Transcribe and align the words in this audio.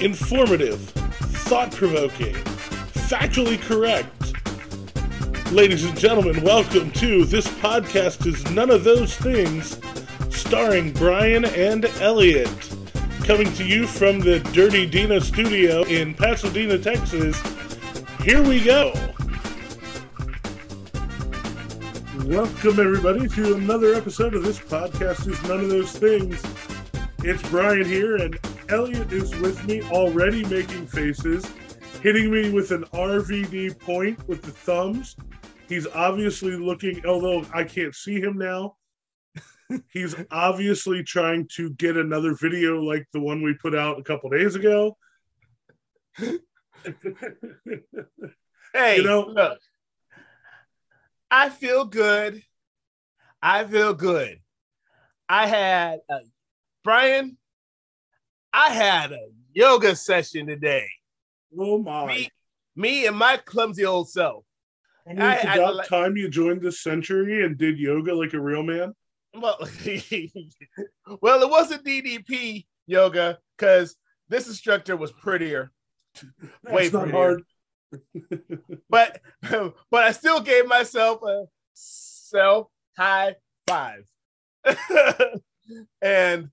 informative, 0.00 0.80
thought 1.48 1.72
provoking, 1.72 2.34
factually 3.06 3.60
correct. 3.60 4.12
Ladies 5.52 5.84
and 5.84 5.98
gentlemen, 5.98 6.42
welcome 6.42 6.90
to 6.92 7.24
This 7.24 7.46
Podcast 7.46 8.26
is 8.26 8.48
None 8.50 8.70
of 8.70 8.84
Those 8.84 9.16
Things, 9.16 9.80
starring 10.30 10.92
Brian 10.92 11.44
and 11.44 11.86
Elliot. 12.00 12.50
Coming 13.24 13.50
to 13.54 13.64
you 13.64 13.86
from 13.86 14.20
the 14.20 14.40
Dirty 14.52 14.86
Dina 14.86 15.20
studio 15.20 15.82
in 15.84 16.14
Pasadena, 16.14 16.78
Texas. 16.78 17.40
Here 18.22 18.42
we 18.42 18.62
go. 18.62 18.92
Welcome, 22.24 22.80
everybody, 22.80 23.28
to 23.28 23.54
another 23.54 23.94
episode 23.94 24.34
of 24.34 24.42
This 24.42 24.58
Podcast 24.58 25.26
is 25.26 25.42
None 25.44 25.60
of 25.60 25.68
Those 25.68 25.92
Things. 25.92 26.42
It's 27.20 27.42
Brian 27.50 27.84
here, 27.84 28.16
and 28.16 28.38
Elliot 28.68 29.12
is 29.12 29.34
with 29.36 29.64
me 29.66 29.82
already 29.90 30.44
making 30.46 30.86
faces, 30.86 31.44
hitting 32.02 32.30
me 32.30 32.50
with 32.50 32.70
an 32.72 32.84
RVD 32.92 33.78
point 33.78 34.26
with 34.28 34.42
the 34.42 34.50
thumbs. 34.50 35.16
He's 35.68 35.86
obviously 35.88 36.56
looking, 36.56 37.04
although 37.06 37.44
I 37.54 37.64
can't 37.64 37.94
see 37.94 38.20
him 38.20 38.38
now, 38.38 38.76
he's 39.92 40.14
obviously 40.30 41.02
trying 41.02 41.48
to 41.56 41.70
get 41.70 41.96
another 41.96 42.34
video 42.40 42.80
like 42.82 43.06
the 43.12 43.20
one 43.20 43.42
we 43.42 43.54
put 43.54 43.74
out 43.74 43.98
a 43.98 44.02
couple 44.02 44.30
days 44.30 44.54
ago. 44.54 44.96
Hey, 48.72 48.96
You 48.96 49.02
know- 49.04 49.26
look, 49.26 49.58
I 51.30 51.50
feel 51.50 51.84
good. 51.84 52.42
I 53.42 53.64
feel 53.64 53.94
good. 53.94 54.40
I 55.28 55.46
had 55.46 56.00
a, 56.08 56.20
Brian. 56.84 57.36
I 58.56 58.70
had 58.70 59.12
a 59.12 59.28
yoga 59.52 59.94
session 59.94 60.46
today. 60.46 60.86
oh 61.58 61.76
my. 61.78 62.06
Me, 62.06 62.28
me 62.74 63.06
and 63.06 63.16
my 63.16 63.36
clumsy 63.36 63.84
old 63.84 64.08
self. 64.08 64.44
I 65.06 65.10
mean, 65.10 65.20
I- 65.22 65.34
it's 65.36 65.44
I 65.44 65.54
about 65.56 65.76
like- 65.76 65.88
time 65.88 66.16
you 66.16 66.28
joined 66.30 66.62
this 66.62 66.80
century 66.80 67.44
and 67.44 67.58
did 67.58 67.78
yoga 67.78 68.14
like 68.14 68.32
a 68.32 68.40
real 68.40 68.62
man. 68.62 68.94
Well, 69.34 69.58
well, 71.20 71.42
it 71.42 71.50
wasn't 71.50 71.84
DDP 71.84 72.64
yoga 72.86 73.38
because 73.58 73.94
this 74.30 74.48
instructor 74.48 74.96
was 74.96 75.12
prettier. 75.12 75.70
Way 76.64 76.88
That's 76.88 76.92
not 76.94 77.02
prettier. 77.10 77.12
hard. 77.12 77.42
but 78.90 79.20
but 79.90 80.04
I 80.04 80.12
still 80.12 80.40
gave 80.40 80.66
myself 80.66 81.20
a 81.22 81.44
self 81.74 82.68
high 82.96 83.36
five. 83.68 84.04
and 86.02 86.48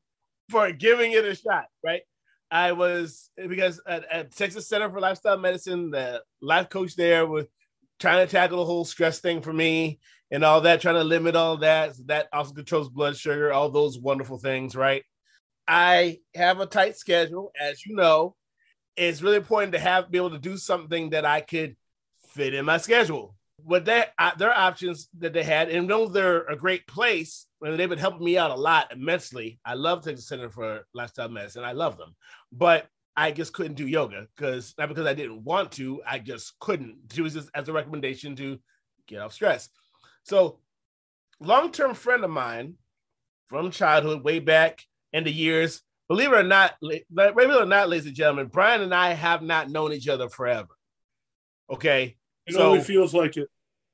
for 0.53 0.71
giving 0.71 1.13
it 1.13 1.25
a 1.25 1.33
shot, 1.33 1.65
right? 1.83 2.03
I 2.51 2.73
was 2.73 3.31
because 3.35 3.81
at, 3.87 4.05
at 4.11 4.35
Texas 4.35 4.69
Center 4.69 4.87
for 4.91 4.99
Lifestyle 4.99 5.39
Medicine, 5.39 5.89
the 5.89 6.21
life 6.43 6.69
coach 6.69 6.95
there 6.95 7.25
was 7.25 7.45
trying 7.99 8.25
to 8.25 8.31
tackle 8.31 8.59
the 8.59 8.65
whole 8.65 8.85
stress 8.85 9.19
thing 9.19 9.41
for 9.41 9.51
me 9.51 9.99
and 10.29 10.45
all 10.45 10.61
that, 10.61 10.79
trying 10.79 10.95
to 10.95 11.03
limit 11.03 11.35
all 11.35 11.57
that. 11.57 11.95
So 11.95 12.03
that 12.05 12.27
also 12.31 12.53
controls 12.53 12.89
blood 12.89 13.17
sugar, 13.17 13.51
all 13.51 13.69
those 13.69 13.97
wonderful 13.97 14.37
things, 14.37 14.75
right? 14.75 15.03
I 15.67 16.19
have 16.35 16.59
a 16.59 16.67
tight 16.67 16.97
schedule, 16.97 17.51
as 17.59 17.83
you 17.83 17.95
know. 17.95 18.35
It's 18.95 19.23
really 19.23 19.37
important 19.37 19.73
to 19.73 19.79
have 19.79 20.11
be 20.11 20.19
able 20.19 20.29
to 20.31 20.37
do 20.37 20.55
something 20.57 21.09
that 21.09 21.25
I 21.25 21.41
could 21.41 21.75
fit 22.29 22.53
in 22.53 22.65
my 22.65 22.77
schedule. 22.77 23.35
What 23.57 23.85
they 23.85 24.05
their 24.37 24.55
options 24.55 25.09
that 25.17 25.33
they 25.33 25.43
had, 25.43 25.69
and 25.69 25.89
though 25.89 26.07
they're 26.07 26.43
a 26.43 26.55
great 26.55 26.85
place, 26.85 27.47
and 27.63 27.79
they've 27.79 27.89
been 27.89 27.97
helping 27.99 28.23
me 28.25 28.37
out 28.37 28.51
a 28.51 28.55
lot 28.55 28.91
immensely. 28.91 29.59
I 29.65 29.73
love 29.75 30.03
Texas 30.03 30.27
Center 30.27 30.49
for 30.49 30.85
Lifestyle 30.93 31.29
Medicine. 31.29 31.63
I 31.63 31.71
love 31.71 31.97
them, 31.97 32.15
but 32.51 32.87
I 33.15 33.31
just 33.31 33.53
couldn't 33.53 33.75
do 33.75 33.87
yoga 33.87 34.27
because 34.35 34.73
not 34.77 34.89
because 34.89 35.05
I 35.05 35.13
didn't 35.13 35.43
want 35.43 35.71
to, 35.73 36.01
I 36.05 36.19
just 36.19 36.59
couldn't. 36.59 36.97
It 37.15 37.21
was 37.21 37.33
just 37.33 37.49
as 37.55 37.69
a 37.69 37.73
recommendation 37.73 38.35
to 38.37 38.59
get 39.07 39.21
off 39.21 39.33
stress. 39.33 39.69
So, 40.23 40.59
long 41.39 41.71
term 41.71 41.93
friend 41.93 42.23
of 42.23 42.29
mine 42.31 42.75
from 43.49 43.71
childhood, 43.71 44.23
way 44.23 44.39
back 44.39 44.81
in 45.11 45.23
the 45.23 45.31
years, 45.31 45.81
believe 46.09 46.31
it 46.33 46.39
or 46.39 46.43
not, 46.43 46.73
believe 46.81 47.03
it 47.11 47.61
or 47.61 47.65
not, 47.65 47.87
ladies 47.89 48.07
and 48.07 48.15
gentlemen, 48.15 48.47
Brian 48.47 48.81
and 48.81 48.93
I 48.95 49.13
have 49.13 49.41
not 49.41 49.69
known 49.69 49.93
each 49.93 50.07
other 50.07 50.27
forever. 50.29 50.69
Okay, 51.69 52.17
It 52.45 52.55
So- 52.55 52.71
only 52.71 52.81
feels 52.81 53.13
like 53.13 53.37
it. 53.37 53.47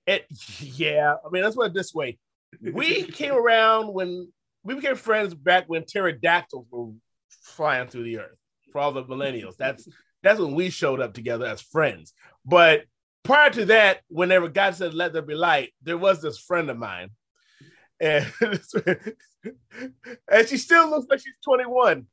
it 0.07 0.25
yeah, 0.59 1.15
I 1.25 1.29
mean 1.29 1.43
let's 1.43 1.55
put 1.55 1.67
it 1.67 1.73
this 1.73 1.93
way. 1.93 2.17
We 2.61 3.03
came 3.03 3.33
around 3.33 3.93
when 3.93 4.31
we 4.63 4.75
became 4.75 4.95
friends 4.95 5.33
back 5.33 5.65
when 5.67 5.83
pterodactyls 5.83 6.65
were 6.69 6.91
flying 7.29 7.87
through 7.87 8.03
the 8.03 8.19
earth 8.19 8.37
for 8.71 8.81
all 8.81 8.91
the 8.91 9.03
millennials. 9.03 9.55
That's 9.57 9.87
that's 10.23 10.39
when 10.39 10.55
we 10.55 10.69
showed 10.69 10.99
up 10.99 11.13
together 11.13 11.45
as 11.45 11.61
friends. 11.61 12.13
But 12.45 12.83
prior 13.23 13.49
to 13.51 13.65
that, 13.65 14.01
whenever 14.09 14.47
God 14.49 14.75
said 14.75 14.93
let 14.93 15.13
there 15.13 15.21
be 15.21 15.35
light, 15.35 15.73
there 15.83 15.97
was 15.97 16.21
this 16.21 16.39
friend 16.39 16.69
of 16.69 16.77
mine. 16.77 17.09
And, 18.01 18.25
and 20.31 20.47
she 20.47 20.57
still 20.57 20.89
looks 20.89 21.07
like 21.09 21.19
she's 21.19 21.33
21. 21.43 22.05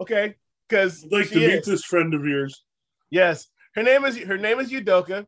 Okay. 0.00 0.34
Because 0.68 1.04
like 1.10 1.30
to 1.30 1.36
meet 1.36 1.64
this 1.64 1.84
friend 1.84 2.14
of 2.14 2.24
yours. 2.24 2.64
Yes, 3.10 3.48
her 3.74 3.82
name 3.82 4.04
is 4.04 4.16
her 4.18 4.38
name 4.38 4.60
is 4.60 4.70
Udoka. 4.70 5.26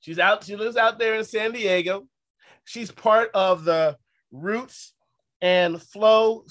She's 0.00 0.18
out. 0.18 0.44
She 0.44 0.56
lives 0.56 0.76
out 0.76 0.98
there 0.98 1.14
in 1.16 1.24
San 1.24 1.52
Diego. 1.52 2.06
She's 2.66 2.90
part 2.90 3.30
of 3.32 3.64
the 3.64 3.96
Roots 4.32 4.92
and 5.40 5.80
Flow 5.80 6.44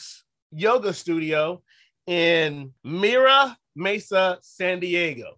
Yoga 0.52 0.94
Studio 0.94 1.62
in 2.08 2.72
Mira 2.84 3.58
Mesa, 3.76 4.40
San 4.42 4.80
Diego. 4.80 5.38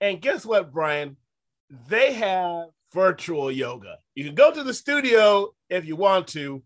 And 0.00 0.20
guess 0.20 0.44
what, 0.44 0.72
Brian? 0.72 1.16
They 1.88 2.12
have 2.14 2.66
virtual 2.92 3.50
yoga. 3.50 3.98
You 4.14 4.24
can 4.24 4.34
go 4.34 4.52
to 4.52 4.64
the 4.64 4.74
studio 4.74 5.54
if 5.70 5.84
you 5.84 5.96
want 5.96 6.28
to, 6.28 6.62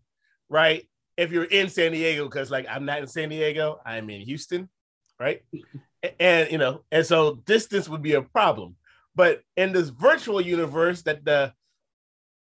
right? 0.49 0.87
If 1.15 1.31
you're 1.31 1.43
in 1.43 1.69
San 1.69 1.91
Diego, 1.91 2.25
because 2.25 2.49
like 2.49 2.65
I'm 2.69 2.85
not 2.85 2.99
in 2.99 3.07
San 3.07 3.29
Diego, 3.29 3.79
I'm 3.85 4.09
in 4.09 4.21
Houston, 4.21 4.67
right? 5.19 5.43
And 6.19 6.51
you 6.51 6.57
know, 6.57 6.83
and 6.91 7.05
so 7.05 7.35
distance 7.45 7.87
would 7.87 8.01
be 8.01 8.13
a 8.13 8.21
problem. 8.21 8.75
But 9.13 9.43
in 9.57 9.73
this 9.73 9.89
virtual 9.89 10.41
universe 10.41 11.03
that 11.03 11.23
the 11.23 11.53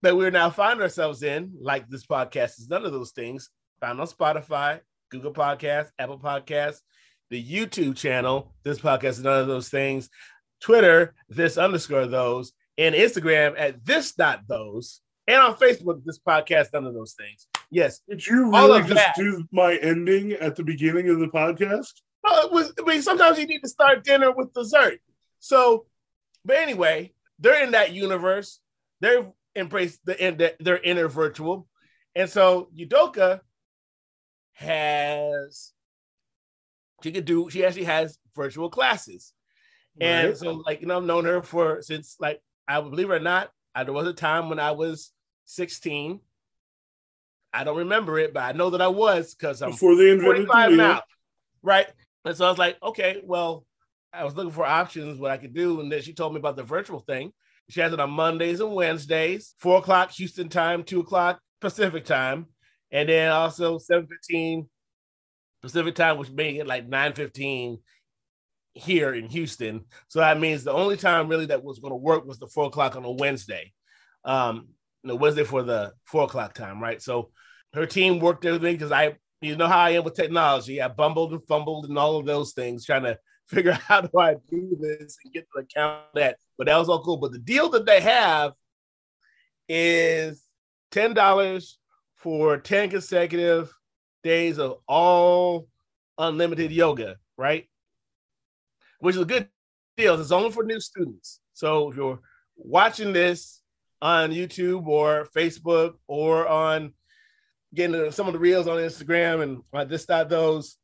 that 0.04 0.16
we're 0.16 0.30
now 0.30 0.50
find 0.50 0.80
ourselves 0.82 1.22
in, 1.22 1.52
like 1.58 1.88
this 1.88 2.04
podcast 2.04 2.58
is 2.58 2.68
none 2.68 2.84
of 2.84 2.92
those 2.92 3.12
things, 3.12 3.48
found 3.80 3.98
on 4.00 4.06
Spotify, 4.06 4.80
Google 5.10 5.32
Podcasts, 5.32 5.90
Apple 5.98 6.18
Podcasts, 6.18 6.80
the 7.30 7.42
YouTube 7.42 7.96
channel, 7.96 8.54
this 8.64 8.78
podcast 8.78 9.04
is 9.04 9.22
none 9.22 9.40
of 9.40 9.46
those 9.46 9.70
things, 9.70 10.10
Twitter, 10.60 11.14
this 11.30 11.56
underscore 11.56 12.06
those, 12.06 12.52
and 12.76 12.94
Instagram 12.94 13.54
at 13.58 13.82
this 13.84 14.12
dot 14.12 14.42
those, 14.46 15.00
and 15.26 15.38
on 15.38 15.56
Facebook, 15.56 16.04
this 16.04 16.18
podcast, 16.18 16.68
none 16.74 16.84
of 16.84 16.92
those 16.92 17.14
things. 17.14 17.46
Yes. 17.70 18.00
Did 18.06 18.26
you 18.26 18.50
really 18.50 18.82
just 18.82 18.94
that. 18.94 19.14
do 19.16 19.44
my 19.52 19.76
ending 19.76 20.32
at 20.32 20.54
the 20.54 20.64
beginning 20.64 21.08
of 21.08 21.18
the 21.18 21.28
podcast? 21.28 21.92
Well, 22.22 22.46
it 22.46 22.52
was, 22.52 22.74
I 22.78 22.82
mean, 22.82 23.00
sometimes 23.00 23.38
you 23.38 23.46
need 23.46 23.62
to 23.62 23.68
start 23.68 24.04
dinner 24.04 24.30
with 24.32 24.52
dessert. 24.52 25.00
So, 25.40 25.86
but 26.44 26.56
anyway, 26.56 27.14
they're 27.38 27.64
in 27.64 27.70
that 27.70 27.92
universe. 27.92 28.60
They've 29.00 29.26
embraced 29.56 30.04
the 30.04 30.14
the, 30.14 30.54
their 30.60 30.78
inner 30.78 31.08
virtual, 31.08 31.68
and 32.14 32.28
so 32.28 32.68
Udoka 32.78 33.40
has 34.54 35.72
she 37.02 37.12
could 37.12 37.24
do. 37.24 37.50
She 37.50 37.64
actually 37.64 37.84
has 37.84 38.18
virtual 38.34 38.70
classes, 38.70 39.32
and 40.00 40.28
Right. 40.28 40.36
so 40.36 40.62
like 40.66 40.80
you 40.80 40.86
know, 40.86 40.96
I've 40.98 41.04
known 41.04 41.24
her 41.24 41.42
for 41.42 41.82
since 41.82 42.16
like 42.20 42.40
I 42.66 42.80
believe 42.80 43.10
it 43.10 43.14
or 43.14 43.20
not, 43.20 43.50
I, 43.74 43.84
there 43.84 43.92
was 43.92 44.06
a 44.06 44.12
time 44.12 44.48
when 44.48 44.58
I 44.58 44.72
was 44.72 45.12
sixteen. 45.44 46.20
I 47.52 47.62
don't 47.62 47.76
remember 47.78 48.18
it, 48.18 48.34
but 48.34 48.42
I 48.42 48.52
know 48.52 48.70
that 48.70 48.82
I 48.82 48.88
was 48.88 49.34
because 49.34 49.62
I'm 49.62 49.70
Before 49.70 49.94
the 49.94 50.20
45 50.20 50.70
wheel. 50.70 50.76
now, 50.76 51.02
right? 51.62 51.86
And 52.24 52.36
so 52.36 52.46
I 52.46 52.50
was 52.50 52.58
like, 52.58 52.82
okay, 52.82 53.20
well, 53.22 53.64
I 54.12 54.24
was 54.24 54.34
looking 54.34 54.50
for 54.50 54.66
options, 54.66 55.20
what 55.20 55.30
I 55.30 55.36
could 55.36 55.54
do. 55.54 55.80
And 55.80 55.90
then 55.92 56.02
she 56.02 56.14
told 56.14 56.32
me 56.32 56.40
about 56.40 56.56
the 56.56 56.64
virtual 56.64 56.98
thing. 56.98 57.32
She 57.70 57.80
has 57.80 57.92
it 57.92 58.00
on 58.00 58.10
Mondays 58.10 58.60
and 58.60 58.74
Wednesdays, 58.74 59.54
four 59.58 59.78
o'clock 59.78 60.10
Houston 60.12 60.48
time, 60.48 60.84
two 60.84 61.00
o'clock 61.00 61.40
Pacific 61.60 62.04
time, 62.04 62.46
and 62.90 63.08
then 63.08 63.30
also 63.30 63.78
7:15 63.78 64.68
Pacific 65.62 65.94
time, 65.94 66.18
which 66.18 66.30
made 66.30 66.56
it 66.56 66.66
like 66.66 66.86
9:15 66.86 67.78
here 68.74 69.14
in 69.14 69.26
Houston. 69.28 69.84
So 70.08 70.18
that 70.18 70.40
means 70.40 70.64
the 70.64 70.72
only 70.72 70.96
time 70.96 71.28
really 71.28 71.46
that 71.46 71.64
was 71.64 71.78
going 71.78 71.92
to 71.92 71.96
work 71.96 72.26
was 72.26 72.38
the 72.38 72.48
four 72.48 72.66
o'clock 72.66 72.96
on 72.96 73.04
a 73.04 73.10
Wednesday. 73.10 73.72
Um, 74.24 74.68
no 75.02 75.14
Wednesday 75.14 75.44
for 75.44 75.62
the 75.62 75.92
four 76.04 76.24
o'clock 76.24 76.54
time, 76.54 76.82
right? 76.82 77.00
So 77.00 77.30
her 77.72 77.86
team 77.86 78.18
worked 78.18 78.44
me 78.44 78.58
because 78.58 78.92
I, 78.92 79.14
you 79.40 79.56
know 79.56 79.68
how 79.68 79.78
I 79.78 79.90
am 79.90 80.04
with 80.04 80.14
technology. 80.14 80.82
I 80.82 80.88
bumbled 80.88 81.32
and 81.32 81.46
fumbled 81.46 81.86
and 81.86 81.98
all 81.98 82.16
of 82.16 82.26
those 82.26 82.52
things, 82.52 82.84
trying 82.84 83.04
to 83.04 83.18
figure 83.48 83.72
out 83.72 83.80
how 83.80 84.00
do 84.02 84.18
I 84.18 84.36
do 84.50 84.76
this 84.80 85.18
and 85.22 85.32
get 85.32 85.42
to 85.42 85.62
the 85.62 85.64
count 85.64 86.02
that. 86.14 86.36
But 86.56 86.66
that 86.66 86.78
was 86.78 86.88
all 86.88 87.02
cool. 87.02 87.16
But 87.16 87.32
the 87.32 87.38
deal 87.38 87.68
that 87.70 87.86
they 87.86 88.00
have 88.00 88.52
is 89.68 90.42
ten 90.90 91.14
dollars 91.14 91.78
for 92.16 92.58
ten 92.58 92.90
consecutive 92.90 93.72
days 94.22 94.58
of 94.58 94.78
all 94.88 95.68
unlimited 96.18 96.72
yoga, 96.72 97.16
right? 97.36 97.66
which 99.04 99.16
is 99.16 99.22
a 99.22 99.26
good 99.26 99.48
deal. 99.98 100.18
It's 100.18 100.32
only 100.32 100.50
for 100.50 100.64
new 100.64 100.80
students. 100.80 101.40
So 101.52 101.90
if 101.90 101.96
you're 101.96 102.20
watching 102.56 103.12
this 103.12 103.60
on 104.00 104.30
YouTube 104.30 104.86
or 104.86 105.28
Facebook 105.36 105.96
or 106.06 106.48
on 106.48 106.94
getting 107.74 108.10
some 108.12 108.26
of 108.26 108.32
the 108.32 108.38
reels 108.38 108.66
on 108.66 108.78
Instagram 108.78 109.42
and 109.42 109.62
uh, 109.74 109.84
this, 109.84 110.06
that, 110.06 110.30
those, 110.30 110.78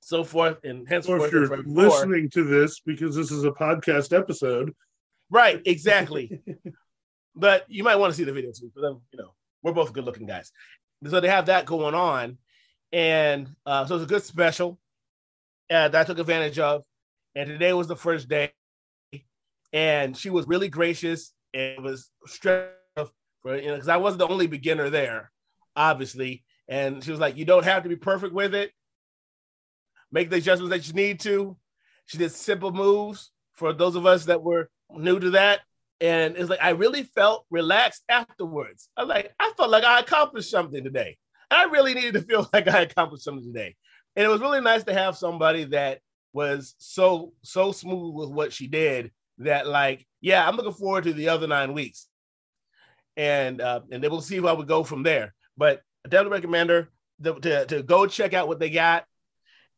so 0.00 0.24
forth, 0.24 0.58
and 0.64 0.82
Or 0.82 0.88
henceforth. 0.88 1.22
if 1.24 1.32
you're 1.32 1.62
listening 1.64 2.30
to 2.30 2.44
this 2.44 2.80
because 2.80 3.14
this 3.16 3.30
is 3.30 3.44
a 3.44 3.50
podcast 3.50 4.16
episode, 4.16 4.74
Right, 5.30 5.60
exactly. 5.66 6.40
but 7.34 7.64
you 7.68 7.84
might 7.84 7.96
want 7.96 8.12
to 8.12 8.16
see 8.16 8.24
the 8.24 8.32
video 8.32 8.50
too, 8.52 8.70
because 8.74 8.96
you 9.12 9.18
know 9.18 9.34
we're 9.62 9.72
both 9.72 9.92
good 9.92 10.04
looking 10.04 10.26
guys. 10.26 10.50
So 11.06 11.20
they 11.20 11.28
have 11.28 11.46
that 11.46 11.66
going 11.66 11.94
on, 11.94 12.38
and 12.92 13.48
uh, 13.66 13.86
so 13.86 13.96
it's 13.96 14.04
a 14.04 14.08
good 14.08 14.22
special 14.22 14.78
uh, 15.70 15.88
that 15.88 15.94
I 16.00 16.04
took 16.04 16.18
advantage 16.18 16.58
of. 16.58 16.84
And 17.34 17.48
today 17.48 17.72
was 17.72 17.86
the 17.86 17.94
first 17.96 18.28
day, 18.28 18.52
and 19.72 20.16
she 20.16 20.30
was 20.30 20.46
really 20.48 20.68
gracious 20.68 21.32
and 21.54 21.62
it 21.78 21.82
was 21.82 22.10
stressed 22.26 22.72
for 23.42 23.56
you 23.56 23.66
know 23.68 23.74
because 23.74 23.88
I 23.88 23.98
wasn't 23.98 24.20
the 24.20 24.28
only 24.28 24.46
beginner 24.46 24.90
there, 24.90 25.30
obviously. 25.76 26.42
And 26.68 27.02
she 27.04 27.10
was 27.10 27.20
like, 27.20 27.36
"You 27.36 27.44
don't 27.44 27.64
have 27.64 27.82
to 27.84 27.88
be 27.88 27.96
perfect 27.96 28.34
with 28.34 28.54
it. 28.54 28.72
Make 30.10 30.30
the 30.30 30.36
adjustments 30.36 30.70
that 30.70 30.88
you 30.88 30.94
need 30.94 31.20
to." 31.20 31.56
She 32.06 32.18
did 32.18 32.32
simple 32.32 32.72
moves 32.72 33.30
for 33.52 33.72
those 33.72 33.96
of 33.96 34.06
us 34.06 34.24
that 34.26 34.42
were 34.42 34.70
new 34.90 35.18
to 35.18 35.30
that. 35.30 35.60
And 36.00 36.36
it's 36.36 36.48
like 36.48 36.62
I 36.62 36.70
really 36.70 37.02
felt 37.02 37.44
relaxed 37.50 38.04
afterwards. 38.08 38.88
I 38.96 39.02
like, 39.02 39.32
I 39.38 39.52
felt 39.56 39.70
like 39.70 39.84
I 39.84 40.00
accomplished 40.00 40.50
something 40.50 40.82
today. 40.82 41.18
I 41.50 41.64
really 41.64 41.94
needed 41.94 42.14
to 42.14 42.22
feel 42.22 42.48
like 42.52 42.68
I 42.68 42.82
accomplished 42.82 43.24
something 43.24 43.52
today. 43.52 43.74
And 44.16 44.24
it 44.24 44.28
was 44.28 44.40
really 44.40 44.60
nice 44.60 44.84
to 44.84 44.94
have 44.94 45.16
somebody 45.16 45.64
that 45.64 46.00
was 46.32 46.74
so 46.78 47.32
so 47.42 47.72
smooth 47.72 48.14
with 48.14 48.30
what 48.30 48.52
she 48.52 48.68
did 48.68 49.10
that 49.38 49.66
like, 49.66 50.06
yeah, 50.20 50.46
I'm 50.46 50.56
looking 50.56 50.72
forward 50.72 51.04
to 51.04 51.12
the 51.12 51.28
other 51.28 51.46
nine 51.46 51.72
weeks. 51.72 52.08
And 53.16 53.60
uh, 53.60 53.80
and 53.90 54.02
then 54.02 54.10
we'll 54.10 54.20
see 54.20 54.40
how 54.40 54.54
we 54.54 54.64
go 54.64 54.84
from 54.84 55.02
there. 55.02 55.34
But 55.56 55.82
I 56.06 56.08
definitely 56.08 56.36
recommend 56.36 56.70
her 56.70 56.88
to, 57.24 57.40
to, 57.40 57.66
to 57.66 57.82
go 57.82 58.06
check 58.06 58.34
out 58.34 58.46
what 58.46 58.60
they 58.60 58.70
got. 58.70 59.04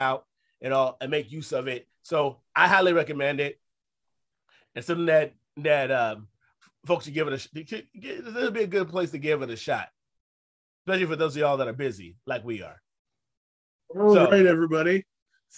out 0.00 0.26
and 0.60 0.72
all 0.74 0.96
and 1.00 1.10
make 1.10 1.32
use 1.32 1.52
of 1.52 1.68
it. 1.68 1.86
So 2.02 2.40
I 2.54 2.68
highly 2.68 2.92
recommend 2.92 3.40
it. 3.40 3.58
It's 4.74 4.86
something 4.86 5.06
that 5.06 5.32
that 5.58 5.90
um, 5.90 6.28
folks 6.86 7.04
should 7.06 7.14
give 7.14 7.28
it 7.28 7.34
a. 7.34 7.38
sh- 7.38 7.48
It'll 8.02 8.50
be 8.50 8.64
a 8.64 8.66
good 8.66 8.88
place 8.88 9.10
to 9.12 9.18
give 9.18 9.42
it 9.42 9.50
a 9.50 9.56
shot, 9.56 9.88
especially 10.86 11.06
for 11.06 11.16
those 11.16 11.36
of 11.36 11.40
y'all 11.40 11.56
that 11.58 11.68
are 11.68 11.72
busy 11.72 12.16
like 12.26 12.44
we 12.44 12.62
are. 12.62 12.80
All 13.94 14.14
right, 14.14 14.30
So- 14.30 14.46
everybody. 14.46 15.04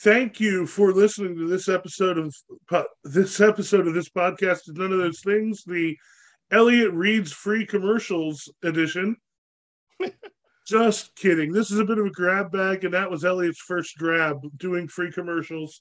Thank 0.02 0.40
you 0.40 0.66
for 0.66 0.92
listening 0.92 1.36
to 1.38 1.46
this 1.46 1.68
episode 1.68 2.18
of 2.18 2.34
po- 2.68 2.88
this 3.04 3.40
episode 3.40 3.86
of 3.86 3.94
this 3.94 4.08
podcast. 4.08 4.68
Is 4.68 4.72
none 4.74 4.92
of 4.92 4.98
those 4.98 5.20
things. 5.20 5.62
The 5.64 5.96
Elliot 6.50 6.92
reads 6.92 7.32
free 7.32 7.64
commercials 7.64 8.52
edition. 8.64 9.14
Just 10.66 11.14
kidding. 11.14 11.52
This 11.52 11.70
is 11.70 11.78
a 11.78 11.84
bit 11.84 11.98
of 11.98 12.06
a 12.06 12.10
grab 12.10 12.50
bag, 12.50 12.82
and 12.84 12.92
that 12.92 13.08
was 13.08 13.24
Elliot's 13.24 13.60
first 13.60 13.96
grab 13.96 14.38
doing 14.56 14.88
free 14.88 15.12
commercials. 15.12 15.80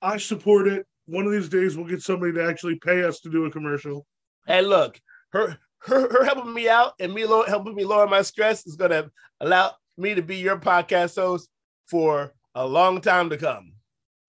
I 0.00 0.16
support 0.16 0.66
it. 0.66 0.84
One 1.06 1.24
of 1.24 1.30
these 1.30 1.48
days, 1.48 1.76
we'll 1.76 1.86
get 1.86 2.02
somebody 2.02 2.32
to 2.32 2.44
actually 2.44 2.80
pay 2.80 3.04
us 3.04 3.20
to 3.20 3.30
do 3.30 3.44
a 3.44 3.50
commercial. 3.50 4.06
Hey, 4.46 4.60
look, 4.62 5.00
her 5.32 5.56
her, 5.84 6.12
her 6.12 6.24
helping 6.24 6.54
me 6.54 6.68
out 6.68 6.94
and 7.00 7.12
me 7.12 7.24
low, 7.24 7.42
helping 7.44 7.74
me 7.74 7.84
lower 7.84 8.06
my 8.06 8.22
stress 8.22 8.66
is 8.66 8.76
going 8.76 8.90
to 8.90 9.10
allow 9.40 9.72
me 9.96 10.14
to 10.14 10.22
be 10.22 10.36
your 10.36 10.58
podcast 10.58 11.16
host 11.16 11.48
for 11.86 12.32
a 12.54 12.66
long 12.66 13.00
time 13.00 13.30
to 13.30 13.36
come. 13.36 13.72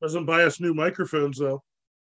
Doesn't 0.02 0.26
buy 0.26 0.44
us 0.44 0.60
new 0.60 0.74
microphones 0.74 1.38
though. 1.38 1.64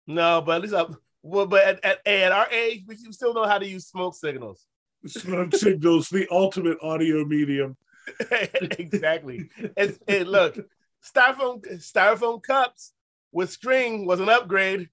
No, 0.07 0.41
but 0.41 0.57
at 0.57 0.61
least 0.61 0.73
I, 0.73 0.85
well, 1.23 1.45
but 1.45 1.63
at, 1.63 1.85
at, 1.85 2.07
at 2.07 2.31
our 2.31 2.49
age, 2.49 2.83
we 2.87 2.95
still 2.95 3.33
know 3.33 3.45
how 3.45 3.57
to 3.57 3.67
use 3.67 3.87
smoke 3.87 4.15
signals. 4.15 4.65
Smoke 5.05 5.53
signals, 5.55 6.09
the 6.09 6.27
ultimate 6.31 6.77
audio 6.81 7.25
medium. 7.25 7.77
exactly. 8.31 9.49
It's, 9.77 9.99
it 10.07 10.27
look, 10.27 10.57
styrofoam 11.03 11.63
styrofoam 11.79 12.41
cups 12.41 12.93
with 13.31 13.51
string 13.51 14.05
was 14.05 14.19
an 14.19 14.29
upgrade. 14.29 14.89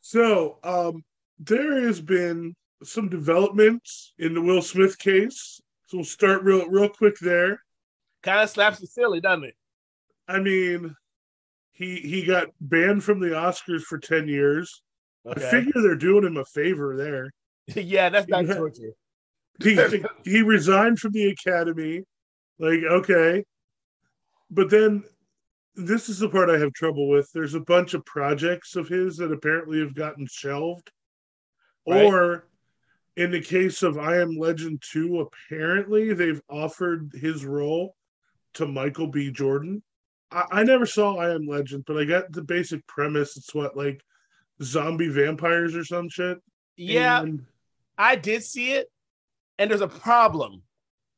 So, 0.00 0.58
um, 0.64 1.04
there 1.38 1.86
has 1.86 2.00
been 2.00 2.54
some 2.84 3.08
developments 3.08 4.12
in 4.18 4.34
the 4.34 4.40
Will 4.40 4.62
Smith 4.62 4.98
case. 4.98 5.60
So 5.86 5.98
we'll 5.98 6.04
start 6.04 6.42
real, 6.42 6.68
real 6.68 6.88
quick 6.88 7.16
there. 7.20 7.60
Kind 8.22 8.40
of 8.40 8.50
slaps 8.50 8.80
you 8.80 8.86
silly, 8.86 9.20
doesn't 9.20 9.44
it? 9.44 9.54
I 10.28 10.38
mean, 10.38 10.94
he 11.72 11.96
he 11.96 12.24
got 12.24 12.48
banned 12.60 13.02
from 13.02 13.20
the 13.20 13.28
Oscars 13.30 13.82
for 13.82 13.98
ten 13.98 14.28
years. 14.28 14.82
I 15.28 15.38
figure 15.38 15.72
they're 15.74 15.96
doing 15.96 16.24
him 16.24 16.36
a 16.36 16.44
favor 16.44 16.96
there. 16.96 17.30
yeah, 17.82 18.08
that's 18.08 18.28
not 18.28 18.46
torture. 18.46 18.92
He 19.62 19.78
he 20.24 20.42
resigned 20.42 20.98
from 20.98 21.12
the 21.12 21.28
Academy. 21.28 22.02
Like, 22.58 22.80
okay, 22.84 23.44
but 24.50 24.70
then 24.70 25.02
this 25.74 26.08
is 26.08 26.18
the 26.18 26.28
part 26.28 26.50
I 26.50 26.58
have 26.58 26.72
trouble 26.72 27.08
with. 27.08 27.30
There's 27.32 27.54
a 27.54 27.60
bunch 27.60 27.94
of 27.94 28.04
projects 28.04 28.76
of 28.76 28.88
his 28.88 29.16
that 29.16 29.32
apparently 29.32 29.80
have 29.80 29.94
gotten 29.94 30.26
shelved, 30.30 30.90
Right. 31.86 32.04
or 32.04 32.46
in 33.16 33.30
the 33.30 33.40
case 33.40 33.82
of 33.82 33.98
I 33.98 34.20
Am 34.20 34.38
Legend 34.38 34.82
2, 34.90 35.20
apparently 35.20 36.14
they've 36.14 36.40
offered 36.48 37.12
his 37.14 37.44
role 37.44 37.94
to 38.54 38.66
Michael 38.66 39.08
B. 39.08 39.30
Jordan. 39.30 39.82
I, 40.30 40.44
I 40.50 40.62
never 40.64 40.86
saw 40.86 41.16
I 41.16 41.34
Am 41.34 41.46
Legend, 41.46 41.84
but 41.86 41.98
I 41.98 42.04
got 42.04 42.32
the 42.32 42.42
basic 42.42 42.86
premise. 42.86 43.36
It's 43.36 43.54
what, 43.54 43.76
like 43.76 44.02
zombie 44.62 45.08
vampires 45.08 45.74
or 45.74 45.84
some 45.84 46.08
shit? 46.08 46.38
Yeah, 46.76 47.20
And 47.20 47.44
I 47.98 48.16
did 48.16 48.42
see 48.42 48.72
it, 48.72 48.90
and 49.58 49.70
there's 49.70 49.82
a 49.82 49.88
problem 49.88 50.62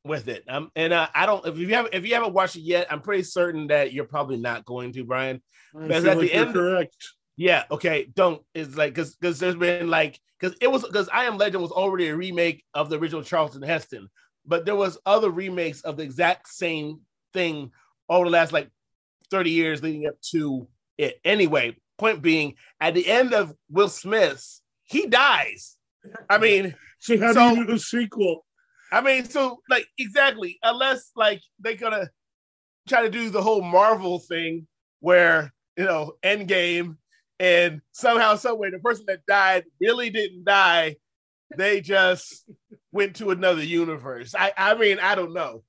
with 0.05 0.29
it. 0.29 0.45
Um, 0.49 0.71
and 0.75 0.93
uh, 0.93 1.09
I 1.15 1.27
don't. 1.27 1.47
If 1.47 1.59
you 1.59 1.69
haven't, 1.69 1.95
if 1.95 2.05
you 2.07 2.15
haven't 2.15 2.35
watched 2.35 2.57
it 2.57 2.63
yet, 2.63 2.89
I'm 2.91 3.01
pretty 3.01 3.23
certain 3.23 3.69
that 3.69 3.93
you're 3.93 4.05
probably 4.05 4.37
not 4.37 4.65
going 4.65 4.93
to, 4.93 5.05
Brian. 5.05 5.41
Because 5.73 6.05
at 6.05 6.19
like 6.19 6.29
the 6.29 6.35
end- 6.35 6.53
correct. 6.53 6.97
Yeah. 7.37 7.65
Okay. 7.71 8.07
Don't. 8.15 8.43
It's 8.55 8.77
like 8.77 8.95
because 8.95 9.17
because 9.17 9.39
there's 9.39 9.57
been 9.57 9.89
like 9.89 10.21
because 10.39 10.57
it 10.61 10.71
was 10.71 10.83
because 10.83 11.09
I 11.13 11.25
Am 11.25 11.37
Legend 11.39 11.63
was 11.63 11.73
already 11.73 12.09
a 12.09 12.17
remake 12.17 12.65
of 12.75 12.91
the 12.91 12.99
original 12.99 13.23
Charlton 13.23 13.63
Heston, 13.63 14.09
but 14.47 14.65
there 14.65 14.77
was 14.77 14.99
other 15.07 15.31
remakes 15.31 15.81
of 15.83 15.97
the 15.97 16.03
exact 16.03 16.49
same 16.49 17.01
thing 17.33 17.71
over 18.09 18.27
the 18.27 18.31
last 18.31 18.53
like 18.53 18.71
30 19.31 19.51
years 19.51 19.83
leading 19.83 20.07
up 20.07 20.21
to 20.31 20.69
it. 20.99 21.19
Anyway, 21.25 21.77
point 21.99 22.23
being, 22.23 22.55
at 22.81 22.95
the 22.95 23.09
end 23.09 23.33
of 23.35 23.55
Will 23.71 23.89
Smith's, 23.89 24.63
he 24.85 25.07
dies. 25.07 25.77
I 26.29 26.39
mean, 26.39 26.75
So 27.01 27.19
how 27.19 27.33
So- 27.33 27.55
do 27.55 27.61
you 27.61 27.67
do 27.67 27.73
a 27.75 27.79
sequel? 27.79 28.47
I 28.93 29.01
mean, 29.01 29.25
so 29.25 29.61
like 29.69 29.87
exactly, 29.99 30.59
unless 30.63 31.11
like 31.17 31.41
they're 31.59 31.75
gonna 31.75 32.11
try 32.89 33.03
to 33.03 33.11
do 33.11 33.29
the 33.31 33.43
whole 33.43 33.61
Marvel 33.63 34.21
thing 34.21 34.69
where 35.01 35.53
you 35.77 35.85
know 35.85 36.13
Endgame 36.23 36.97
and 37.39 37.81
somehow, 37.93 38.37
some 38.37 38.59
way, 38.59 38.71
the 38.71 38.79
person 38.79 39.05
that 39.09 39.27
died 39.27 39.65
really 39.81 40.11
didn't 40.11 40.45
die. 40.45 40.97
They 41.57 41.81
just 41.81 42.49
went 42.91 43.17
to 43.17 43.31
another 43.31 43.63
universe. 43.63 44.35
I, 44.37 44.53
I 44.57 44.75
mean, 44.75 44.99
I 44.99 45.15
don't 45.15 45.35
know, 45.35 45.63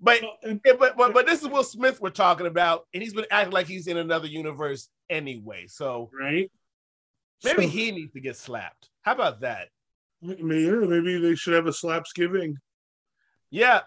but 0.00 0.20
but, 0.62 0.96
but 0.96 1.14
but 1.14 1.26
this 1.26 1.42
is 1.42 1.48
Will 1.48 1.64
Smith 1.64 2.00
we're 2.00 2.10
talking 2.10 2.46
about, 2.46 2.86
and 2.94 3.02
he's 3.02 3.14
been 3.14 3.26
acting 3.30 3.52
like 3.52 3.66
he's 3.66 3.86
in 3.86 3.96
another 3.96 4.28
universe 4.28 4.88
anyway. 5.10 5.66
So 5.68 6.10
right? 6.18 6.50
maybe 7.44 7.62
So, 7.64 7.68
he 7.68 7.90
needs 7.90 8.12
to 8.12 8.20
get 8.20 8.36
slapped. 8.36 8.88
How 9.02 9.12
about 9.12 9.40
that? 9.40 9.68
maybe, 10.22 10.70
maybe 10.86 11.18
they 11.18 11.34
should 11.34 11.54
have 11.54 11.66
a 11.66 11.72
slaps 11.72 12.12
giving. 12.12 12.56
Yeah. 13.50 13.80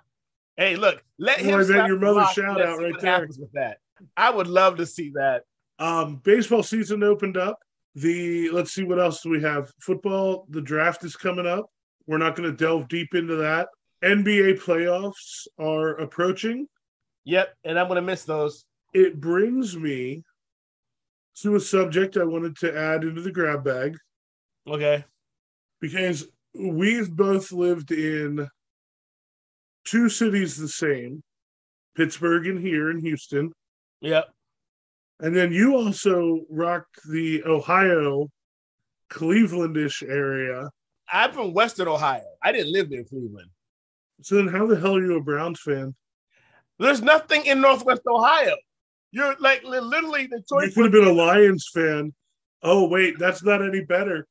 Hey, 0.58 0.76
look, 0.76 1.04
let 1.18 1.40
him. 1.40 1.64
Slap 1.64 1.88
your 1.88 2.00
mother 2.00 2.26
shout 2.34 2.62
out 2.62 2.80
right 2.80 2.94
there. 3.00 3.12
happens 3.12 3.38
With 3.38 3.52
that, 3.54 3.78
I 4.16 4.30
would 4.30 4.48
love 4.48 4.78
to 4.78 4.86
see 4.86 5.12
that. 5.16 5.44
Um, 5.80 6.18
baseball 6.24 6.64
season 6.64 7.04
opened 7.04 7.38
up. 7.38 7.58
The 7.96 8.50
let's 8.50 8.74
see 8.74 8.84
what 8.84 9.00
else 9.00 9.22
do 9.22 9.30
we 9.30 9.42
have. 9.42 9.72
Football, 9.82 10.46
the 10.50 10.62
draft 10.62 11.04
is 11.04 11.16
coming 11.16 11.48
up. 11.48 11.66
We're 12.08 12.18
not 12.18 12.36
going 12.36 12.50
to 12.50 12.56
delve 12.56 12.88
deep 12.88 13.16
into 13.16 13.36
that. 13.38 13.70
NBA 14.04 14.60
playoffs 14.62 15.48
are 15.58 15.92
approaching. 15.98 16.68
Yep, 17.24 17.56
and 17.64 17.80
I'm 17.80 17.88
gonna 17.88 18.02
miss 18.04 18.24
those. 18.24 18.66
It 18.94 19.20
brings 19.20 19.76
me 19.76 20.22
to 21.42 21.56
a 21.56 21.60
subject 21.60 22.18
I 22.18 22.24
wanted 22.24 22.56
to 22.58 22.78
add 22.78 23.04
into 23.04 23.22
the 23.22 23.32
grab 23.32 23.64
bag 23.64 23.98
Okay. 24.68 25.04
because 25.82 26.28
we've 26.54 27.10
both 27.12 27.52
lived 27.52 27.92
in 27.92 28.48
two 29.86 30.08
cities 30.08 30.56
the 30.56 30.68
same 30.68 31.24
Pittsburgh 31.96 32.46
and 32.48 32.60
here 32.60 32.92
in 32.92 33.00
Houston. 33.00 33.52
Yep. 34.02 34.30
And 35.20 35.36
then 35.36 35.52
you 35.52 35.76
also 35.76 36.42
rocked 36.50 37.00
the 37.10 37.44
Ohio 37.46 38.30
Clevelandish 39.10 40.04
area. 40.08 40.70
I'm 41.12 41.32
from 41.32 41.54
Western 41.54 41.88
Ohio. 41.88 42.26
I 42.44 42.52
didn't 42.52 42.74
live 42.74 42.92
in 42.92 43.06
Cleveland. 43.06 43.50
So 44.22 44.36
then 44.36 44.48
how 44.48 44.66
the 44.66 44.80
hell 44.80 44.96
are 44.96 45.02
you 45.02 45.18
a 45.18 45.22
Browns 45.22 45.62
fan? 45.62 45.96
There's 46.80 47.02
nothing 47.02 47.46
in 47.46 47.62
Northwest 47.62 48.02
Ohio. 48.08 48.56
You're 49.12 49.36
like 49.40 49.64
literally 49.64 50.28
the 50.28 50.44
choice. 50.50 50.76
You 50.76 50.84
could 50.84 50.94
have 50.94 51.04
been 51.04 51.08
a 51.08 51.14
Lions 51.14 51.70
fan. 51.74 52.14
Oh 52.62 52.88
wait, 52.90 53.18
that's 53.18 53.44
not 53.44 53.64
any 53.64 53.82
better. 53.86 54.28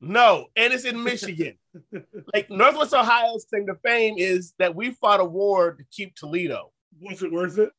No, 0.00 0.46
and 0.54 0.72
it's 0.72 0.84
in 0.84 1.02
Michigan. 1.02 1.58
like 2.34 2.48
Northwest 2.50 2.94
Ohio's 2.94 3.46
claim 3.50 3.66
to 3.66 3.74
fame 3.84 4.14
is 4.16 4.54
that 4.58 4.76
we 4.76 4.92
fought 4.92 5.20
a 5.20 5.24
war 5.24 5.72
to 5.72 5.84
keep 5.90 6.14
Toledo. 6.14 6.70
Was 7.00 7.22
it 7.22 7.32
worth 7.32 7.58
it? 7.58 7.70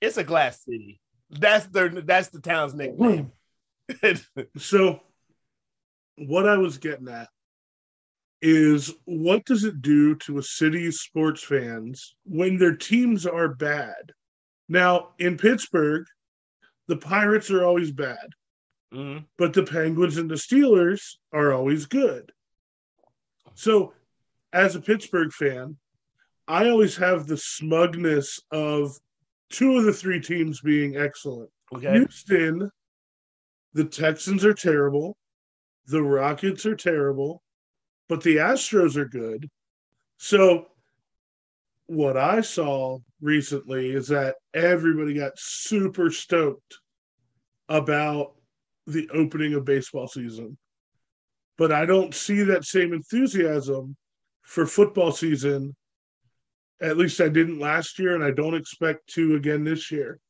It's 0.00 0.18
a 0.18 0.24
glass 0.24 0.64
city. 0.64 1.00
That's 1.30 1.66
their 1.66 1.88
that's 1.88 2.28
the 2.28 2.40
town's 2.40 2.74
nickname. 2.74 3.32
So, 4.58 5.00
what 6.16 6.46
I 6.46 6.58
was 6.58 6.76
getting 6.76 7.08
at 7.08 7.28
is 8.42 8.92
what 9.04 9.44
does 9.46 9.64
it 9.64 9.80
do 9.82 10.14
to 10.16 10.38
a 10.38 10.42
city's 10.42 11.00
sports 11.00 11.42
fans 11.42 12.14
when 12.24 12.58
their 12.58 12.76
teams 12.76 13.26
are 13.26 13.48
bad? 13.48 14.12
Now, 14.68 15.14
in 15.18 15.38
Pittsburgh, 15.38 16.04
the 16.86 16.98
Pirates 16.98 17.50
are 17.50 17.64
always 17.64 17.92
bad, 17.92 18.28
Mhm. 18.92 19.26
but 19.38 19.54
the 19.54 19.62
Penguins 19.64 20.18
and 20.18 20.30
the 20.30 20.34
Steelers 20.34 21.16
are 21.32 21.52
always 21.52 21.86
good. 21.86 22.32
So, 23.54 23.94
as 24.52 24.76
a 24.76 24.80
Pittsburgh 24.80 25.32
fan, 25.32 25.78
I 26.46 26.68
always 26.68 26.96
have 26.96 27.26
the 27.26 27.36
smugness 27.36 28.40
of 28.50 28.98
two 29.50 29.76
of 29.76 29.84
the 29.84 29.92
three 29.92 30.20
teams 30.20 30.60
being 30.60 30.96
excellent. 30.96 31.50
Okay. 31.74 31.92
Houston, 31.92 32.70
the 33.74 33.84
Texans 33.84 34.44
are 34.44 34.54
terrible. 34.54 35.16
The 35.86 36.02
Rockets 36.02 36.66
are 36.66 36.76
terrible, 36.76 37.42
but 38.08 38.22
the 38.22 38.36
Astros 38.36 38.96
are 38.96 39.08
good. 39.08 39.48
So, 40.18 40.66
what 41.86 42.16
I 42.16 42.42
saw 42.42 42.98
recently 43.22 43.90
is 43.90 44.08
that 44.08 44.36
everybody 44.52 45.14
got 45.14 45.32
super 45.36 46.10
stoked 46.10 46.76
about 47.68 48.34
the 48.86 49.08
opening 49.10 49.54
of 49.54 49.64
baseball 49.64 50.08
season. 50.08 50.58
But 51.56 51.72
I 51.72 51.86
don't 51.86 52.14
see 52.14 52.42
that 52.44 52.64
same 52.64 52.92
enthusiasm 52.92 53.96
for 54.42 54.66
football 54.66 55.12
season. 55.12 55.74
At 56.80 56.96
least 56.96 57.20
I 57.20 57.28
didn't 57.28 57.58
last 57.58 57.98
year, 57.98 58.14
and 58.14 58.22
I 58.22 58.30
don't 58.30 58.54
expect 58.54 59.08
to 59.14 59.34
again 59.36 59.64
this 59.64 59.90
year. 59.90 60.20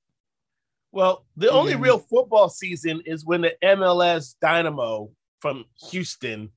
Well, 0.93 1.27
the 1.37 1.51
only 1.51 1.75
Mhm. 1.75 1.83
real 1.83 1.99
football 1.99 2.49
season 2.49 3.03
is 3.05 3.25
when 3.27 3.43
the 3.43 3.55
MLS 3.63 4.35
Dynamo 4.41 5.11
from 5.41 5.67
Houston 5.91 6.51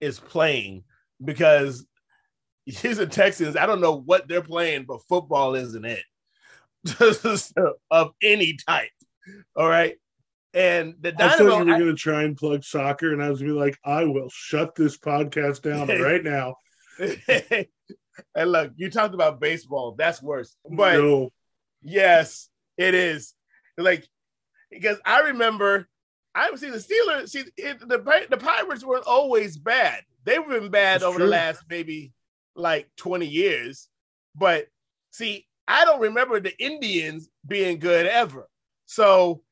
is 0.00 0.20
playing 0.20 0.84
because 1.24 1.84
Houston 2.66 3.10
Texans, 3.10 3.56
I 3.56 3.66
don't 3.66 3.80
know 3.80 3.96
what 3.96 4.28
they're 4.28 4.42
playing, 4.42 4.84
but 4.84 5.02
football 5.08 5.56
isn't 5.56 5.84
it 5.84 6.04
of 7.90 8.12
any 8.22 8.56
type. 8.68 8.90
All 9.56 9.68
right. 9.68 9.96
And 10.54 10.94
the 11.00 11.10
Dynamo. 11.12 11.34
I 11.34 11.36
thought 11.38 11.66
you 11.66 11.72
were 11.72 11.78
going 11.78 11.86
to 11.90 11.94
try 11.94 12.22
and 12.22 12.36
plug 12.36 12.62
soccer, 12.62 13.12
and 13.12 13.22
I 13.22 13.30
was 13.30 13.40
going 13.40 13.48
to 13.48 13.54
be 13.54 13.60
like, 13.60 13.78
I 13.84 14.04
will 14.04 14.28
shut 14.30 14.74
this 14.76 14.96
podcast 14.98 15.62
down 15.62 15.88
right 16.00 16.22
now. 16.22 16.54
and 18.34 18.52
look, 18.52 18.72
you 18.76 18.90
talked 18.90 19.14
about 19.14 19.40
baseball. 19.40 19.94
That's 19.96 20.22
worse. 20.22 20.56
But 20.68 20.98
no, 20.98 21.30
Yes, 21.82 22.48
it 22.76 22.94
is. 22.94 23.34
Like 23.76 24.06
because 24.70 24.98
I 25.04 25.20
remember 25.20 25.88
I 26.34 26.54
see 26.56 26.70
the 26.70 26.78
Steelers. 26.78 27.30
See 27.30 27.44
it, 27.56 27.80
the 27.80 28.26
the 28.30 28.36
Pirates 28.36 28.84
weren't 28.84 29.06
always 29.06 29.56
bad. 29.56 30.02
They've 30.24 30.46
been 30.46 30.70
bad 30.70 30.96
That's 31.00 31.04
over 31.04 31.18
true. 31.18 31.26
the 31.26 31.30
last 31.32 31.64
maybe 31.68 32.12
like 32.54 32.88
twenty 32.96 33.26
years. 33.26 33.88
But 34.34 34.68
see, 35.10 35.46
I 35.68 35.84
don't 35.84 36.00
remember 36.00 36.40
the 36.40 36.56
Indians 36.62 37.28
being 37.46 37.78
good 37.78 38.06
ever. 38.06 38.48
So 38.86 39.42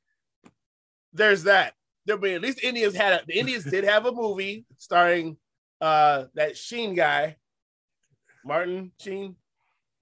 there's 1.12 1.44
that. 1.44 1.74
There 2.06 2.16
be 2.16 2.34
at 2.34 2.40
least 2.40 2.62
Indians 2.62 2.94
had 2.94 3.12
a, 3.12 3.22
the 3.26 3.38
Indians 3.38 3.64
did 3.64 3.84
have 3.84 4.06
a 4.06 4.12
movie 4.12 4.64
starring 4.78 5.36
uh 5.80 6.24
that 6.34 6.56
Sheen 6.56 6.94
guy, 6.94 7.36
Martin 8.44 8.92
Sheen, 9.00 9.37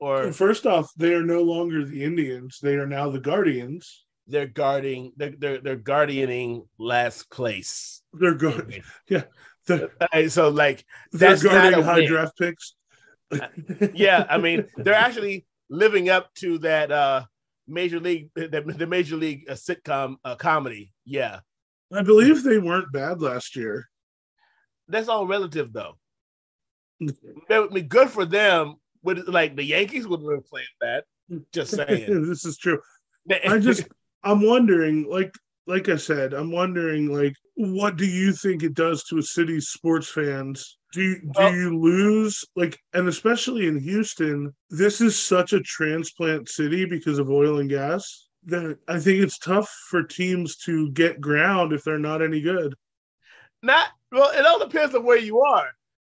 or 0.00 0.32
first 0.32 0.66
off, 0.66 0.90
they 0.96 1.14
are 1.14 1.24
no 1.24 1.42
longer 1.42 1.84
the 1.84 2.04
Indians; 2.04 2.58
they 2.62 2.74
are 2.76 2.86
now 2.86 3.10
the 3.10 3.20
Guardians. 3.20 4.04
they're 4.26 4.46
guarding 4.46 5.12
they're 5.16 5.34
they're, 5.38 5.60
they're 5.60 5.76
guardioning 5.76 6.64
last 6.78 7.30
place. 7.30 8.02
They're 8.12 8.34
good. 8.34 8.82
They're, 9.66 9.90
Alright, 10.02 10.32
so 10.32 10.48
like 10.48 10.84
they're 11.12 11.30
That's 11.36 11.42
guarding 11.42 11.82
high 11.82 11.96
win. 12.00 12.08
draft 12.08 12.38
picks. 12.38 12.74
yeah, 13.94 14.24
I 14.30 14.38
mean 14.38 14.64
they're 14.76 14.94
actually 14.94 15.44
living 15.68 16.08
up 16.08 16.32
to 16.36 16.58
that 16.60 16.90
uh 16.90 17.24
major 17.66 18.00
league 18.00 18.30
the, 18.34 18.48
the 18.48 18.86
major 18.86 19.16
league 19.16 19.44
uh, 19.48 19.52
sitcom 19.52 20.16
uh, 20.24 20.36
comedy. 20.36 20.92
Yeah, 21.04 21.40
I 21.92 22.02
believe 22.02 22.42
they 22.42 22.58
weren't 22.58 22.92
bad 22.92 23.20
last 23.20 23.56
year. 23.56 23.88
that's 24.88 25.08
all 25.08 25.26
relative 25.26 25.72
though. 25.72 25.98
That 27.48 27.60
would 27.60 27.72
be 27.74 27.82
good 27.82 28.10
for 28.10 28.24
them. 28.24 28.74
Would 29.02 29.28
like 29.28 29.54
the 29.56 29.64
Yankees 29.64 30.06
would 30.08 30.20
have 30.20 30.28
been 30.28 30.42
playing 30.42 30.66
that. 30.80 31.04
Just 31.52 31.70
saying. 31.76 32.28
this 32.28 32.44
is 32.44 32.58
true. 32.58 32.80
I 33.48 33.58
just 33.58 33.86
I'm 34.24 34.42
wondering, 34.44 35.06
like 35.08 35.32
like 35.66 35.88
I 35.88 35.96
said, 35.96 36.32
I'm 36.34 36.50
wondering 36.50 37.06
like 37.12 37.34
what 37.54 37.96
do 37.96 38.06
you 38.06 38.32
think 38.32 38.62
it 38.62 38.74
does 38.74 39.04
to 39.04 39.18
a 39.18 39.22
city's 39.22 39.68
sports 39.68 40.08
fans? 40.08 40.78
Do 40.92 41.02
you, 41.02 41.20
do 41.20 41.30
Well- 41.36 41.54
you 41.54 41.78
lose 41.78 42.44
like 42.56 42.78
and 42.94 43.06
especially 43.08 43.66
in 43.68 43.78
Houston, 43.78 44.54
this 44.70 45.00
is 45.00 45.16
such 45.18 45.52
a 45.52 45.60
transplant 45.60 46.48
city 46.48 46.84
because 46.86 47.18
of 47.18 47.30
oil 47.30 47.58
and 47.60 47.68
gas 47.70 48.26
that 48.46 48.78
I 48.88 48.98
think 48.98 49.20
it's 49.22 49.38
tough 49.38 49.68
for 49.90 50.02
teams 50.02 50.56
to 50.64 50.90
get 50.92 51.20
ground 51.20 51.72
if 51.72 51.84
they're 51.84 51.98
not 51.98 52.22
any 52.22 52.40
good. 52.40 52.74
not 53.62 53.88
well 54.10 54.30
it 54.32 54.46
all 54.46 54.58
depends 54.58 54.94
on 54.94 55.04
where 55.04 55.18
you 55.18 55.40
are 55.40 55.66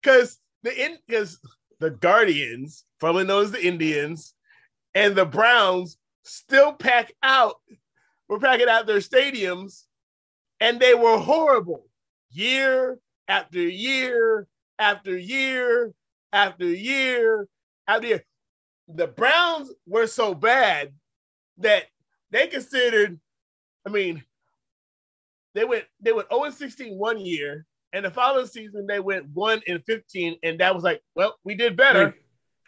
because 0.03 0.39
the 0.63 0.85
in 0.85 0.99
because 1.07 1.39
the 1.81 1.91
guardians 1.91 2.85
formerly 3.01 3.25
known 3.25 3.45
as 3.45 3.53
the 3.53 3.65
indians 3.65 4.35
and 4.95 5.15
the 5.15 5.27
browns 5.27 5.99
still 6.23 6.73
pack 6.73 7.13
out 7.23 7.57
were 8.29 8.39
packing 8.39 8.69
out 8.69 8.87
their 8.87 8.99
stadiums 8.99 9.85
and 10.61 10.81
they 10.81 10.95
were 10.95 11.19
horrible. 11.19 11.87
Year 12.31 12.99
after 13.27 13.61
year 13.61 14.47
after 14.79 15.17
year 15.17 15.93
after 16.33 16.67
year 16.67 17.49
after 17.87 18.07
year. 18.07 18.25
The 18.89 19.07
browns 19.07 19.71
were 19.87 20.07
so 20.07 20.35
bad 20.35 20.93
that 21.59 21.85
they 22.31 22.47
considered 22.47 23.19
i 23.87 23.91
mean 23.91 24.23
they 25.55 25.65
went 25.65 25.85
they 26.01 26.13
went 26.13 26.29
0 26.29 26.45
and 26.45 26.55
16 26.55 26.97
one 26.97 27.19
year, 27.19 27.67
and 27.93 28.05
the 28.05 28.11
following 28.11 28.47
season 28.47 28.87
they 28.87 29.01
went 29.01 29.29
1 29.31 29.63
and 29.67 29.83
15, 29.85 30.37
and 30.43 30.61
that 30.61 30.75
was 30.75 30.85
like, 30.85 31.03
well, 31.15 31.37
we 31.45 31.55
did 31.55 31.77
better. 31.77 32.15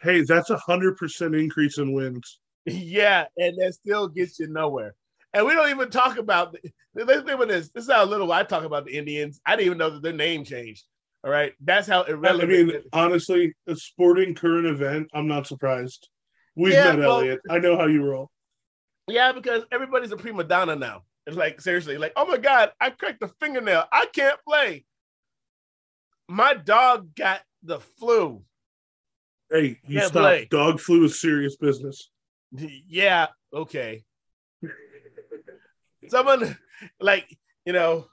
Hey, 0.01 0.17
hey, 0.19 0.21
that's 0.23 0.49
a 0.49 0.57
hundred 0.57 0.97
percent 0.97 1.35
increase 1.35 1.77
in 1.77 1.93
wins. 1.93 2.39
yeah, 2.65 3.25
and 3.37 3.57
that 3.57 3.73
still 3.73 4.07
gets 4.07 4.39
you 4.39 4.47
nowhere. 4.47 4.95
And 5.33 5.45
we 5.45 5.53
don't 5.53 5.69
even 5.69 5.89
talk 5.89 6.17
about 6.17 6.53
the, 6.53 6.59
let's 6.93 7.21
think 7.21 7.29
about 7.35 7.47
this. 7.47 7.69
This 7.69 7.85
is 7.85 7.91
how 7.91 8.03
little 8.03 8.31
I 8.31 8.43
talk 8.43 8.63
about 8.65 8.85
the 8.85 8.97
Indians. 8.97 9.39
I 9.45 9.55
didn't 9.55 9.67
even 9.67 9.77
know 9.77 9.89
that 9.91 10.01
their 10.01 10.11
name 10.13 10.43
changed. 10.43 10.83
All 11.23 11.31
right. 11.31 11.53
That's 11.61 11.87
how 11.87 12.03
irrelevant. 12.03 12.51
I 12.51 12.63
mean, 12.73 12.81
honestly, 12.93 13.53
a 13.67 13.75
sporting 13.75 14.33
current 14.35 14.65
event, 14.65 15.07
I'm 15.13 15.27
not 15.27 15.47
surprised. 15.47 16.09
We've 16.55 16.73
Yeah, 16.73 16.91
met 16.91 16.99
well- 16.99 17.19
Elliot. 17.19 17.39
I 17.49 17.59
know 17.59 17.77
how 17.77 17.85
you 17.87 18.03
roll. 18.03 18.29
yeah, 19.07 19.31
because 19.31 19.63
everybody's 19.71 20.11
a 20.11 20.17
prima 20.17 20.43
donna 20.43 20.75
now. 20.75 21.03
It's 21.27 21.37
like 21.37 21.61
seriously, 21.61 21.97
like, 21.97 22.13
oh 22.15 22.25
my 22.25 22.37
God, 22.37 22.71
I 22.81 22.89
cracked 22.89 23.21
a 23.23 23.29
fingernail. 23.39 23.85
I 23.91 24.07
can't 24.07 24.39
play. 24.45 24.83
My 26.31 26.53
dog 26.53 27.13
got 27.13 27.41
the 27.61 27.81
flu. 27.81 28.41
Hey, 29.51 29.79
you 29.85 29.99
Yeah, 29.99 30.07
stop. 30.07 30.21
play. 30.21 30.47
Dog 30.49 30.79
flu 30.79 31.03
is 31.03 31.19
serious 31.19 31.57
business. 31.57 32.09
Yeah, 32.53 33.27
okay. 33.53 34.05
Someone 36.07 36.57
like, 37.01 37.37
you 37.65 37.73
know, 37.73 38.07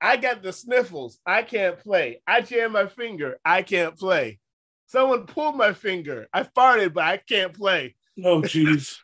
I 0.00 0.16
got 0.18 0.40
the 0.42 0.52
sniffles. 0.52 1.18
I 1.26 1.42
can't 1.42 1.76
play. 1.80 2.22
I 2.28 2.42
jammed 2.42 2.72
my 2.74 2.86
finger. 2.86 3.38
I 3.44 3.62
can't 3.62 3.98
play. 3.98 4.38
Someone 4.86 5.26
pulled 5.26 5.56
my 5.56 5.72
finger. 5.72 6.28
I 6.32 6.44
farted, 6.44 6.94
but 6.94 7.02
I 7.04 7.16
can't 7.16 7.52
play. 7.54 7.96
Oh, 8.24 8.40
jeez. 8.42 8.98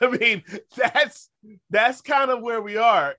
I 0.00 0.06
mean, 0.06 0.42
that's 0.74 1.28
that's 1.68 2.00
kind 2.00 2.30
of 2.30 2.40
where 2.40 2.62
we 2.62 2.78
are. 2.78 3.14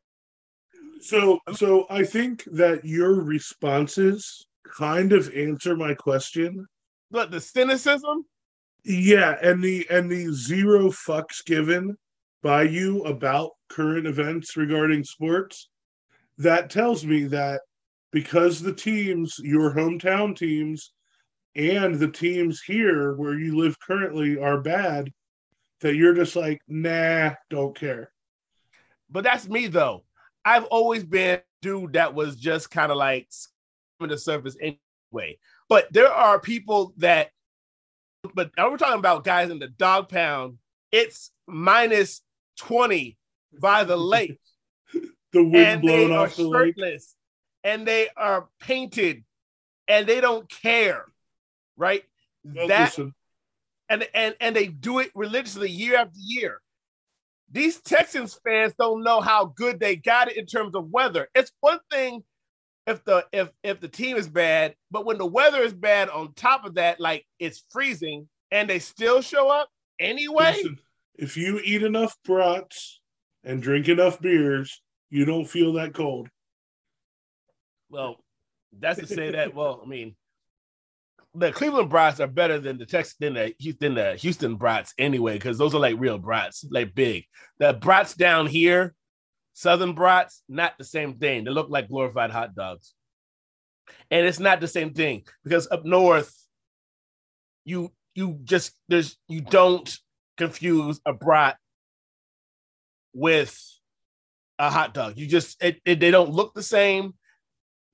so, 1.01 1.39
so 1.53 1.85
I 1.87 2.03
think 2.03 2.45
that 2.45 2.83
your 2.83 3.13
responses 3.21 4.47
kind 4.75 5.13
of 5.13 5.33
answer 5.33 5.75
my 5.75 5.93
question. 5.93 6.65
But 7.11 7.31
the 7.31 7.41
cynicism, 7.41 8.25
Yeah, 8.83 9.37
and 9.41 9.63
the 9.63 9.85
and 9.89 10.09
the 10.09 10.31
zero 10.33 10.89
fucks 10.89 11.43
given 11.45 11.97
by 12.43 12.63
you 12.63 13.03
about 13.03 13.51
current 13.69 14.07
events 14.07 14.55
regarding 14.55 15.03
sports, 15.03 15.69
that 16.37 16.69
tells 16.69 17.05
me 17.05 17.25
that 17.25 17.61
because 18.11 18.61
the 18.61 18.73
teams, 18.73 19.35
your 19.39 19.73
hometown 19.73 20.35
teams, 20.35 20.93
and 21.55 21.95
the 21.95 22.09
teams 22.11 22.61
here 22.61 23.15
where 23.15 23.37
you 23.37 23.57
live 23.57 23.75
currently 23.79 24.37
are 24.37 24.61
bad, 24.61 25.11
that 25.81 25.95
you're 25.95 26.13
just 26.13 26.35
like, 26.35 26.59
nah, 26.67 27.31
don't 27.49 27.77
care. 27.77 28.11
But 29.09 29.23
that's 29.23 29.47
me 29.47 29.67
though. 29.67 30.03
I've 30.45 30.65
always 30.65 31.03
been 31.03 31.41
dude 31.61 31.93
that 31.93 32.13
was 32.13 32.35
just 32.35 32.69
kind 32.69 32.91
of 32.91 32.97
like 32.97 33.27
skimming 33.97 34.11
the 34.11 34.17
surface 34.17 34.55
anyway. 34.61 35.37
But 35.69 35.91
there 35.91 36.11
are 36.11 36.39
people 36.39 36.93
that, 36.97 37.29
but 38.33 38.51
we're 38.57 38.77
talking 38.77 38.99
about 38.99 39.23
guys 39.23 39.49
in 39.49 39.59
the 39.59 39.67
dog 39.67 40.09
pound. 40.09 40.57
It's 40.91 41.31
minus 41.47 42.21
20 42.59 43.17
by 43.59 43.83
the 43.83 43.97
lake. 43.97 44.39
the 45.33 45.43
wind 45.43 45.81
blowing 45.81 46.11
off 46.11 46.35
the 46.35 46.49
shirtless, 46.49 46.77
lake. 46.77 47.01
And 47.63 47.87
they 47.87 48.09
are 48.15 48.47
painted 48.59 49.23
and 49.87 50.07
they 50.07 50.21
don't 50.21 50.49
care. 50.49 51.05
Right? 51.75 52.03
That 52.43 52.67
listen. 52.67 53.13
and 53.89 54.07
and 54.13 54.35
and 54.39 54.55
they 54.55 54.67
do 54.67 54.99
it 54.99 55.11
religiously 55.13 55.69
year 55.69 55.97
after 55.97 56.17
year. 56.17 56.61
These 57.51 57.81
Texans 57.81 58.39
fans 58.43 58.73
don't 58.79 59.03
know 59.03 59.21
how 59.21 59.45
good 59.45 59.79
they 59.79 59.95
got 59.95 60.29
it 60.29 60.37
in 60.37 60.45
terms 60.45 60.75
of 60.75 60.89
weather. 60.89 61.27
It's 61.35 61.51
one 61.59 61.79
thing 61.91 62.23
if 62.87 63.03
the 63.03 63.25
if 63.33 63.49
if 63.63 63.79
the 63.81 63.89
team 63.89 64.15
is 64.15 64.27
bad, 64.27 64.73
but 64.89 65.05
when 65.05 65.17
the 65.17 65.25
weather 65.25 65.61
is 65.61 65.73
bad 65.73 66.09
on 66.09 66.33
top 66.33 66.65
of 66.65 66.75
that, 66.75 66.99
like 66.99 67.25
it's 67.37 67.63
freezing 67.69 68.27
and 68.49 68.69
they 68.69 68.79
still 68.79 69.21
show 69.21 69.49
up 69.49 69.69
anyway. 69.99 70.53
Listen, 70.55 70.79
if 71.15 71.35
you 71.35 71.59
eat 71.63 71.83
enough 71.83 72.15
brats 72.23 73.01
and 73.43 73.61
drink 73.61 73.89
enough 73.89 74.21
beers, 74.21 74.81
you 75.09 75.25
don't 75.25 75.45
feel 75.45 75.73
that 75.73 75.93
cold. 75.93 76.29
Well, 77.89 78.15
that's 78.79 78.99
to 78.99 79.07
say 79.07 79.31
that. 79.31 79.53
Well, 79.53 79.81
I 79.83 79.87
mean, 79.87 80.15
the 81.35 81.51
Cleveland 81.51 81.89
brats 81.89 82.19
are 82.21 82.27
better 82.27 82.59
than 82.59 82.77
the 82.77 82.85
Texas 82.85 83.15
than 83.19 83.33
the 83.33 83.53
Houston 83.59 83.95
the 83.95 84.15
Houston 84.15 84.55
brats 84.55 84.93
anyway, 84.97 85.33
because 85.33 85.57
those 85.57 85.75
are 85.75 85.79
like 85.79 85.99
real 85.99 86.17
brats, 86.17 86.65
like 86.71 86.95
big. 86.95 87.25
The 87.59 87.73
brats 87.73 88.15
down 88.15 88.47
here, 88.47 88.95
Southern 89.57 89.93
brats, 89.93 90.43
not 90.47 90.77
the 90.77 90.83
same 90.83 91.15
thing. 91.15 91.43
They 91.43 91.49
look 91.49 91.67
like 91.67 91.89
glorified 91.89 92.29
hot 92.29 92.53
dogs, 92.53 92.93
and 94.11 94.23
it's 94.23 94.39
not 94.39 94.61
the 94.61 94.67
same 94.67 94.93
thing 94.93 95.23
because 95.43 95.67
up 95.71 95.83
north, 95.83 96.31
you 97.65 97.91
you 98.13 98.37
just 98.43 98.73
there's 98.87 99.17
you 99.27 99.41
don't 99.41 99.97
confuse 100.37 101.01
a 101.07 101.13
brat 101.13 101.57
with 103.15 103.59
a 104.59 104.69
hot 104.69 104.93
dog. 104.93 105.17
You 105.17 105.25
just 105.25 105.57
it, 105.63 105.81
it, 105.85 105.99
they 105.99 106.11
don't 106.11 106.29
look 106.29 106.53
the 106.53 106.61
same. 106.61 107.15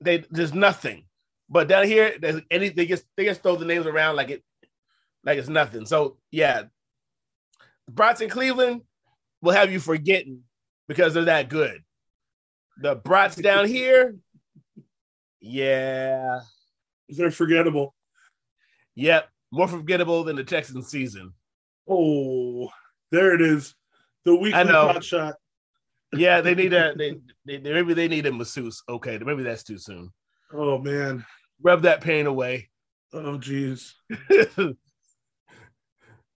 They 0.02 0.22
there's 0.30 0.52
nothing. 0.52 1.06
But 1.48 1.68
down 1.68 1.86
here, 1.86 2.14
there's 2.20 2.42
any 2.50 2.68
they 2.68 2.84
just 2.84 3.06
they 3.16 3.24
just 3.24 3.42
throw 3.42 3.56
the 3.56 3.64
names 3.64 3.86
around 3.86 4.16
like 4.16 4.28
it 4.28 4.44
like 5.24 5.38
it's 5.38 5.48
nothing. 5.48 5.86
So 5.86 6.18
yeah, 6.30 6.64
brats 7.90 8.20
in 8.20 8.28
Cleveland 8.28 8.82
will 9.40 9.52
have 9.52 9.72
you 9.72 9.80
forgetting 9.80 10.42
because 10.88 11.14
they're 11.14 11.24
that 11.24 11.48
good. 11.48 11.82
The 12.80 12.94
brats 12.94 13.36
down 13.36 13.68
here, 13.68 14.16
yeah, 15.40 16.40
they're 17.08 17.30
forgettable. 17.30 17.94
Yep, 18.96 19.28
more 19.52 19.68
forgettable 19.68 20.24
than 20.24 20.36
the 20.36 20.44
Texan 20.44 20.82
season. 20.82 21.32
Oh, 21.88 22.68
there 23.10 23.34
it 23.34 23.42
is. 23.42 23.74
The 24.24 24.34
weekly 24.34 24.64
pot 24.64 25.04
shot. 25.04 25.34
Yeah, 26.12 26.40
they 26.40 26.54
need 26.54 26.72
a 26.72 26.94
they, 26.98 27.20
they 27.44 27.58
maybe 27.58 27.94
they 27.94 28.08
need 28.08 28.26
a 28.26 28.32
masseuse. 28.32 28.82
Okay, 28.88 29.18
maybe 29.18 29.42
that's 29.42 29.64
too 29.64 29.78
soon. 29.78 30.10
Oh 30.52 30.78
man. 30.78 31.24
Rub 31.62 31.82
that 31.82 32.00
pain 32.00 32.26
away. 32.26 32.70
Oh 33.12 33.38
jeez. 33.38 33.92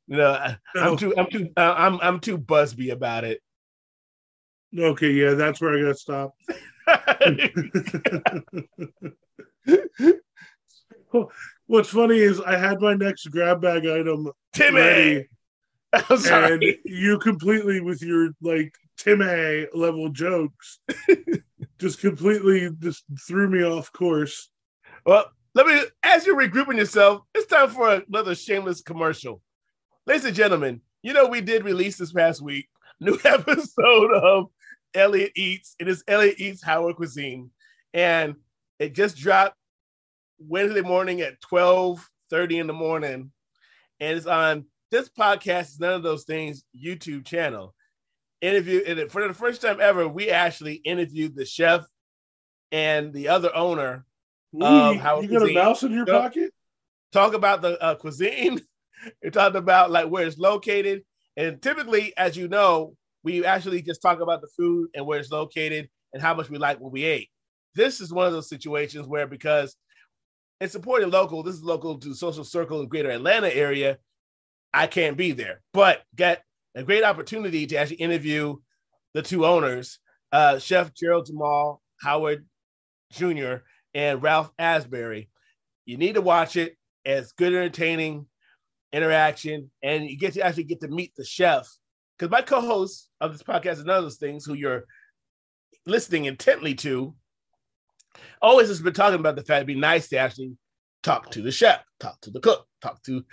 know, 0.08 0.32
I, 0.32 0.56
am 0.76 0.96
too 0.96 1.14
I'm 1.16 1.30
too 1.30 1.50
uh, 1.56 1.74
I'm 1.76 2.00
I'm 2.00 2.20
too 2.20 2.38
busby 2.38 2.90
about 2.90 3.24
it. 3.24 3.40
Okay, 4.76 5.12
yeah, 5.12 5.34
that's 5.34 5.60
where 5.60 5.76
I 5.76 5.80
gotta 5.80 5.94
stop. 5.94 6.34
What's 11.66 11.90
funny 11.90 12.18
is 12.18 12.40
I 12.40 12.56
had 12.56 12.80
my 12.80 12.94
next 12.94 13.26
grab 13.26 13.60
bag 13.62 13.86
item 13.86 14.30
Timmy. 14.52 14.76
ready, 14.76 15.28
and 16.10 16.64
you 16.84 17.18
completely 17.18 17.80
with 17.80 18.02
your 18.02 18.30
like 18.42 18.74
Timmy 18.96 19.66
level 19.74 20.08
jokes 20.10 20.80
just 21.78 22.00
completely 22.00 22.70
just 22.78 23.04
threw 23.26 23.48
me 23.48 23.62
off 23.62 23.92
course. 23.92 24.50
Well, 25.06 25.30
let 25.54 25.66
me 25.66 25.80
as 26.02 26.26
you're 26.26 26.36
regrouping 26.36 26.76
yourself, 26.76 27.22
it's 27.34 27.46
time 27.46 27.70
for 27.70 28.02
another 28.08 28.34
shameless 28.34 28.82
commercial. 28.82 29.40
Ladies 30.06 30.26
and 30.26 30.36
gentlemen, 30.36 30.82
you 31.02 31.14
know 31.14 31.26
we 31.26 31.40
did 31.40 31.64
release 31.64 31.96
this 31.96 32.12
past 32.12 32.42
week 32.42 32.68
new 33.00 33.18
episode 33.24 34.12
of 34.12 34.50
Elliot 34.98 35.32
Eats. 35.36 35.74
It 35.78 35.88
is 35.88 36.04
Elliot 36.08 36.36
Eats 36.38 36.62
Howard 36.62 36.96
Cuisine. 36.96 37.50
And 37.94 38.36
it 38.78 38.94
just 38.94 39.16
dropped 39.16 39.56
Wednesday 40.38 40.82
morning 40.82 41.20
at 41.20 41.40
12 41.40 42.06
30 42.30 42.58
in 42.58 42.66
the 42.66 42.72
morning. 42.72 43.32
And 44.00 44.16
it's 44.16 44.26
on 44.26 44.66
this 44.90 45.08
podcast 45.08 45.70
is 45.70 45.80
none 45.80 45.94
of 45.94 46.02
those 46.02 46.24
things 46.24 46.64
YouTube 46.76 47.24
channel 47.24 47.74
interview 48.40 48.82
and 48.86 49.10
for 49.10 49.26
the 49.26 49.34
first 49.34 49.62
time 49.62 49.80
ever, 49.80 50.06
we 50.06 50.30
actually 50.30 50.74
interviewed 50.74 51.34
the 51.34 51.44
chef 51.44 51.84
and 52.70 53.12
the 53.12 53.28
other 53.28 53.54
owner 53.54 54.04
Ooh, 54.54 54.64
of 54.64 54.96
Howard 54.96 55.24
You 55.24 55.30
got 55.30 55.38
cuisine. 55.40 55.56
a 55.56 55.62
mouse 55.62 55.82
in 55.82 55.92
your 55.92 56.04
talk, 56.04 56.22
pocket? 56.22 56.52
Talk 57.12 57.34
about 57.34 57.62
the 57.62 57.82
uh, 57.82 57.94
cuisine. 57.96 58.60
we 59.22 59.30
talked 59.30 59.56
about 59.56 59.90
like 59.90 60.08
where 60.08 60.26
it's 60.26 60.38
located, 60.38 61.02
and 61.36 61.60
typically, 61.60 62.16
as 62.16 62.36
you 62.36 62.48
know, 62.48 62.96
we 63.24 63.44
actually 63.44 63.82
just 63.82 64.02
talk 64.02 64.20
about 64.20 64.40
the 64.40 64.48
food 64.56 64.90
and 64.94 65.06
where 65.06 65.18
it's 65.18 65.30
located 65.30 65.88
and 66.12 66.22
how 66.22 66.34
much 66.34 66.50
we 66.50 66.58
like 66.58 66.80
what 66.80 66.92
we 66.92 67.04
ate. 67.04 67.28
This 67.74 68.00
is 68.00 68.12
one 68.12 68.26
of 68.26 68.32
those 68.32 68.48
situations 68.48 69.06
where 69.06 69.26
because 69.26 69.76
it's 70.60 70.72
supporting 70.72 71.10
local, 71.10 71.42
this 71.42 71.54
is 71.54 71.62
local 71.62 71.98
to 71.98 72.14
social 72.14 72.44
circle 72.44 72.80
in 72.80 72.88
greater 72.88 73.10
Atlanta 73.10 73.54
area. 73.54 73.98
I 74.72 74.86
can't 74.86 75.16
be 75.16 75.32
there, 75.32 75.60
but 75.72 76.02
get 76.14 76.42
a 76.74 76.82
great 76.82 77.04
opportunity 77.04 77.66
to 77.66 77.76
actually 77.76 77.96
interview 77.96 78.56
the 79.14 79.22
two 79.22 79.46
owners, 79.46 79.98
uh, 80.32 80.58
Chef 80.58 80.94
Gerald 80.94 81.26
Jamal 81.26 81.82
Howard 82.00 82.46
Jr. 83.12 83.56
and 83.94 84.22
Ralph 84.22 84.50
Asbury. 84.58 85.30
You 85.86 85.96
need 85.96 86.14
to 86.14 86.20
watch 86.20 86.56
it. 86.56 86.76
It's 87.04 87.32
good, 87.32 87.54
entertaining 87.54 88.26
interaction, 88.92 89.70
and 89.82 90.04
you 90.04 90.18
get 90.18 90.34
to 90.34 90.42
actually 90.42 90.64
get 90.64 90.80
to 90.80 90.88
meet 90.88 91.12
the 91.16 91.24
chef. 91.24 91.66
Because 92.18 92.30
my 92.30 92.42
co-host 92.42 93.08
of 93.20 93.32
this 93.32 93.42
podcast 93.42 93.78
of 93.78 93.84
those 93.84 94.16
things 94.16 94.44
who 94.44 94.54
you're 94.54 94.84
listening 95.86 96.24
intently 96.24 96.74
to 96.74 97.14
always 98.42 98.68
has 98.68 98.80
been 98.80 98.92
talking 98.92 99.20
about 99.20 99.36
the 99.36 99.42
fact 99.42 99.58
it'd 99.58 99.66
be 99.66 99.74
nice 99.74 100.08
to 100.08 100.16
actually 100.18 100.56
talk 101.02 101.30
to 101.30 101.42
the 101.42 101.52
chef, 101.52 101.82
talk 102.00 102.20
to 102.22 102.30
the 102.30 102.40
cook, 102.40 102.66
talk 102.82 103.02
to 103.04 103.24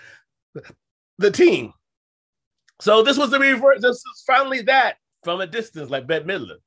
the 1.18 1.32
team. 1.32 1.74
So 2.82 3.04
this 3.04 3.18
was 3.18 3.32
the 3.32 3.40
reverse. 3.40 3.82
This 3.82 3.96
is 3.96 4.24
finally 4.28 4.62
that 4.64 4.98
from 5.24 5.42
a 5.42 5.48
distance, 5.48 5.90
like 5.90 6.08
Bette 6.08 6.26
Midler, 6.26 6.58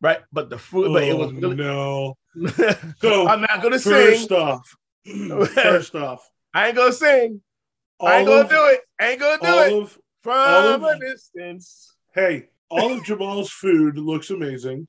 right? 0.00 0.20
But 0.32 0.50
the 0.50 0.58
food, 0.58 0.88
oh, 0.88 0.92
but 0.92 1.02
it 1.02 1.16
was 1.16 1.32
oh, 1.32 1.34
really 1.34 1.56
no. 1.56 2.14
so 3.00 3.26
I'm 3.26 3.40
not 3.40 3.62
gonna 3.62 3.78
first 3.78 4.28
sing. 4.28 4.38
Off, 4.38 4.76
first 5.54 5.94
off, 5.94 6.28
I 6.52 6.68
ain't 6.68 6.76
gonna 6.76 6.92
sing. 6.92 7.40
I 8.00 8.18
ain't 8.18 8.28
gonna 8.28 8.48
do 8.48 8.64
it. 8.66 8.80
I 9.00 9.10
ain't 9.10 9.20
gonna 9.20 9.38
do 9.40 9.58
it 9.60 9.82
of, 9.82 9.98
from 10.26 10.84
a 10.84 10.98
distance. 10.98 11.94
Hey, 12.14 12.48
all 12.68 12.92
of 12.92 13.04
Jamal's 13.04 13.50
food 13.50 13.98
looks 13.98 14.30
amazing. 14.30 14.88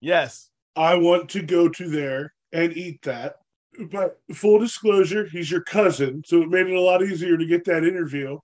Yes, 0.00 0.50
I 0.74 0.96
want 0.96 1.30
to 1.30 1.42
go 1.42 1.68
to 1.68 1.88
there 1.88 2.34
and 2.52 2.76
eat 2.76 3.02
that. 3.02 3.36
But 3.90 4.18
full 4.34 4.58
disclosure, 4.58 5.26
he's 5.26 5.50
your 5.50 5.62
cousin, 5.62 6.22
so 6.26 6.42
it 6.42 6.48
made 6.48 6.66
it 6.66 6.74
a 6.74 6.80
lot 6.80 7.02
easier 7.02 7.36
to 7.36 7.46
get 7.46 7.64
that 7.64 7.84
interview. 7.84 8.38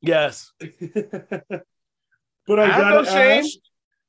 Yes. 0.00 0.52
but 0.60 2.58
I, 2.58 2.64
I 2.64 2.68
got 2.68 2.90
no 2.90 3.04
shame. 3.04 3.44
Ask, 3.44 3.58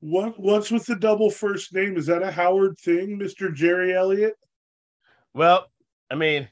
What 0.00 0.38
what's 0.38 0.70
with 0.70 0.86
the 0.86 0.96
double 0.96 1.30
first 1.30 1.74
name? 1.74 1.96
Is 1.96 2.06
that 2.06 2.22
a 2.22 2.30
Howard 2.30 2.78
thing, 2.78 3.18
Mister 3.18 3.50
Jerry 3.50 3.94
Elliott? 3.94 4.34
Well, 5.34 5.66
I 6.10 6.14
mean, 6.14 6.48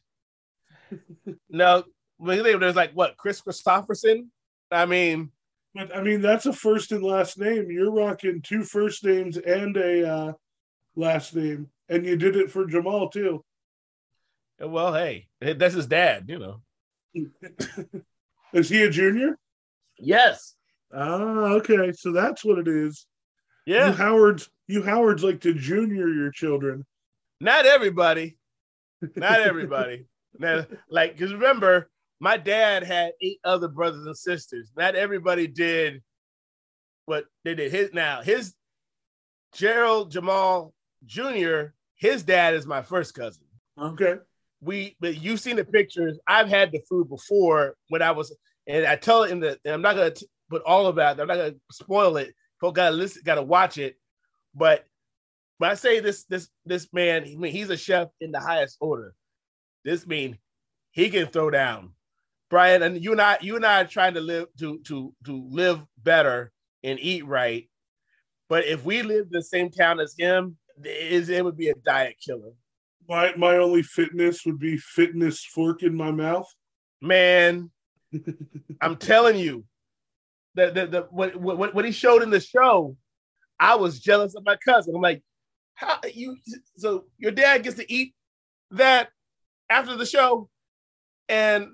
no. 1.49 1.85
There's 2.21 2.77
like 2.77 2.93
what 2.93 3.17
Kris 3.17 3.41
Kristofferson. 3.41 4.27
I 4.71 4.87
mean, 4.87 5.31
but 5.75 5.95
I 5.97 6.03
mean 6.03 6.21
that's 6.21 6.47
a 6.47 6.53
first 6.53 6.93
and 6.93 7.03
last 7.03 7.39
name. 7.39 7.71
You're 7.71 7.93
rocking 7.93 8.43
two 8.43 8.65
first 8.65 9.05
names 9.05 9.37
and 9.37 9.77
a 9.77 10.09
uh, 10.09 10.33
last 10.97 11.35
name, 11.35 11.69
and 11.89 12.05
you 12.05 12.17
did 12.17 12.37
it 12.37 12.51
for 12.51 12.67
Jamal 12.67 13.09
too. 13.09 13.45
Well, 14.61 14.93
hey, 14.93 15.29
that's 15.41 15.75
his 15.75 15.87
dad, 15.87 16.25
you 16.29 16.39
know. 16.39 16.61
is 18.53 18.69
he 18.69 18.83
a 18.83 18.91
junior? 18.91 19.39
Yes. 19.99 20.55
Ah, 20.93 21.53
okay. 21.55 21.93
So 21.93 22.13
that's 22.13 22.45
what 22.45 22.59
it 22.59 22.69
is. 22.69 23.07
Yeah. 23.67 23.89
You 23.89 23.93
Howards, 23.93 24.51
you 24.67 24.83
Howards 24.83 25.23
like 25.23 25.41
to 25.43 25.55
junior 25.55 26.09
your 26.09 26.31
children. 26.31 26.85
Not 27.41 27.67
everybody. 27.67 28.37
Not 29.15 29.41
everybody. 29.41 30.07
now, 30.39 30.67
like, 30.91 31.13
because 31.13 31.33
remember, 31.33 31.89
my 32.21 32.37
dad 32.37 32.83
had 32.83 33.13
eight 33.21 33.39
other 33.45 33.69
brothers 33.69 34.07
and 34.07 34.17
sisters. 34.17 34.71
Not 34.77 34.95
everybody 34.95 35.47
did 35.47 36.03
what 37.07 37.25
they 37.45 37.55
did. 37.55 37.73
His 37.73 37.93
now 37.93 38.23
his 38.23 38.55
Gerald 39.53 40.11
Jamal 40.11 40.75
Jr. 41.05 41.73
His 41.97 42.23
dad 42.23 42.55
is 42.55 42.67
my 42.67 42.83
first 42.83 43.15
cousin. 43.15 43.45
Okay. 43.81 44.17
We, 44.61 44.97
but 45.01 45.21
you've 45.21 45.41
seen 45.41 45.57
the 45.57 45.65
pictures. 45.65 46.19
I've 46.27 46.49
had 46.49 46.73
the 46.73 46.81
food 46.89 47.09
before 47.09 47.77
when 47.89 48.03
I 48.03 48.11
was, 48.11 48.37
and 48.67 48.87
I 48.87 48.97
tell 48.97 49.23
it 49.23 49.31
in 49.31 49.41
the. 49.41 49.59
I'm 49.65 49.83
not 49.83 49.95
gonna 49.95 50.11
t- 50.11 50.27
put 50.51 50.63
all 50.63 50.87
of 50.87 50.97
that. 50.97 51.21
I'm 51.21 51.29
not 51.29 51.37
gonna 51.37 51.55
spoil 51.71 52.17
it. 52.17 52.35
Folks 52.61 52.77
gotta 52.77 52.95
listen, 52.95 53.23
gotta 53.25 53.43
watch 53.43 53.79
it. 53.79 53.97
But 54.55 54.85
when 55.59 55.71
I 55.71 55.75
say 55.75 56.01
this, 56.01 56.25
this, 56.25 56.49
this 56.67 56.93
man, 56.93 57.23
I 57.25 57.37
mean, 57.37 57.53
he's 57.53 57.71
a 57.71 57.77
chef 57.77 58.09
in 58.21 58.33
the 58.33 58.41
highest 58.41 58.79
order. 58.81 59.15
This 59.85 60.07
mean 60.07 60.39
he 60.91 61.09
can 61.11 61.29
throw 61.29 61.51
down. 61.51 61.93
Brian, 62.51 62.83
and 62.83 63.03
you 63.03 63.13
and 63.13 63.21
I, 63.21 63.39
you 63.41 63.57
and 63.57 63.67
I 63.67 63.83
are 63.83 63.87
trying 63.87 64.15
to 64.15 64.21
live 64.21 64.47
to 64.59 64.79
to 64.87 65.13
to 65.27 65.47
live 65.51 65.81
better 66.03 66.51
and 66.83 66.99
eat 67.01 67.27
right. 67.27 67.69
But 68.49 68.67
if 68.67 68.85
we 68.85 69.03
lived 69.03 69.33
in 69.33 69.39
the 69.39 69.43
same 69.43 69.71
town 69.71 70.01
as 70.01 70.15
him, 70.19 70.57
it, 70.83 71.29
it 71.29 71.45
would 71.45 71.57
be 71.57 71.69
a 71.69 71.75
diet 71.75 72.17
killer. 72.25 72.53
My 73.09 73.35
my 73.37 73.57
only 73.57 73.83
fitness 73.83 74.45
would 74.47 74.59
be 74.59 74.77
fitness 74.79 75.45
fork 75.45 75.83
in 75.83 75.95
my 75.95 76.11
mouth. 76.11 76.49
Man, 77.01 77.71
I'm 78.81 78.97
telling 78.97 79.39
you, 79.39 79.65
the, 80.55 80.71
the, 80.71 80.87
the 80.87 81.01
what, 81.11 81.37
what 81.37 81.75
what 81.75 81.85
he 81.85 81.93
showed 81.93 82.23
in 82.23 82.31
the 82.31 82.41
show, 82.41 82.97
I 83.61 83.77
was 83.77 84.01
jealous 84.01 84.35
of 84.35 84.45
my 84.45 84.57
cousin. 84.57 84.95
I'm 84.95 85.03
like, 85.03 85.23
how 85.75 86.01
you 86.13 86.37
so 86.77 87.05
your 87.19 87.33
dad 87.33 87.63
gets 87.63 87.77
to 87.77 87.93
eat 87.93 88.15
that 88.73 89.11
after 89.71 89.97
the 89.97 90.07
show, 90.07 90.49
and 91.29 91.69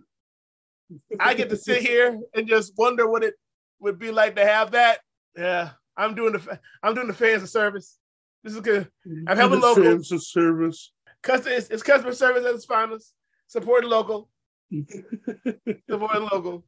I 1.19 1.35
get 1.35 1.51
to 1.51 1.57
sit 1.57 1.83
here 1.83 2.19
and 2.35 2.49
just 2.49 2.73
wonder 2.77 3.09
what 3.09 3.25
it 3.25 3.35
would 3.81 3.99
be 3.99 4.11
like 4.11 4.37
to 4.37 4.45
have 4.45 4.73
that. 4.73 5.01
Yeah, 5.37 5.71
I'm 5.97 6.15
doing 6.15 6.33
the 6.33 6.59
I'm 6.83 6.95
doing 6.95 7.07
the 7.09 7.15
fans 7.15 7.43
a 7.43 7.47
service. 7.47 7.99
This 8.43 8.55
is 8.55 8.61
good. 8.61 8.89
I'm 9.27 9.37
helping 9.37 9.61
local. 9.61 9.85
Fans 9.85 10.13
of 10.13 10.23
service. 10.23 10.93
Customer, 11.23 11.57
it's, 11.57 11.69
it's 11.71 11.83
customer 11.83 12.13
service 12.13 12.45
at 12.45 12.55
its 12.55 12.67
finest. 12.67 13.15
Support 13.47 13.85
local. 13.85 14.29
Support 15.91 16.33
local. 16.33 16.65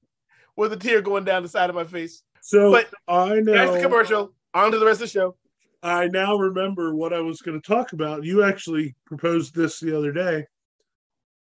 With 0.57 0.73
a 0.73 0.77
tear 0.77 1.03
going 1.03 1.25
down 1.25 1.43
the 1.43 1.49
side 1.49 1.69
of 1.69 1.77
my 1.77 1.85
face. 1.85 2.23
So 2.41 2.73
But 2.73 2.89
I 3.07 3.41
know 3.41 3.53
That's 3.53 3.73
the 3.73 3.83
commercial. 3.83 4.33
On 4.55 4.73
to 4.73 4.79
the 4.79 4.87
rest 4.87 5.03
of 5.03 5.09
the 5.09 5.13
show. 5.13 5.37
I 5.83 6.07
now 6.07 6.37
remember 6.37 6.95
what 6.95 7.13
I 7.13 7.21
was 7.21 7.43
going 7.43 7.61
to 7.61 7.67
talk 7.67 7.93
about. 7.93 8.25
You 8.25 8.43
actually 8.43 8.97
proposed 9.05 9.55
this 9.55 9.79
the 9.79 9.97
other 9.97 10.13
day. 10.13 10.47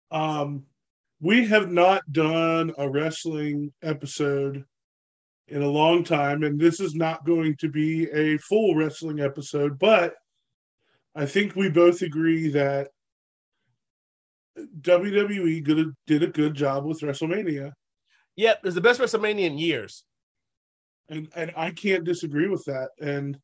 Um, 0.09 0.63
we 1.23 1.45
have 1.47 1.71
not 1.71 2.03
done 2.11 2.73
a 2.77 2.89
wrestling 2.89 3.71
episode 3.81 4.65
in 5.47 5.61
a 5.61 5.67
long 5.67 6.03
time, 6.03 6.43
and 6.43 6.59
this 6.59 6.81
is 6.81 6.95
not 6.95 7.25
going 7.25 7.55
to 7.57 7.69
be 7.69 8.09
a 8.11 8.37
full 8.39 8.75
wrestling 8.75 9.21
episode, 9.21 9.79
but 9.79 10.15
I 11.15 11.25
think 11.25 11.55
we 11.55 11.69
both 11.69 12.01
agree 12.01 12.49
that 12.49 12.89
WWE 14.81 15.93
did 16.05 16.23
a 16.23 16.27
good 16.27 16.53
job 16.55 16.85
with 16.85 16.99
WrestleMania, 16.99 17.71
Yep, 18.35 18.59
it's 18.65 18.75
the 18.75 18.81
best 18.81 18.99
WrestleMania 18.99 19.45
in 19.45 19.57
years. 19.57 20.03
and 21.07 21.29
and 21.35 21.53
I 21.55 21.71
can't 21.71 22.03
disagree 22.03 22.47
with 22.49 22.65
that. 22.65 22.89
And 22.99 23.37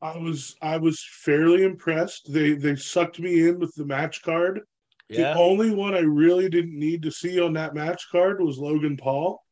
I 0.00 0.16
was 0.16 0.56
I 0.62 0.78
was 0.78 1.04
fairly 1.22 1.64
impressed. 1.64 2.32
They 2.32 2.52
they 2.52 2.76
sucked 2.76 3.18
me 3.18 3.48
in 3.48 3.58
with 3.58 3.74
the 3.74 3.84
match 3.84 4.22
card. 4.22 4.60
Yeah. 5.08 5.34
The 5.34 5.38
only 5.40 5.70
one 5.70 5.94
I 5.94 6.00
really 6.00 6.48
didn't 6.48 6.78
need 6.78 7.02
to 7.02 7.10
see 7.10 7.40
on 7.40 7.52
that 7.54 7.74
match 7.74 8.06
card 8.10 8.40
was 8.42 8.58
Logan 8.58 8.96
Paul. 8.96 9.42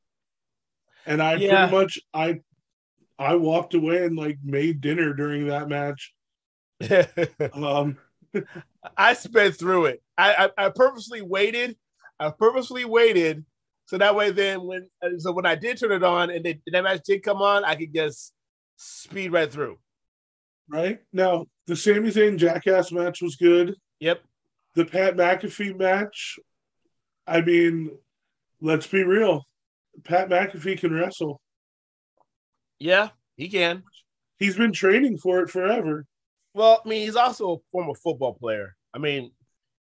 And 1.06 1.22
I 1.22 1.34
Yeah. 1.34 1.66
pretty 1.68 1.72
much 1.84 1.98
I 2.12 2.40
I 3.18 3.36
walked 3.36 3.74
away 3.74 4.04
and 4.04 4.16
like 4.16 4.38
made 4.42 4.80
dinner 4.80 5.12
during 5.14 5.46
that 5.48 5.68
match. 5.68 6.12
Um 7.52 7.98
I 8.96 9.14
sped 9.14 9.56
through 9.56 9.86
it. 9.86 10.02
I, 10.18 10.50
I 10.56 10.66
I 10.66 10.68
purposely 10.70 11.22
waited. 11.22 11.76
I 12.18 12.30
purposely 12.30 12.84
waited 12.84 13.44
so 13.86 13.98
that 13.98 14.16
way 14.16 14.30
then 14.32 14.62
when 14.64 14.88
so 15.18 15.30
when 15.32 15.46
I 15.46 15.54
did 15.54 15.78
turn 15.78 15.92
it 15.92 16.02
on 16.02 16.30
and 16.30 16.44
they, 16.44 16.60
that 16.72 16.82
match 16.82 17.02
did 17.04 17.22
come 17.22 17.42
on, 17.42 17.64
I 17.64 17.76
could 17.76 17.94
just 17.94 18.32
speed 18.76 19.30
right 19.32 19.50
through. 19.52 19.78
right? 20.68 20.98
Now 21.12 21.46
the 21.68 21.76
Sami 21.76 22.10
Zayn 22.10 22.38
Jackass 22.38 22.90
match 22.90 23.22
was 23.22 23.36
good. 23.36 23.76
Yep. 24.00 24.20
The 24.74 24.84
Pat 24.84 25.16
McAfee 25.16 25.78
match, 25.78 26.38
I 27.26 27.40
mean, 27.40 27.90
let's 28.60 28.87
be 28.87 29.04
real. 29.04 29.44
Pat 30.04 30.28
McAfee 30.28 30.78
can 30.80 30.92
wrestle. 30.92 31.40
Yeah, 32.78 33.10
he 33.37 33.48
can. 33.48 33.84
He's 34.38 34.56
been 34.56 34.72
training 34.72 35.18
for 35.18 35.40
it 35.40 35.50
forever. 35.50 36.06
Well, 36.54 36.82
I 36.84 36.88
mean, 36.88 37.02
he's 37.06 37.16
also 37.16 37.52
a 37.54 37.56
former 37.72 37.94
football 37.94 38.34
player. 38.34 38.74
I 38.92 38.98
mean, 38.98 39.30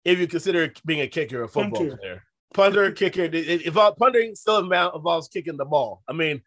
if 0.05 0.18
you 0.18 0.27
consider 0.29 0.72
being 0.85 1.01
a 1.01 1.09
kicker 1.09 1.42
a 1.42 1.49
football 1.49 1.81
Punter. 1.81 1.96
player, 1.96 2.22
punter, 2.55 2.92
kicker, 2.92 3.22
it, 3.22 3.35
it, 3.35 3.62
involve, 3.62 3.96
punting 3.96 4.35
still 4.37 4.59
involves 4.59 5.29
kicking 5.29 5.57
the 5.57 5.64
ball. 5.64 6.03
I 6.09 6.12
mean, 6.12 6.42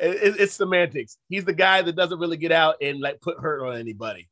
it- 0.00 0.40
it's 0.40 0.54
semantics. 0.54 1.18
He's 1.28 1.44
the 1.44 1.52
guy 1.52 1.82
that 1.82 1.94
doesn't 1.94 2.18
really 2.18 2.38
get 2.38 2.52
out 2.52 2.76
and 2.80 3.00
like 3.00 3.20
put 3.20 3.38
hurt 3.38 3.66
on 3.66 3.76
anybody. 3.78 4.28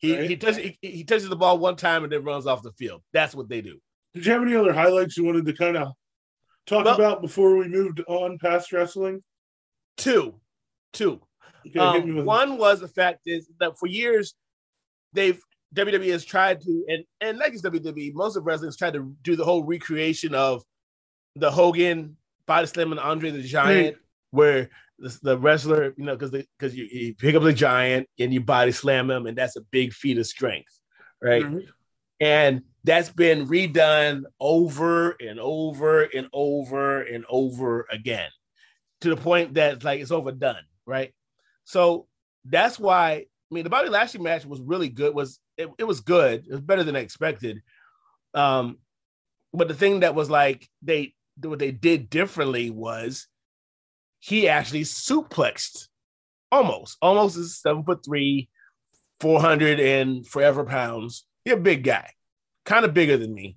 He 0.00 0.16
Right. 0.16 0.28
he 0.30 0.36
touches 0.36 0.56
he, 0.58 0.78
he 0.82 1.04
touches 1.04 1.28
the 1.28 1.36
ball 1.36 1.58
one 1.58 1.76
time 1.76 2.02
and 2.04 2.12
then 2.12 2.24
runs 2.24 2.46
off 2.46 2.62
the 2.62 2.72
field. 2.72 3.02
That's 3.12 3.34
what 3.34 3.48
they 3.48 3.60
do. 3.60 3.78
Did 4.14 4.26
you 4.26 4.32
have 4.32 4.42
any 4.42 4.56
other 4.56 4.72
highlights 4.72 5.16
you 5.16 5.24
wanted 5.24 5.46
to 5.46 5.52
kind 5.52 5.76
of 5.76 5.92
talk 6.66 6.84
Well- 6.86 6.94
about 6.96 7.22
before 7.22 7.56
we 7.56 7.68
moved 7.68 8.00
on 8.08 8.38
past 8.38 8.72
wrestling? 8.72 9.22
Two, 9.96 10.40
two. 10.92 11.20
Okay, 11.66 11.78
Um, 11.78 11.94
hit 11.96 12.06
me 12.06 12.12
with 12.14 12.24
one 12.24 12.56
was 12.56 12.80
the 12.80 12.88
fact 12.88 13.20
is 13.26 13.48
that 13.60 13.78
for 13.78 13.86
years 13.86 14.34
they've 15.12 15.40
WWE 15.74 16.10
has 16.10 16.24
tried 16.24 16.60
to 16.62 16.84
and 16.88 17.04
and 17.20 17.38
like 17.38 17.52
it's 17.52 17.62
WWE, 17.62 18.12
most 18.14 18.36
of 18.36 18.46
wrestling 18.46 18.68
has 18.68 18.76
tried 18.76 18.94
to 18.94 19.14
do 19.22 19.36
the 19.36 19.44
whole 19.44 19.62
recreation 19.64 20.34
of 20.34 20.62
the 21.36 21.50
Hogan 21.50 22.16
body 22.46 22.66
slam 22.66 22.90
and 22.90 22.98
Andre 23.00 23.30
the 23.30 23.42
Giant, 23.42 23.96
where 24.30 24.70
the, 25.00 25.18
the 25.22 25.38
wrestler, 25.38 25.94
you 25.96 26.04
know, 26.04 26.16
because 26.16 26.30
because 26.30 26.76
you, 26.76 26.84
you 26.84 27.14
pick 27.14 27.34
up 27.34 27.42
the 27.42 27.52
giant 27.52 28.08
and 28.18 28.32
you 28.32 28.40
body 28.40 28.72
slam 28.72 29.10
him, 29.10 29.26
and 29.26 29.36
that's 29.36 29.56
a 29.56 29.62
big 29.62 29.92
feat 29.92 30.18
of 30.18 30.26
strength, 30.26 30.78
right? 31.22 31.42
Mhm. 31.42 31.66
And 32.20 32.62
that's 32.84 33.08
been 33.08 33.48
redone 33.48 34.24
over 34.38 35.16
and 35.20 35.40
over 35.40 36.02
and 36.02 36.28
over 36.32 37.02
and 37.02 37.24
over 37.28 37.86
again 37.90 38.30
to 39.00 39.08
the 39.08 39.16
point 39.16 39.54
that 39.54 39.82
like 39.82 40.00
it's 40.00 40.10
overdone, 40.10 40.64
right? 40.86 41.12
So 41.64 42.06
that's 42.44 42.78
why 42.78 43.12
I 43.12 43.26
mean 43.54 43.64
the 43.64 43.70
Bobby 43.70 43.88
Lashley 43.88 44.20
match 44.20 44.44
was 44.44 44.60
really 44.60 44.88
good. 44.88 45.14
Was 45.14 45.40
it, 45.56 45.68
it 45.78 45.84
was 45.84 46.00
good. 46.00 46.44
It 46.46 46.52
was 46.52 46.60
better 46.60 46.84
than 46.84 46.96
I 46.96 47.00
expected. 47.00 47.62
Um, 48.34 48.78
but 49.52 49.68
the 49.68 49.74
thing 49.74 50.00
that 50.00 50.14
was 50.14 50.30
like 50.30 50.68
they 50.82 51.14
what 51.42 51.58
they 51.58 51.72
did 51.72 52.10
differently 52.10 52.68
was 52.70 53.26
he 54.20 54.48
actually 54.48 54.82
suplexed 54.82 55.88
Omos 56.52 56.96
Omos 57.02 57.36
is 57.36 57.60
seven 57.60 57.84
foot 57.84 58.04
three, 58.04 58.48
four 59.20 59.40
hundred 59.40 59.80
and 59.80 60.26
forever 60.26 60.64
pounds. 60.64 61.24
He's 61.44 61.54
a 61.54 61.58
big 61.58 61.84
guy, 61.84 62.10
kind 62.64 62.84
of 62.84 62.94
bigger 62.94 63.16
than 63.16 63.32
me. 63.32 63.56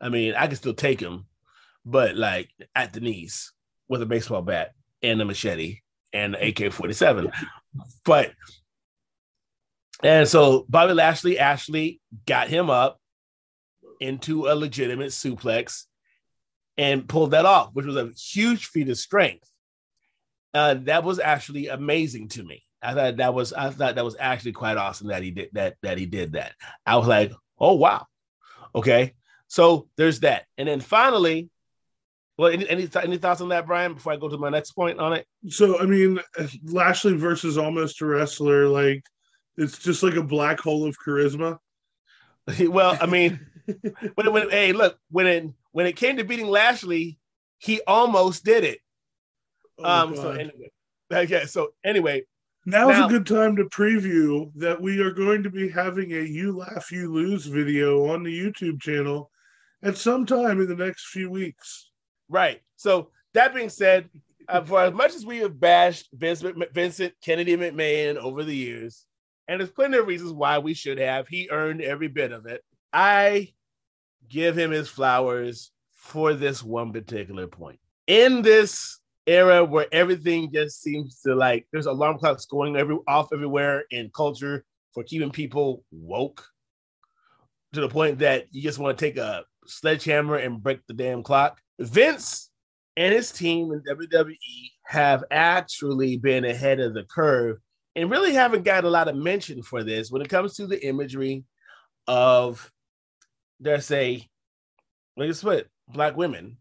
I 0.00 0.08
mean, 0.08 0.34
I 0.34 0.46
can 0.46 0.56
still 0.56 0.74
take 0.74 1.00
him, 1.00 1.26
but 1.84 2.16
like 2.16 2.50
at 2.74 2.92
the 2.92 3.00
knees 3.00 3.52
with 3.88 4.02
a 4.02 4.06
baseball 4.06 4.42
bat 4.42 4.72
and 5.02 5.20
a 5.20 5.24
machete 5.24 5.78
and 6.12 6.34
an 6.34 6.48
AK 6.48 6.72
47. 6.72 7.30
But, 8.04 8.32
and 10.02 10.28
so 10.28 10.64
Bobby 10.68 10.94
Lashley 10.94 11.38
actually 11.38 12.00
got 12.26 12.48
him 12.48 12.70
up 12.70 12.98
into 14.00 14.46
a 14.48 14.54
legitimate 14.54 15.10
suplex 15.10 15.84
and 16.78 17.08
pulled 17.08 17.32
that 17.32 17.44
off, 17.44 17.70
which 17.74 17.86
was 17.86 17.96
a 17.96 18.10
huge 18.16 18.66
feat 18.66 18.88
of 18.88 18.98
strength. 18.98 19.49
Uh, 20.52 20.74
that 20.74 21.04
was 21.04 21.18
actually 21.18 21.68
amazing 21.68 22.28
to 22.28 22.42
me. 22.42 22.64
I 22.82 22.94
thought 22.94 23.16
that 23.18 23.34
was 23.34 23.52
I 23.52 23.70
thought 23.70 23.96
that 23.96 24.04
was 24.04 24.16
actually 24.18 24.52
quite 24.52 24.76
awesome 24.76 25.08
that 25.08 25.22
he 25.22 25.30
did 25.30 25.50
that 25.52 25.76
that 25.82 25.98
he 25.98 26.06
did 26.06 26.32
that. 26.32 26.52
I 26.86 26.96
was 26.96 27.06
like, 27.06 27.32
oh 27.58 27.74
wow, 27.74 28.06
okay. 28.74 29.14
So 29.48 29.88
there's 29.96 30.20
that, 30.20 30.46
and 30.56 30.68
then 30.68 30.80
finally, 30.80 31.50
well, 32.38 32.50
any 32.50 32.68
any, 32.68 32.88
any 33.02 33.18
thoughts 33.18 33.42
on 33.42 33.50
that, 33.50 33.66
Brian? 33.66 33.94
Before 33.94 34.12
I 34.12 34.16
go 34.16 34.28
to 34.28 34.38
my 34.38 34.48
next 34.48 34.72
point 34.72 34.98
on 34.98 35.12
it. 35.12 35.26
So 35.48 35.78
I 35.78 35.84
mean, 35.84 36.20
Lashley 36.64 37.14
versus 37.14 37.58
Omos 37.58 38.00
a 38.00 38.06
wrestler, 38.06 38.66
like 38.66 39.04
it's 39.56 39.78
just 39.78 40.02
like 40.02 40.14
a 40.14 40.22
black 40.22 40.58
hole 40.58 40.86
of 40.86 40.96
charisma. 41.06 41.58
well, 42.60 42.96
I 42.98 43.06
mean, 43.06 43.40
when, 44.14 44.32
when 44.32 44.50
hey, 44.50 44.72
look, 44.72 44.98
when 45.10 45.26
it 45.26 45.46
when 45.72 45.86
it 45.86 45.96
came 45.96 46.16
to 46.16 46.24
beating 46.24 46.48
Lashley, 46.48 47.18
he 47.58 47.82
almost 47.86 48.44
did 48.44 48.64
it. 48.64 48.78
Oh, 49.82 49.90
um. 49.90 50.16
So 50.16 50.30
anyway, 50.30 50.70
yeah. 51.10 51.46
So 51.46 51.68
anyway, 51.84 52.24
Now's 52.66 52.98
Now- 52.98 53.06
a 53.06 53.08
good 53.08 53.26
time 53.26 53.56
to 53.56 53.64
preview 53.64 54.52
that 54.56 54.80
we 54.80 55.00
are 55.00 55.12
going 55.12 55.42
to 55.42 55.50
be 55.50 55.68
having 55.68 56.12
a 56.12 56.20
You 56.20 56.56
Laugh, 56.56 56.92
You 56.92 57.12
Lose 57.12 57.46
video 57.46 58.06
on 58.12 58.22
the 58.22 58.38
YouTube 58.38 58.80
channel 58.80 59.30
at 59.82 59.96
some 59.96 60.26
time 60.26 60.60
in 60.60 60.68
the 60.68 60.76
next 60.76 61.06
few 61.06 61.30
weeks. 61.30 61.90
Right. 62.28 62.60
So 62.76 63.10
that 63.32 63.54
being 63.54 63.70
said, 63.70 64.10
uh, 64.46 64.62
for 64.62 64.82
as 64.82 64.92
much 64.92 65.14
as 65.14 65.24
we 65.24 65.38
have 65.38 65.58
bashed 65.58 66.10
Vince, 66.12 66.44
Vincent 66.72 67.14
Kennedy 67.22 67.56
McMahon 67.56 68.16
over 68.16 68.44
the 68.44 68.54
years, 68.54 69.06
and 69.48 69.58
there's 69.58 69.70
plenty 69.70 69.96
of 69.96 70.06
reasons 70.06 70.32
why 70.32 70.58
we 70.58 70.74
should 70.74 70.98
have, 70.98 71.28
he 71.28 71.48
earned 71.50 71.80
every 71.80 72.08
bit 72.08 72.30
of 72.30 72.46
it. 72.46 72.62
I 72.92 73.52
give 74.28 74.56
him 74.56 74.70
his 74.70 74.88
flowers 74.88 75.72
for 75.94 76.34
this 76.34 76.62
one 76.62 76.92
particular 76.92 77.46
point. 77.46 77.80
In 78.06 78.42
this 78.42 78.99
era 79.26 79.64
where 79.64 79.86
everything 79.92 80.50
just 80.52 80.82
seems 80.82 81.20
to 81.20 81.34
like 81.34 81.66
there's 81.72 81.86
alarm 81.86 82.18
clocks 82.18 82.46
going 82.46 82.76
every 82.76 82.96
off 83.06 83.28
everywhere 83.32 83.84
in 83.90 84.10
culture 84.14 84.64
for 84.92 85.04
keeping 85.04 85.30
people 85.30 85.84
woke 85.92 86.44
to 87.72 87.80
the 87.80 87.88
point 87.88 88.18
that 88.18 88.46
you 88.50 88.62
just 88.62 88.78
want 88.78 88.96
to 88.96 89.04
take 89.04 89.16
a 89.16 89.44
sledgehammer 89.66 90.36
and 90.36 90.62
break 90.62 90.80
the 90.86 90.94
damn 90.94 91.22
clock. 91.22 91.60
Vince 91.78 92.50
and 92.96 93.14
his 93.14 93.30
team 93.30 93.72
in 93.72 93.82
WWE 93.82 94.36
have 94.84 95.24
actually 95.30 96.16
been 96.16 96.44
ahead 96.44 96.80
of 96.80 96.94
the 96.94 97.04
curve 97.04 97.58
and 97.96 98.10
really 98.10 98.32
haven't 98.32 98.64
got 98.64 98.84
a 98.84 98.90
lot 98.90 99.08
of 99.08 99.16
mention 99.16 99.62
for 99.62 99.84
this 99.84 100.10
when 100.10 100.22
it 100.22 100.28
comes 100.28 100.54
to 100.54 100.66
the 100.66 100.84
imagery 100.84 101.44
of, 102.06 102.70
let's 103.60 103.86
say, 103.86 104.28
let's 105.16 105.38
split 105.38 105.68
black 105.88 106.16
women 106.16 106.56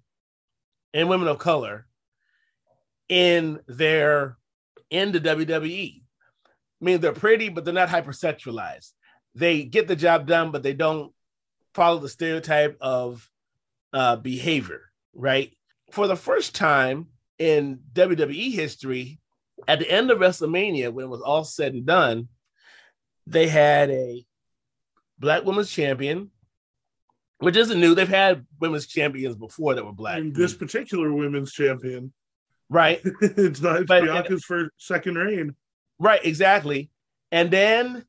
and 0.94 1.10
women 1.10 1.28
of 1.28 1.40
color 1.40 1.88
in 3.10 3.60
their 3.68 4.38
in 4.90 5.12
the 5.12 5.20
WWE. 5.20 6.02
I 6.82 6.86
mean, 6.86 7.02
they're 7.02 7.12
pretty, 7.12 7.50
but 7.50 7.66
they're 7.66 7.74
not 7.74 7.90
hypersexualized. 7.90 8.92
They 9.36 9.64
get 9.64 9.88
the 9.88 9.96
job 9.96 10.28
done, 10.28 10.52
but 10.52 10.64
they 10.64 10.74
don't 10.74 11.12
follow 11.74 12.00
the 12.00 12.10
stereotype 12.10 12.78
of 12.82 13.30
uh, 13.94 14.16
behavior, 14.16 14.82
right? 15.14 15.56
For 15.92 16.08
the 16.08 16.16
first 16.16 16.56
time 16.56 17.08
in 17.38 17.80
WWE 17.94 18.54
history, 18.54 19.20
at 19.68 19.80
the 19.80 19.92
end 19.92 20.10
of 20.10 20.20
WrestleMania, 20.20 20.92
when 20.94 21.06
it 21.06 21.10
was 21.10 21.22
all 21.22 21.44
said 21.44 21.74
and 21.74 21.86
done, 21.86 22.30
they 23.28 23.48
had 23.48 23.90
a 23.90 24.26
black 25.20 25.46
women's 25.46 25.72
champion, 25.72 26.32
which 27.40 27.58
isn't 27.58 27.80
new. 27.80 27.94
They've 27.94 28.08
had 28.08 28.46
women's 28.60 28.88
champions 28.88 29.36
before 29.36 29.76
that 29.76 29.86
were 29.86 29.92
black, 29.92 30.18
And 30.18 30.36
this 30.36 30.54
particular 30.54 31.14
women's 31.14 31.52
champion, 31.52 32.14
right? 32.70 33.02
it's 33.22 33.62
not 33.62 33.82
it's 33.82 33.88
But- 33.88 34.04
Bianca's 34.04 34.44
for 34.46 34.70
second 34.78 35.16
reign. 35.16 35.56
Right, 36.00 36.24
exactly. 36.24 36.90
And 37.32 37.52
then 37.52 38.06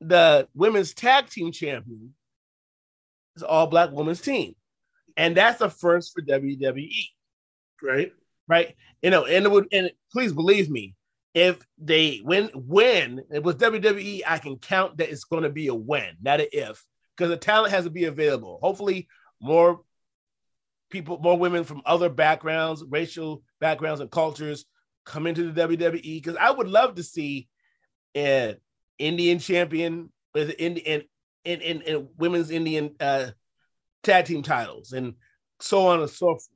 the 0.00 0.48
women's 0.54 0.92
tag 0.94 1.28
team 1.28 1.52
champion 1.52 2.14
is 3.36 3.42
all 3.42 3.66
black 3.66 3.90
women's 3.92 4.20
team. 4.20 4.54
And 5.16 5.36
that's 5.36 5.60
a 5.60 5.70
first 5.70 6.12
for 6.14 6.22
WWE, 6.22 6.90
Right? 7.82 8.12
right? 8.48 8.74
You 9.02 9.10
know, 9.10 9.24
and 9.24 9.44
it 9.44 9.50
would 9.50 9.68
and 9.72 9.90
please 10.12 10.32
believe 10.32 10.68
me, 10.70 10.94
if 11.34 11.58
they 11.78 12.20
win 12.24 12.50
when 12.54 13.22
it 13.32 13.42
was 13.42 13.54
WWE, 13.56 14.22
I 14.26 14.38
can 14.38 14.56
count 14.56 14.96
that 14.98 15.10
it's 15.10 15.24
going 15.24 15.44
to 15.44 15.50
be 15.50 15.68
a 15.68 15.74
win, 15.74 16.16
not 16.20 16.40
an 16.40 16.48
if, 16.52 16.84
because 17.16 17.30
the 17.30 17.36
talent 17.36 17.72
has 17.72 17.84
to 17.84 17.90
be 17.90 18.04
available. 18.06 18.58
Hopefully, 18.62 19.06
more 19.40 19.82
people, 20.90 21.18
more 21.18 21.38
women 21.38 21.64
from 21.64 21.82
other 21.86 22.08
backgrounds, 22.08 22.84
racial 22.88 23.42
backgrounds, 23.60 24.00
and 24.00 24.10
cultures 24.10 24.64
come 25.04 25.26
into 25.26 25.50
the 25.50 25.68
WWE. 25.68 26.02
Because 26.02 26.36
I 26.36 26.50
would 26.50 26.68
love 26.68 26.96
to 26.96 27.02
see 27.02 27.48
an 28.14 28.56
Indian 28.98 29.38
champion 29.38 30.12
with 30.34 30.50
in 30.50 30.76
in 30.76 31.02
in, 31.44 31.60
in, 31.60 31.80
in 31.82 32.08
women's 32.18 32.50
Indian 32.50 32.94
uh, 33.00 33.30
tag 34.02 34.26
team 34.26 34.42
titles 34.42 34.92
and 34.92 35.14
so 35.60 35.86
on 35.86 36.00
and 36.00 36.10
so 36.10 36.26
forth. 36.26 36.48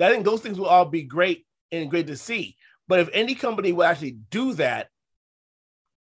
I 0.00 0.10
think 0.10 0.24
those 0.24 0.40
things 0.40 0.58
will 0.58 0.66
all 0.66 0.84
be 0.84 1.02
great 1.02 1.46
and 1.72 1.90
great 1.90 2.08
to 2.08 2.16
see. 2.16 2.56
But 2.88 3.00
if 3.00 3.08
any 3.12 3.34
company 3.34 3.72
will 3.72 3.84
actually 3.84 4.18
do 4.30 4.54
that, 4.54 4.88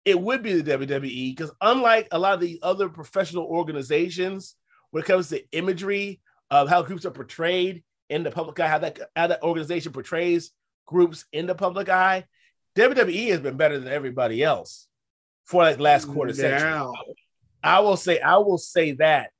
it 0.03 0.19
would 0.19 0.41
be 0.41 0.59
the 0.59 0.77
WWE 0.77 1.35
because 1.35 1.51
unlike 1.61 2.07
a 2.11 2.19
lot 2.19 2.35
of 2.35 2.39
the 2.39 2.59
other 2.63 2.89
professional 2.89 3.43
organizations, 3.43 4.55
when 4.91 5.03
it 5.03 5.07
comes 5.07 5.29
to 5.29 5.43
imagery 5.51 6.21
of 6.51 6.69
how 6.69 6.81
groups 6.81 7.05
are 7.05 7.11
portrayed 7.11 7.83
in 8.09 8.23
the 8.23 8.31
public 8.31 8.59
eye, 8.59 8.67
how 8.67 8.77
that 8.79 8.99
how 9.15 9.27
that 9.27 9.43
organization 9.43 9.91
portrays 9.91 10.51
groups 10.85 11.25
in 11.33 11.45
the 11.47 11.55
public 11.55 11.89
eye, 11.89 12.23
WWE 12.75 13.29
has 13.29 13.39
been 13.41 13.57
better 13.57 13.79
than 13.79 13.91
everybody 13.91 14.43
else 14.43 14.87
for 15.45 15.63
like 15.63 15.79
last 15.79 16.05
quarter 16.05 16.33
century. 16.33 16.69
I 17.63 17.79
will 17.81 17.97
say, 17.97 18.19
I 18.19 18.37
will 18.37 18.57
say 18.57 18.93
that. 18.93 19.31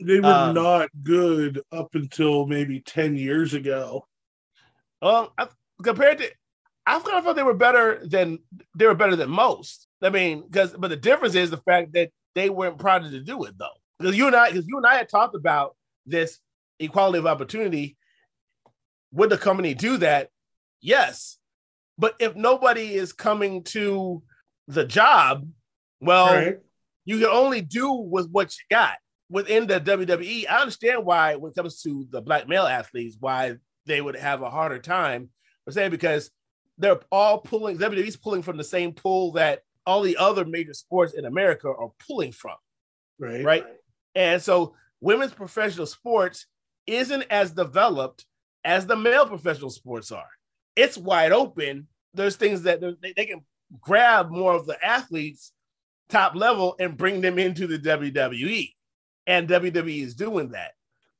they 0.00 0.18
were 0.20 0.26
Um, 0.26 0.54
not 0.54 0.88
good 1.02 1.60
up 1.70 1.94
until 1.94 2.46
maybe 2.46 2.80
10 2.80 3.16
years 3.16 3.54
ago. 3.54 4.06
Well, 5.02 5.32
I, 5.38 5.48
compared 5.82 6.18
to, 6.18 6.30
I 6.86 6.98
kind 7.00 7.18
of 7.18 7.24
thought 7.24 7.36
they 7.36 7.42
were 7.42 7.54
better 7.54 8.00
than 8.04 8.38
they 8.76 8.86
were 8.86 8.94
better 8.94 9.14
than 9.16 9.30
most. 9.30 9.86
I 10.02 10.08
mean, 10.10 10.42
because 10.42 10.72
but 10.72 10.88
the 10.88 10.96
difference 10.96 11.34
is 11.34 11.50
the 11.50 11.58
fact 11.58 11.92
that 11.92 12.10
they 12.34 12.48
weren't 12.50 12.78
proud 12.78 13.02
to 13.02 13.20
do 13.20 13.44
it 13.44 13.56
though. 13.58 13.66
Because 13.98 14.16
you 14.16 14.26
and 14.26 14.34
I, 14.36 14.50
because 14.50 14.66
you 14.66 14.76
and 14.78 14.86
I 14.86 14.96
had 14.96 15.08
talked 15.08 15.34
about 15.36 15.76
this 16.06 16.38
equality 16.78 17.18
of 17.18 17.26
opportunity. 17.26 17.96
Would 19.12 19.30
the 19.30 19.38
company 19.38 19.74
do 19.74 19.96
that? 19.98 20.28
Yes, 20.80 21.38
but 21.96 22.14
if 22.20 22.36
nobody 22.36 22.94
is 22.94 23.12
coming 23.12 23.64
to 23.64 24.22
the 24.68 24.84
job, 24.84 25.48
well, 26.00 26.34
right? 26.34 26.58
you 27.04 27.18
can 27.18 27.28
only 27.28 27.60
do 27.60 27.92
with 27.92 28.28
what 28.30 28.54
you 28.56 28.64
got 28.76 28.94
within 29.30 29.66
the 29.66 29.80
WWE. 29.80 30.46
I 30.48 30.60
understand 30.60 31.04
why, 31.04 31.34
when 31.34 31.50
it 31.50 31.56
comes 31.56 31.82
to 31.82 32.06
the 32.10 32.20
black 32.22 32.46
male 32.48 32.66
athletes, 32.66 33.16
why 33.18 33.56
they 33.86 34.00
would 34.00 34.16
have 34.16 34.42
a 34.42 34.50
harder 34.50 34.78
time. 34.78 35.30
I'm 35.66 35.72
saying 35.72 35.90
because 35.90 36.30
they're 36.76 37.00
all 37.10 37.38
pulling 37.38 37.78
WWE's 37.78 38.16
pulling 38.16 38.42
from 38.42 38.56
the 38.56 38.64
same 38.64 38.92
pool 38.92 39.32
that 39.32 39.62
all 39.84 40.02
the 40.02 40.16
other 40.18 40.44
major 40.44 40.74
sports 40.74 41.14
in 41.14 41.24
America 41.24 41.68
are 41.68 41.90
pulling 42.06 42.30
from, 42.30 42.56
Right. 43.18 43.44
right? 43.44 43.66
And 44.14 44.40
so 44.40 44.76
women's 45.00 45.32
professional 45.32 45.86
sports 45.86 46.46
isn't 46.88 47.24
as 47.30 47.52
developed 47.52 48.24
as 48.64 48.86
the 48.86 48.96
male 48.96 49.26
professional 49.26 49.70
sports 49.70 50.10
are. 50.10 50.28
It's 50.74 50.98
wide 50.98 51.32
open. 51.32 51.86
There's 52.14 52.36
things 52.36 52.62
that 52.62 52.80
they, 52.80 53.12
they 53.16 53.26
can 53.26 53.42
grab 53.80 54.30
more 54.30 54.54
of 54.54 54.66
the 54.66 54.82
athletes 54.84 55.52
top 56.08 56.34
level 56.34 56.74
and 56.80 56.96
bring 56.96 57.20
them 57.20 57.38
into 57.38 57.66
the 57.66 57.78
WWE. 57.78 58.72
And 59.26 59.48
WWE 59.48 60.02
is 60.02 60.14
doing 60.14 60.50
that. 60.50 60.72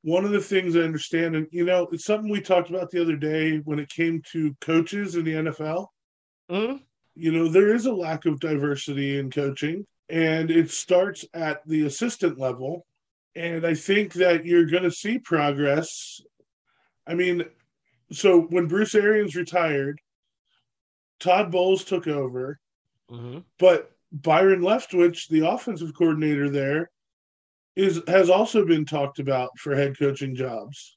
One 0.02 0.24
of 0.24 0.30
the 0.30 0.40
things 0.40 0.76
I 0.76 0.80
understand, 0.80 1.36
and 1.36 1.46
you 1.50 1.64
know, 1.64 1.88
it's 1.92 2.04
something 2.04 2.30
we 2.30 2.40
talked 2.40 2.70
about 2.70 2.90
the 2.90 3.02
other 3.02 3.16
day 3.16 3.58
when 3.58 3.78
it 3.78 3.90
came 3.90 4.22
to 4.32 4.56
coaches 4.60 5.16
in 5.16 5.24
the 5.24 5.34
NFL. 5.34 5.88
Mhm. 6.50 6.82
You 7.14 7.32
know, 7.32 7.48
there 7.48 7.74
is 7.74 7.86
a 7.86 7.92
lack 7.92 8.24
of 8.24 8.40
diversity 8.40 9.18
in 9.18 9.30
coaching, 9.30 9.84
and 10.08 10.50
it 10.50 10.70
starts 10.70 11.24
at 11.34 11.66
the 11.66 11.84
assistant 11.84 12.38
level. 12.38 12.86
And 13.34 13.66
I 13.66 13.74
think 13.74 14.14
that 14.14 14.44
you're 14.44 14.66
going 14.66 14.82
to 14.82 14.90
see 14.90 15.18
progress. 15.18 16.20
I 17.06 17.14
mean, 17.14 17.44
so 18.10 18.40
when 18.40 18.66
Bruce 18.66 18.94
Arians 18.94 19.36
retired, 19.36 20.00
Todd 21.20 21.50
Bowles 21.50 21.84
took 21.84 22.06
over, 22.06 22.58
Mhm. 23.10 23.44
but 23.58 23.92
Byron 24.12 24.60
Leftwich, 24.60 25.28
the 25.28 25.46
offensive 25.48 25.94
coordinator 25.94 26.48
there, 26.48 26.90
is 27.76 28.02
has 28.08 28.28
also 28.30 28.64
been 28.64 28.84
talked 28.84 29.18
about 29.18 29.56
for 29.58 29.74
head 29.74 29.98
coaching 29.98 30.34
jobs. 30.34 30.96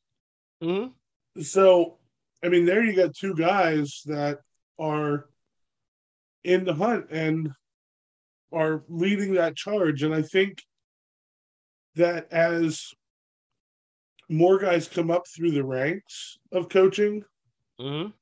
Mhm. 0.62 0.94
So, 1.42 2.00
I 2.44 2.50
mean, 2.50 2.66
there 2.66 2.84
you 2.84 2.96
got 2.96 3.16
two 3.16 3.36
guys 3.36 4.02
that 4.06 4.40
are 4.80 5.30
in 6.44 6.64
the 6.66 6.74
hunt 6.74 7.08
and 7.12 7.54
are 8.52 8.84
leading 8.88 9.34
that 9.34 9.56
charge. 9.56 10.04
And 10.04 10.14
I 10.14 10.22
think 10.24 10.64
that 11.96 12.32
as 12.32 12.88
more 14.30 14.58
guys 14.58 14.88
come 14.88 15.12
up 15.12 15.24
through 15.28 15.52
the 15.52 15.64
ranks 15.64 16.38
of 16.52 16.70
coaching 16.70 17.24
Mhm. 17.80 18.14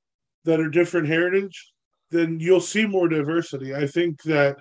that 0.45 0.59
are 0.59 0.69
different 0.69 1.07
heritage, 1.07 1.71
then 2.09 2.39
you'll 2.39 2.61
see 2.61 2.85
more 2.87 3.07
diversity. 3.07 3.75
I 3.75 3.85
think 3.85 4.21
that 4.23 4.57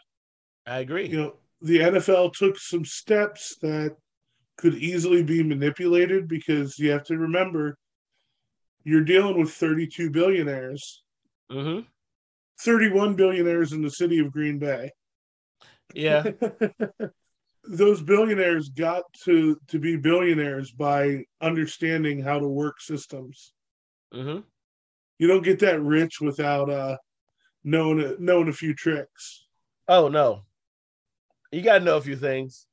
I 0.66 0.80
agree. 0.80 1.08
you 1.08 1.16
know 1.16 1.36
the 1.62 1.78
NFL 1.80 2.30
took 2.34 2.58
some 2.58 2.84
steps 2.84 3.56
that 3.62 3.96
could 4.56 4.74
easily 4.74 5.22
be 5.22 5.42
manipulated 5.42 6.28
because 6.28 6.78
you 6.78 6.90
have 6.90 7.04
to 7.04 7.16
remember 7.16 7.76
you're 8.84 9.04
dealing 9.04 9.38
with 9.38 9.52
32 9.52 10.10
billionaires, 10.10 11.02
Mhm. 11.50 11.86
31 12.60 13.14
billionaires 13.16 13.72
in 13.72 13.82
the 13.82 13.90
city 13.90 14.18
of 14.18 14.32
Green 14.32 14.58
Bay. 14.58 14.90
Yeah. 15.94 16.22
those 17.68 18.00
billionaires 18.00 18.70
got 18.70 19.04
to 19.24 19.59
to 19.68 19.78
be 19.78 19.96
billionaires 19.96 20.70
by 20.72 21.24
understanding 21.40 22.22
how 22.22 22.38
to 22.38 22.48
work 22.48 22.81
systems. 22.81 23.52
Mm-hmm. 24.12 24.40
You 25.18 25.28
don't 25.28 25.44
get 25.44 25.59
that 25.61 25.81
rich 25.83 26.20
without 26.20 26.70
uh 26.70 26.96
knowing 27.64 28.00
a, 28.00 28.14
knowing 28.18 28.48
a 28.48 28.52
few 28.52 28.74
tricks. 28.74 29.46
Oh 29.87 30.09
no, 30.09 30.42
you 31.52 31.62
got 31.62 31.78
to 31.78 31.85
know 31.85 31.98
a 31.98 32.02
few 32.02 32.16
things. 32.16 32.66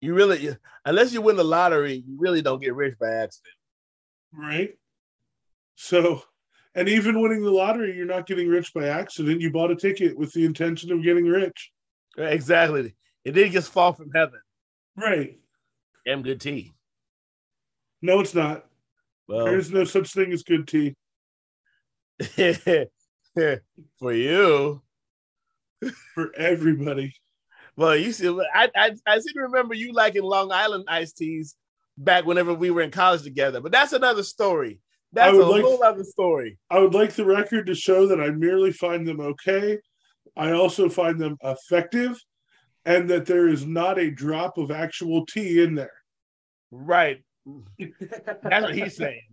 You 0.00 0.14
really, 0.14 0.56
unless 0.84 1.12
you 1.12 1.20
win 1.20 1.36
the 1.36 1.44
lottery, 1.44 2.04
you 2.06 2.16
really 2.18 2.40
don't 2.40 2.62
get 2.62 2.74
rich 2.74 2.94
by 2.98 3.08
accident. 3.08 3.54
Right. 4.32 4.70
So, 5.74 6.22
and 6.74 6.88
even 6.88 7.20
winning 7.20 7.42
the 7.42 7.50
lottery, 7.50 7.96
you're 7.96 8.06
not 8.06 8.26
getting 8.26 8.48
rich 8.48 8.72
by 8.72 8.88
accident. 8.88 9.40
You 9.40 9.50
bought 9.50 9.72
a 9.72 9.76
ticket 9.76 10.16
with 10.16 10.32
the 10.32 10.44
intention 10.44 10.92
of 10.92 11.02
getting 11.02 11.24
rich. 11.24 11.72
Exactly. 12.16 12.94
It 13.24 13.32
didn't 13.32 13.52
just 13.52 13.70
fall 13.72 13.92
from 13.92 14.10
heaven. 14.14 14.40
Right. 14.96 15.38
Damn 16.06 16.22
good 16.22 16.40
tea. 16.40 16.72
No, 18.00 18.20
it's 18.20 18.34
not. 18.34 18.64
Well, 19.28 19.44
There's 19.44 19.70
no 19.70 19.84
such 19.84 20.12
thing 20.12 20.32
as 20.32 20.42
good 20.42 20.66
tea. 20.68 20.94
for 23.98 24.12
you. 24.12 24.82
For 26.14 26.34
everybody. 26.36 27.14
Well, 27.76 27.96
you 27.96 28.12
see, 28.12 28.28
I, 28.52 28.68
I 28.74 28.90
I 29.06 29.18
seem 29.20 29.34
to 29.34 29.42
remember 29.42 29.74
you 29.74 29.92
liking 29.92 30.24
Long 30.24 30.50
Island 30.50 30.84
iced 30.88 31.16
teas 31.18 31.54
back 31.96 32.24
whenever 32.24 32.52
we 32.52 32.70
were 32.70 32.82
in 32.82 32.90
college 32.90 33.22
together, 33.22 33.60
but 33.60 33.70
that's 33.70 33.92
another 33.92 34.24
story. 34.24 34.80
That's 35.12 35.34
a 35.34 35.36
would 35.36 35.46
like- 35.48 35.62
whole 35.62 35.84
other 35.84 36.02
story. 36.04 36.58
I 36.70 36.80
would 36.80 36.94
like 36.94 37.12
the 37.12 37.24
record 37.24 37.66
to 37.66 37.74
show 37.74 38.06
that 38.08 38.20
I 38.20 38.30
merely 38.30 38.72
find 38.72 39.06
them 39.06 39.20
okay. 39.20 39.78
I 40.36 40.52
also 40.52 40.88
find 40.88 41.20
them 41.20 41.36
effective 41.42 42.18
and 42.88 43.10
that 43.10 43.26
there 43.26 43.48
is 43.48 43.66
not 43.66 43.98
a 43.98 44.10
drop 44.10 44.56
of 44.56 44.70
actual 44.70 45.26
tea 45.26 45.62
in 45.62 45.74
there. 45.74 45.92
Right. 46.70 47.22
That's 47.78 48.42
what 48.42 48.74
he's 48.74 48.96
saying. 48.96 49.28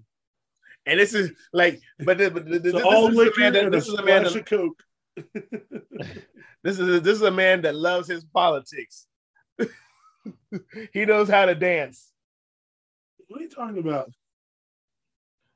And 0.85 0.99
this 0.99 1.13
is 1.13 1.31
like, 1.53 1.79
but, 1.99 2.17
this, 2.17 2.31
but 2.31 2.45
this, 2.45 2.63
So 2.63 2.71
this 2.73 2.83
all 2.83 3.07
is 3.07 3.17
a 3.17 3.39
man 3.39 3.53
that 3.53 3.71
this 3.71 3.87
is 3.87 3.93
a 3.93 4.03
man 4.03 4.23
that, 4.23 4.35
of 4.35 4.45
Coke. 4.45 4.83
this 6.63 6.77
is 6.77 7.01
this 7.01 7.15
is 7.15 7.21
a 7.21 7.31
man 7.31 7.61
that 7.61 7.75
loves 7.75 8.09
his 8.09 8.25
politics. 8.25 9.07
he 10.91 11.05
knows 11.05 11.29
how 11.29 11.45
to 11.45 11.55
dance. 11.55 12.11
What 13.29 13.39
are 13.39 13.43
you 13.43 13.49
talking 13.49 13.79
about? 13.79 14.11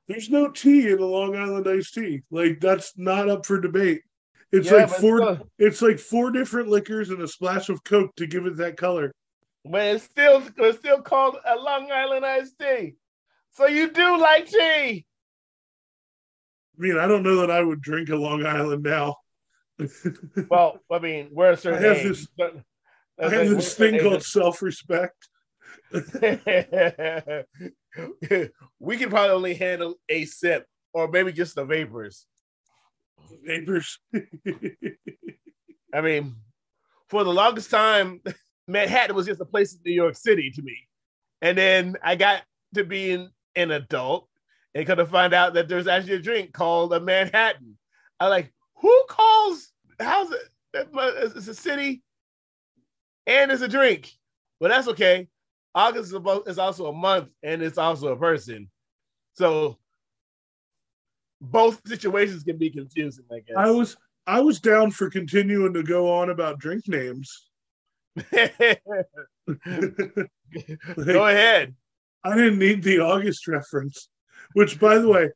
There's 0.07 0.29
no 0.29 0.49
tea 0.49 0.89
in 0.89 0.97
the 0.97 1.05
Long 1.05 1.35
Island 1.35 1.67
iced 1.67 1.93
tea. 1.93 2.23
Like 2.31 2.61
that's 2.61 2.97
not 2.97 3.29
up 3.29 3.45
for 3.45 3.59
debate. 3.59 4.03
It's 4.51 4.67
Yeah, 4.71 4.77
like 4.77 4.89
four. 4.89 5.17
still- 5.21 5.49
It's 5.59 5.81
like 5.81 5.99
four 5.99 6.31
different 6.31 6.69
liquors 6.69 7.09
and 7.11 7.21
a 7.21 7.27
splash 7.27 7.69
of 7.69 7.83
Coke 7.83 8.15
to 8.15 8.25
give 8.27 8.45
it 8.45 8.57
that 8.57 8.77
color. 8.77 9.11
But 9.65 9.81
it's 9.95 10.03
still 10.05 10.41
it's 10.57 10.79
still 10.79 11.01
called 11.01 11.37
a 11.45 11.55
Long 11.55 11.91
Island 11.91 12.25
iced 12.25 12.57
tea. 12.59 12.95
So 13.51 13.67
you 13.67 13.91
do 13.91 14.17
like 14.17 14.47
tea. 14.47 15.05
I 16.77 16.81
mean, 16.81 16.97
I 16.97 17.07
don't 17.07 17.23
know 17.23 17.37
that 17.41 17.51
I 17.51 17.61
would 17.61 17.81
drink 17.81 18.09
a 18.09 18.15
Long 18.15 18.45
Island 18.45 18.83
now. 18.83 19.17
Well, 20.49 20.79
I 20.91 20.99
mean, 20.99 21.29
we're 21.31 21.51
a 21.51 21.57
certain 21.57 21.83
I 21.83 21.87
have 21.87 21.97
age. 21.97 22.07
this- 22.07 22.27
But- 22.37 22.55
I 23.21 23.29
have 23.29 23.49
this 23.49 23.75
thing 23.75 23.99
called 23.99 24.23
self-respect. 24.23 25.27
we 28.79 28.97
can 28.97 29.09
probably 29.09 29.29
only 29.35 29.53
handle 29.55 29.95
a 30.07 30.23
sip 30.25 30.65
or 30.93 31.07
maybe 31.09 31.33
just 31.33 31.55
the 31.55 31.65
vapors. 31.65 32.25
Neighbors. 33.43 33.99
I 35.93 36.01
mean, 36.01 36.35
for 37.07 37.23
the 37.23 37.33
longest 37.33 37.71
time, 37.71 38.21
Manhattan 38.67 39.15
was 39.15 39.25
just 39.25 39.41
a 39.41 39.45
place 39.45 39.73
in 39.73 39.79
New 39.85 39.93
York 39.93 40.15
City 40.15 40.51
to 40.51 40.61
me. 40.61 40.77
And 41.41 41.57
then 41.57 41.95
I 42.03 42.15
got 42.15 42.43
to 42.75 42.83
being 42.83 43.29
an 43.55 43.71
adult 43.71 44.27
and 44.75 44.85
kind 44.85 44.99
of 44.99 45.09
find 45.09 45.33
out 45.33 45.55
that 45.55 45.67
there's 45.67 45.87
actually 45.87 46.15
a 46.15 46.21
drink 46.21 46.53
called 46.53 46.93
a 46.93 46.99
Manhattan. 46.99 47.77
I 48.19 48.27
like, 48.27 48.53
who 48.75 49.05
calls, 49.09 49.71
how's 49.99 50.31
it? 50.31 50.41
It's 50.73 51.47
a 51.47 51.55
city 51.55 52.03
and 53.25 53.51
it's 53.51 53.61
a 53.61 53.67
drink. 53.67 54.11
But 54.59 54.69
that's 54.69 54.87
okay. 54.89 55.27
August 55.73 56.13
is 56.47 56.59
also 56.59 56.87
a 56.87 56.93
month 56.93 57.29
and 57.41 57.61
it's 57.61 57.77
also 57.77 58.09
a 58.09 58.17
person. 58.17 58.69
So 59.33 59.77
both 61.41 61.81
situations 61.87 62.43
can 62.43 62.57
be 62.57 62.69
confusing, 62.69 63.25
I 63.31 63.39
guess. 63.39 63.55
I 63.57 63.69
was 63.71 63.97
I 64.27 64.41
was 64.41 64.59
down 64.59 64.91
for 64.91 65.09
continuing 65.09 65.73
to 65.73 65.83
go 65.83 66.11
on 66.11 66.29
about 66.29 66.59
drink 66.59 66.87
names. 66.87 67.49
Go 68.31 68.37
ahead. 71.27 71.75
I 72.23 72.35
didn't 72.35 72.59
need 72.59 72.83
the 72.83 72.99
August 72.99 73.47
reference, 73.47 74.09
which, 74.53 74.79
by 74.79 74.97
the 74.99 75.07
way, 75.07 75.29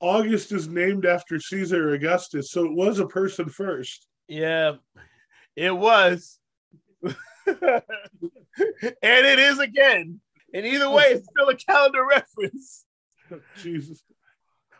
August 0.00 0.52
is 0.52 0.68
named 0.68 1.06
after 1.06 1.40
Caesar 1.40 1.94
Augustus, 1.94 2.52
so 2.52 2.64
it 2.64 2.72
was 2.72 3.00
a 3.00 3.06
person 3.06 3.48
first. 3.48 4.06
Yeah, 4.28 4.74
it 5.56 5.76
was. 5.76 6.38
and 7.02 7.12
it 9.02 9.38
is 9.38 9.58
again. 9.58 10.20
And 10.54 10.66
either 10.66 10.90
way, 10.90 11.04
it's 11.04 11.26
still 11.28 11.48
a 11.48 11.56
calendar 11.56 12.06
reference. 12.06 12.84
Jesus. 13.56 14.02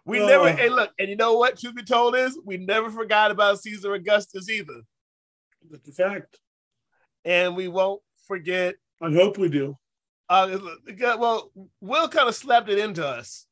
We 0.09 0.23
Oh. 0.23 0.27
never, 0.27 0.49
and 0.49 0.75
look, 0.75 0.91
and 0.99 1.11
you 1.11 1.17
know 1.17 1.35
what? 1.37 1.59
Truth 1.59 1.75
be 1.75 1.83
told, 1.83 2.17
is 2.17 2.39
we 2.43 2.57
never 2.57 2.91
forgot 2.91 3.31
about 3.31 3.61
Caesar 3.61 3.93
Augustus 3.93 4.49
either. 4.49 4.81
That's 5.71 5.87
a 5.87 5.93
fact. 5.93 6.39
And 7.27 7.55
we 7.55 7.69
won't 7.69 8.01
forget. 8.27 8.77
I 9.03 9.13
hope 9.13 9.37
we 9.37 9.51
do. 9.51 9.77
Uh, 10.31 10.59
well, 11.19 11.53
Will 11.83 12.09
kind 12.09 12.27
of 12.29 12.35
slapped 12.35 12.71
it 12.71 12.79
into 12.79 13.07
us. 13.07 13.47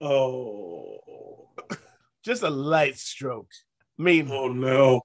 Oh. 0.00 1.48
Just 2.22 2.42
a 2.42 2.50
light 2.50 2.98
stroke. 2.98 3.50
I 3.98 4.02
mean, 4.02 4.28
Oh 4.30 4.48
no. 4.48 5.00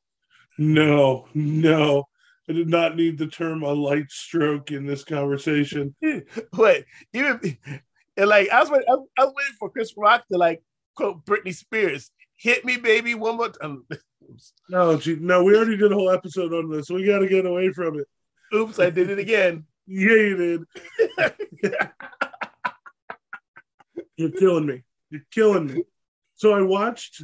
No, 0.57 1.27
no. 1.33 2.03
I 2.49 2.53
did 2.53 2.67
not 2.67 2.97
need 2.97 3.17
the 3.17 3.27
term 3.27 3.63
a 3.63 3.71
light 3.71 4.11
stroke 4.11 4.71
in 4.71 4.85
this 4.85 5.05
conversation. 5.05 5.95
Wait, 6.57 6.85
even 7.13 7.57
and 8.17 8.29
like 8.29 8.49
I 8.49 8.59
was, 8.59 8.69
I 8.69 8.75
was, 8.75 9.07
I 9.17 9.23
was 9.23 9.33
waiting 9.35 9.55
for 9.57 9.69
Chris 9.69 9.93
Rock 9.95 10.25
to 10.29 10.37
like 10.37 10.61
quote 10.95 11.25
Britney 11.25 11.53
Spears, 11.55 12.11
"Hit 12.37 12.65
me, 12.65 12.77
baby, 12.77 13.15
one 13.15 13.37
more 13.37 13.49
time." 13.49 13.85
No, 14.69 14.95
gee, 14.97 15.17
no, 15.19 15.43
we 15.43 15.53
already 15.53 15.75
did 15.75 15.91
a 15.91 15.95
whole 15.95 16.09
episode 16.09 16.53
on 16.53 16.71
this. 16.71 16.89
We 16.89 17.05
got 17.05 17.19
to 17.19 17.27
get 17.27 17.45
away 17.45 17.71
from 17.73 17.99
it. 17.99 18.07
Oops, 18.55 18.79
I 18.79 18.89
did 18.89 19.09
it 19.09 19.19
again. 19.19 19.65
Yeah, 19.85 20.13
you 20.15 20.37
did. 21.17 21.31
You're 24.17 24.31
killing 24.31 24.65
me. 24.65 24.83
You're 25.09 25.25
killing 25.31 25.67
me. 25.67 25.83
So 26.35 26.53
I 26.53 26.61
watched 26.61 27.21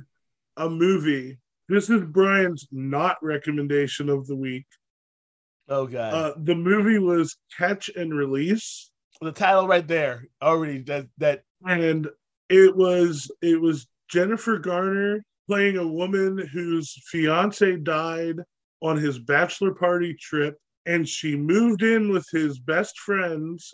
a 0.57 0.69
movie. 0.69 1.37
This 1.69 1.89
is 1.89 2.01
Brian's 2.03 2.67
not 2.71 3.15
recommendation 3.23 4.09
of 4.09 4.27
the 4.27 4.35
week. 4.35 4.65
Oh 5.69 5.87
god, 5.87 6.13
Uh, 6.13 6.33
the 6.37 6.55
movie 6.55 6.99
was 6.99 7.37
Catch 7.57 7.89
and 7.95 8.13
Release, 8.13 8.91
the 9.21 9.31
title 9.31 9.67
right 9.67 9.87
there 9.87 10.25
already 10.41 10.79
that 10.83 11.07
that 11.19 11.43
and 11.65 12.07
it 12.49 12.75
was 12.75 13.31
it 13.41 13.59
was 13.61 13.87
Jennifer 14.09 14.57
Garner 14.57 15.23
playing 15.47 15.77
a 15.77 15.87
woman 15.87 16.37
whose 16.37 16.93
fiance 17.07 17.77
died 17.77 18.37
on 18.81 18.97
his 18.97 19.19
bachelor 19.19 19.73
party 19.73 20.15
trip, 20.15 20.57
and 20.85 21.07
she 21.07 21.35
moved 21.35 21.83
in 21.83 22.11
with 22.11 22.25
his 22.31 22.59
best 22.59 22.99
friends 22.99 23.73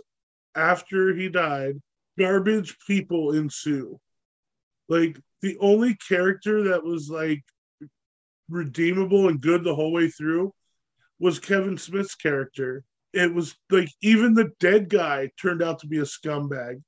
after 0.55 1.13
he 1.15 1.29
died. 1.29 1.75
Garbage 2.17 2.77
people 2.87 3.33
ensue. 3.33 3.99
Like 4.87 5.19
the 5.41 5.57
only 5.59 5.95
character 5.95 6.63
that 6.69 6.83
was 6.83 7.09
like 7.09 7.43
redeemable 8.49 9.27
and 9.27 9.41
good 9.41 9.63
the 9.63 9.75
whole 9.75 9.91
way 9.91 10.09
through 10.09 10.53
was 11.19 11.39
Kevin 11.39 11.77
Smith's 11.77 12.15
character. 12.15 12.83
It 13.13 13.33
was 13.33 13.55
like 13.69 13.89
even 14.01 14.33
the 14.33 14.51
dead 14.59 14.89
guy 14.89 15.31
turned 15.41 15.61
out 15.63 15.79
to 15.79 15.87
be 15.87 15.99
a 15.99 16.03
scumbag. 16.03 16.81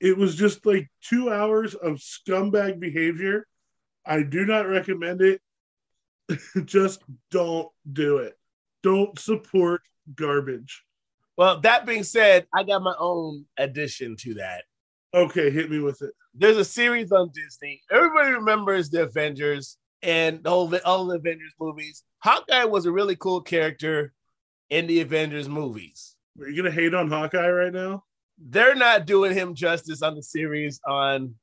It 0.00 0.16
was 0.16 0.34
just 0.34 0.66
like 0.66 0.88
two 1.02 1.30
hours 1.32 1.74
of 1.74 1.96
scumbag 1.96 2.80
behavior. 2.80 3.46
I 4.04 4.22
do 4.22 4.44
not 4.44 4.68
recommend 4.68 5.22
it. 5.22 5.40
just 6.64 7.02
don't 7.30 7.68
do 7.90 8.18
it. 8.18 8.38
Don't 8.82 9.18
support 9.18 9.82
garbage. 10.14 10.82
Well, 11.36 11.60
that 11.60 11.86
being 11.86 12.02
said, 12.02 12.46
I 12.54 12.62
got 12.62 12.82
my 12.82 12.94
own 12.98 13.44
addition 13.58 14.16
to 14.20 14.34
that. 14.34 14.64
Okay, 15.14 15.50
hit 15.50 15.70
me 15.70 15.78
with 15.78 16.02
it. 16.02 16.12
There's 16.34 16.56
a 16.56 16.64
series 16.64 17.12
on 17.12 17.30
Disney. 17.34 17.80
Everybody 17.90 18.32
remembers 18.32 18.90
the 18.90 19.02
Avengers 19.04 19.78
and 20.02 20.42
the 20.42 20.50
whole 20.50 20.72
all 20.84 21.06
the 21.06 21.16
Avengers 21.16 21.52
movies. 21.60 22.04
Hawkeye 22.18 22.64
was 22.64 22.86
a 22.86 22.92
really 22.92 23.16
cool 23.16 23.40
character 23.40 24.12
in 24.70 24.86
the 24.86 25.00
Avengers 25.00 25.48
movies. 25.48 26.16
Are 26.40 26.48
you 26.48 26.62
gonna 26.62 26.74
hate 26.74 26.94
on 26.94 27.10
Hawkeye 27.10 27.50
right 27.50 27.72
now? 27.72 28.04
They're 28.38 28.74
not 28.74 29.06
doing 29.06 29.32
him 29.32 29.54
justice 29.54 30.02
on 30.02 30.14
the 30.14 30.22
series 30.22 30.80
on 30.86 31.34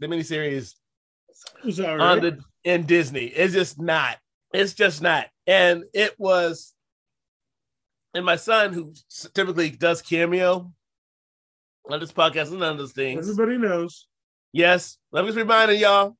the 0.00 0.06
miniseries 0.06 0.74
It 1.58 1.66
was 1.66 1.80
on 1.80 2.20
the 2.20 2.38
in 2.64 2.84
Disney. 2.84 3.26
It's 3.26 3.54
just 3.54 3.80
not. 3.80 4.18
It's 4.52 4.74
just 4.74 5.00
not. 5.00 5.26
And 5.46 5.84
it 5.94 6.14
was 6.18 6.74
and 8.16 8.24
my 8.24 8.36
son, 8.36 8.72
who 8.72 8.94
typically 9.34 9.68
does 9.68 10.00
cameo 10.00 10.72
on 11.90 12.00
this 12.00 12.12
podcast 12.12 12.48
and 12.48 12.60
none 12.60 12.72
of 12.72 12.78
those 12.78 12.92
things. 12.92 13.28
Everybody 13.28 13.58
knows. 13.58 14.06
Yes, 14.52 14.96
let 15.12 15.22
me 15.22 15.28
just 15.28 15.36
remind 15.36 15.78
y'all. 15.78 16.16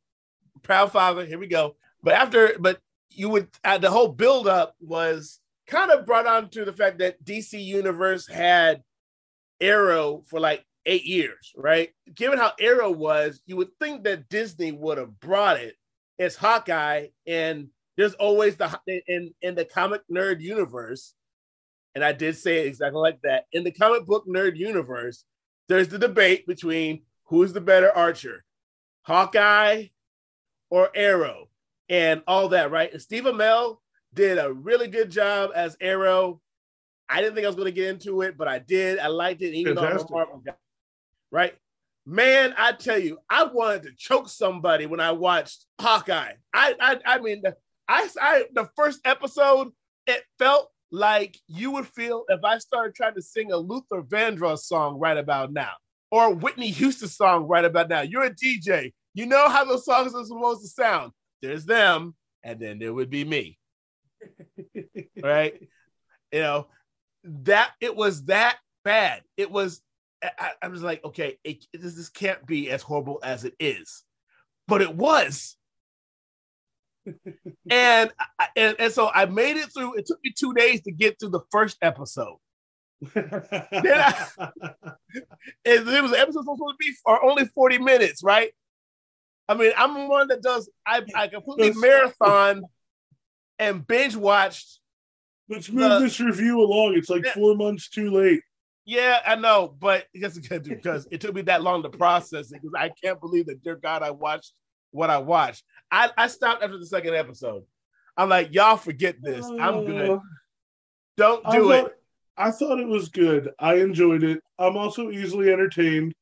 Proud 0.62 0.92
father. 0.92 1.24
Here 1.24 1.38
we 1.38 1.46
go. 1.46 1.76
But 2.02 2.14
after, 2.14 2.52
but 2.58 2.80
you 3.10 3.30
would 3.30 3.48
uh, 3.64 3.78
the 3.78 3.90
whole 3.90 4.08
build 4.08 4.46
up 4.46 4.74
was 4.78 5.40
kind 5.66 5.90
of 5.90 6.04
brought 6.04 6.26
on 6.26 6.50
to 6.50 6.66
the 6.66 6.72
fact 6.72 6.98
that 6.98 7.24
DC 7.24 7.64
Universe 7.64 8.28
had 8.28 8.82
Arrow 9.60 10.22
for 10.26 10.40
like 10.40 10.64
eight 10.84 11.04
years, 11.04 11.52
right? 11.56 11.90
Given 12.14 12.38
how 12.38 12.52
Arrow 12.60 12.90
was, 12.90 13.40
you 13.46 13.56
would 13.56 13.76
think 13.80 14.04
that 14.04 14.28
Disney 14.28 14.72
would 14.72 14.98
have 14.98 15.18
brought 15.20 15.58
it 15.58 15.74
as 16.18 16.36
Hawkeye, 16.36 17.08
and 17.26 17.68
there's 17.96 18.14
always 18.14 18.56
the 18.56 18.78
in 19.06 19.34
in 19.42 19.54
the 19.54 19.64
comic 19.64 20.02
nerd 20.10 20.40
universe, 20.40 21.14
and 21.94 22.04
I 22.04 22.12
did 22.12 22.36
say 22.36 22.58
it 22.58 22.66
exactly 22.66 23.00
like 23.00 23.20
that. 23.22 23.46
In 23.52 23.64
the 23.64 23.72
comic 23.72 24.06
book 24.06 24.26
nerd 24.26 24.56
universe, 24.56 25.24
there's 25.68 25.88
the 25.88 25.98
debate 25.98 26.46
between 26.46 27.02
who's 27.24 27.52
the 27.52 27.60
better 27.60 27.90
archer, 27.90 28.44
Hawkeye 29.02 29.86
or 30.70 30.90
Arrow, 30.94 31.48
and 31.88 32.22
all 32.26 32.48
that, 32.48 32.70
right? 32.70 32.92
And 32.92 33.02
Steve 33.02 33.24
Amell 33.24 33.78
did 34.14 34.38
a 34.38 34.52
really 34.52 34.88
good 34.88 35.10
job 35.10 35.50
as 35.54 35.76
Arrow. 35.80 36.40
I 37.08 37.20
didn't 37.20 37.34
think 37.34 37.44
I 37.44 37.48
was 37.48 37.56
going 37.56 37.66
to 37.66 37.72
get 37.72 37.88
into 37.88 38.22
it, 38.22 38.36
but 38.36 38.48
I 38.48 38.58
did. 38.58 38.98
I 38.98 39.08
liked 39.08 39.42
it, 39.42 39.54
even 39.54 39.76
Fantastic. 39.76 40.08
though 40.08 40.14
I'm 40.16 40.22
a 40.22 40.26
Marvel 40.26 40.42
guy. 40.44 40.52
Right? 41.30 41.54
Man, 42.04 42.54
I 42.56 42.72
tell 42.72 42.98
you, 42.98 43.18
I 43.28 43.44
wanted 43.44 43.84
to 43.84 43.90
choke 43.96 44.28
somebody 44.28 44.86
when 44.86 45.00
I 45.00 45.12
watched 45.12 45.66
Hawkeye. 45.80 46.32
I, 46.54 46.74
I, 46.80 46.98
I 47.04 47.18
mean, 47.18 47.42
the, 47.42 47.56
I, 47.88 48.08
I, 48.20 48.44
the 48.54 48.68
first 48.76 49.00
episode, 49.04 49.72
it 50.06 50.22
felt 50.38 50.70
like 50.92 51.36
you 51.48 51.72
would 51.72 51.86
feel 51.86 52.24
if 52.28 52.44
I 52.44 52.58
started 52.58 52.94
trying 52.94 53.14
to 53.14 53.22
sing 53.22 53.52
a 53.52 53.56
Luther 53.56 54.02
Vandross 54.02 54.60
song 54.60 54.98
right 54.98 55.16
about 55.16 55.52
now, 55.52 55.72
or 56.10 56.32
Whitney 56.32 56.70
Houston 56.70 57.08
song 57.08 57.44
right 57.44 57.64
about 57.64 57.88
now. 57.88 58.02
You're 58.02 58.24
a 58.24 58.34
DJ. 58.34 58.92
You 59.14 59.26
know 59.26 59.48
how 59.48 59.64
those 59.64 59.84
songs 59.84 60.14
are 60.14 60.24
supposed 60.24 60.62
to 60.62 60.68
sound. 60.68 61.12
There's 61.42 61.64
them, 61.64 62.14
and 62.44 62.60
then 62.60 62.78
there 62.78 62.94
would 62.94 63.10
be 63.10 63.24
me. 63.24 63.58
right? 65.22 65.60
You 66.32 66.40
know, 66.40 66.66
that 67.44 67.72
it 67.80 67.94
was 67.94 68.24
that 68.26 68.58
bad. 68.84 69.22
It 69.36 69.50
was, 69.50 69.82
I, 70.22 70.52
I 70.62 70.68
was 70.68 70.82
like, 70.82 71.04
okay, 71.04 71.38
it, 71.44 71.64
this, 71.72 71.94
this 71.94 72.08
can't 72.08 72.44
be 72.46 72.70
as 72.70 72.82
horrible 72.82 73.20
as 73.22 73.44
it 73.44 73.54
is. 73.58 74.04
But 74.68 74.82
it 74.82 74.94
was. 74.94 75.56
and, 77.70 78.12
and 78.56 78.76
and 78.78 78.92
so 78.92 79.08
I 79.12 79.26
made 79.26 79.56
it 79.56 79.72
through. 79.72 79.94
It 79.94 80.06
took 80.06 80.18
me 80.24 80.32
two 80.36 80.52
days 80.54 80.82
to 80.82 80.92
get 80.92 81.20
through 81.20 81.30
the 81.30 81.44
first 81.52 81.76
episode. 81.80 82.38
then 83.14 83.40
I, 83.42 84.26
and 84.38 84.50
it 85.64 86.02
was 86.02 86.12
episode 86.12 86.40
supposed 86.40 86.58
to 86.60 86.74
be 86.78 86.92
for 87.04 87.24
only 87.24 87.44
40 87.44 87.78
minutes, 87.78 88.24
right? 88.24 88.52
I 89.48 89.54
mean, 89.54 89.72
I'm 89.76 90.08
one 90.08 90.28
that 90.28 90.42
does 90.42 90.68
I, 90.84 91.02
I 91.14 91.28
completely 91.28 91.80
marathon 91.80 92.64
and 93.58 93.86
binge 93.86 94.16
watched. 94.16 94.80
Let's 95.48 95.70
move 95.70 95.90
the, 95.90 95.98
this 96.00 96.20
review 96.20 96.60
along. 96.60 96.94
It's 96.96 97.08
like 97.08 97.26
four 97.26 97.54
months 97.54 97.88
too 97.88 98.10
late. 98.10 98.40
Yeah, 98.84 99.18
I 99.26 99.34
know, 99.34 99.74
but 99.78 100.06
because 100.12 101.08
it 101.10 101.20
took 101.20 101.34
me 101.34 101.42
that 101.42 101.62
long 101.62 101.82
to 101.82 101.90
process 101.90 102.52
it 102.52 102.62
because 102.62 102.74
I 102.76 102.90
can't 103.02 103.20
believe 103.20 103.46
that, 103.46 103.62
dear 103.62 103.76
God, 103.76 104.02
I 104.02 104.10
watched 104.10 104.52
what 104.92 105.10
I 105.10 105.18
watched. 105.18 105.64
I, 105.90 106.10
I 106.16 106.28
stopped 106.28 106.62
after 106.62 106.78
the 106.78 106.86
second 106.86 107.14
episode. 107.14 107.64
I'm 108.16 108.28
like, 108.28 108.54
y'all 108.54 108.76
forget 108.76 109.16
this. 109.20 109.44
I'm 109.44 109.84
good. 109.84 110.10
Uh, 110.10 110.18
Don't 111.16 111.50
do 111.50 111.72
I 111.72 111.78
it. 111.78 111.92
I 112.38 112.50
thought 112.50 112.80
it 112.80 112.86
was 112.86 113.08
good. 113.08 113.50
I 113.58 113.74
enjoyed 113.76 114.22
it. 114.22 114.40
I'm 114.58 114.76
also 114.76 115.10
easily 115.10 115.52
entertained, 115.52 116.14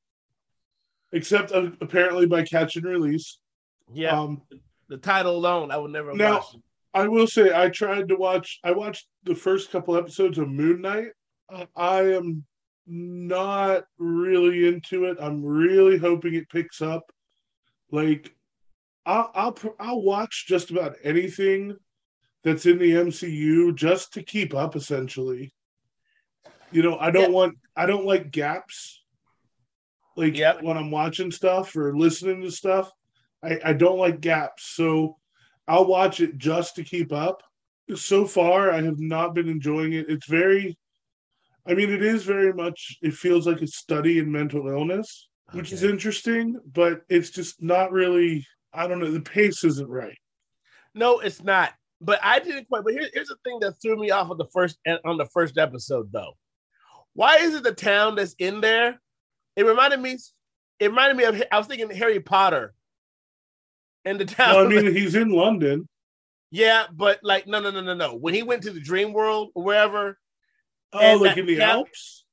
except 1.12 1.52
uh, 1.52 1.70
apparently 1.80 2.26
by 2.26 2.42
catch 2.44 2.76
and 2.76 2.84
release. 2.84 3.38
Yeah. 3.92 4.18
Um, 4.18 4.42
the 4.88 4.96
title 4.96 5.36
alone, 5.36 5.70
I 5.70 5.76
would 5.76 5.90
never 5.90 6.14
now, 6.14 6.34
watch. 6.34 6.56
I 6.94 7.08
will 7.08 7.26
say 7.26 7.52
I 7.52 7.68
tried 7.70 8.08
to 8.08 8.16
watch. 8.16 8.60
I 8.62 8.70
watched 8.70 9.08
the 9.24 9.34
first 9.34 9.70
couple 9.70 9.96
episodes 9.96 10.38
of 10.38 10.48
Moon 10.48 10.80
Knight. 10.80 11.08
Uh, 11.52 11.66
I 11.76 12.14
am 12.14 12.44
not 12.86 13.84
really 13.98 14.68
into 14.68 15.04
it. 15.06 15.18
I'm 15.20 15.44
really 15.44 15.98
hoping 15.98 16.34
it 16.34 16.48
picks 16.48 16.80
up. 16.80 17.10
Like, 17.90 18.32
I'll 19.04 19.30
I'll 19.34 19.58
I'll 19.80 20.02
watch 20.02 20.46
just 20.46 20.70
about 20.70 20.94
anything 21.02 21.76
that's 22.44 22.64
in 22.64 22.78
the 22.78 22.92
MCU 22.92 23.74
just 23.74 24.12
to 24.12 24.22
keep 24.22 24.54
up. 24.54 24.76
Essentially, 24.76 25.52
you 26.70 26.82
know, 26.82 26.96
I 26.98 27.10
don't 27.10 27.32
want 27.32 27.56
I 27.76 27.86
don't 27.86 28.06
like 28.06 28.30
gaps. 28.30 29.02
Like 30.16 30.38
yep. 30.38 30.62
when 30.62 30.76
I'm 30.76 30.92
watching 30.92 31.32
stuff 31.32 31.74
or 31.74 31.96
listening 31.96 32.42
to 32.42 32.52
stuff, 32.52 32.88
I, 33.42 33.58
I 33.64 33.72
don't 33.72 33.98
like 33.98 34.20
gaps. 34.20 34.74
So 34.76 35.16
I'll 35.66 35.86
watch 35.86 36.20
it 36.20 36.38
just 36.38 36.76
to 36.76 36.84
keep 36.84 37.12
up. 37.12 37.42
So 37.94 38.26
far, 38.26 38.70
I 38.70 38.82
have 38.82 38.98
not 38.98 39.34
been 39.34 39.48
enjoying 39.48 39.92
it. 39.92 40.06
It's 40.08 40.26
very, 40.26 40.78
I 41.66 41.74
mean, 41.74 41.90
it 41.90 42.02
is 42.02 42.24
very 42.24 42.52
much, 42.52 42.98
it 43.02 43.14
feels 43.14 43.46
like 43.46 43.60
a 43.62 43.66
study 43.66 44.18
in 44.18 44.32
mental 44.32 44.68
illness, 44.68 45.28
okay. 45.50 45.58
which 45.58 45.72
is 45.72 45.82
interesting, 45.82 46.58
but 46.72 47.02
it's 47.08 47.30
just 47.30 47.62
not 47.62 47.92
really, 47.92 48.46
I 48.72 48.86
don't 48.86 49.00
know, 49.00 49.10
the 49.10 49.20
pace 49.20 49.64
isn't 49.64 49.88
right. 49.88 50.16
No, 50.94 51.18
it's 51.20 51.42
not. 51.42 51.72
But 52.00 52.20
I 52.22 52.38
didn't 52.38 52.68
quite. 52.68 52.84
But 52.84 52.92
here, 52.92 53.08
here's 53.12 53.28
the 53.28 53.36
thing 53.44 53.58
that 53.60 53.80
threw 53.80 53.96
me 53.96 54.10
off 54.10 54.30
of 54.30 54.38
the 54.38 54.46
first 54.52 54.78
on 55.04 55.16
the 55.16 55.26
first 55.32 55.56
episode, 55.56 56.12
though. 56.12 56.36
Why 57.14 57.36
is 57.36 57.54
it 57.54 57.62
the 57.62 57.72
town 57.72 58.16
that's 58.16 58.34
in 58.38 58.60
there? 58.60 59.00
It 59.56 59.64
reminded 59.64 60.00
me. 60.00 60.18
It 60.80 60.88
reminded 60.88 61.16
me 61.16 61.24
of. 61.24 61.42
I 61.50 61.58
was 61.58 61.66
thinking 61.66 61.88
Harry 61.90 62.20
Potter 62.20 62.74
in 64.04 64.18
the 64.18 64.24
town. 64.24 64.54
Well, 64.54 64.66
I 64.66 64.68
mean, 64.68 64.94
he's 64.94 65.14
in 65.14 65.30
London. 65.30 65.88
Yeah, 66.50 66.84
but 66.92 67.20
like, 67.22 67.46
no, 67.46 67.60
no, 67.60 67.70
no, 67.70 67.80
no, 67.80 67.94
no. 67.94 68.14
When 68.14 68.34
he 68.34 68.42
went 68.42 68.62
to 68.62 68.70
the 68.70 68.80
dream 68.80 69.12
world 69.12 69.50
or 69.54 69.64
wherever. 69.64 70.18
Oh, 70.92 71.16
like 71.16 71.36
in 71.36 71.46
the 71.46 71.56
town, 71.56 71.78
Alps? 71.78 72.24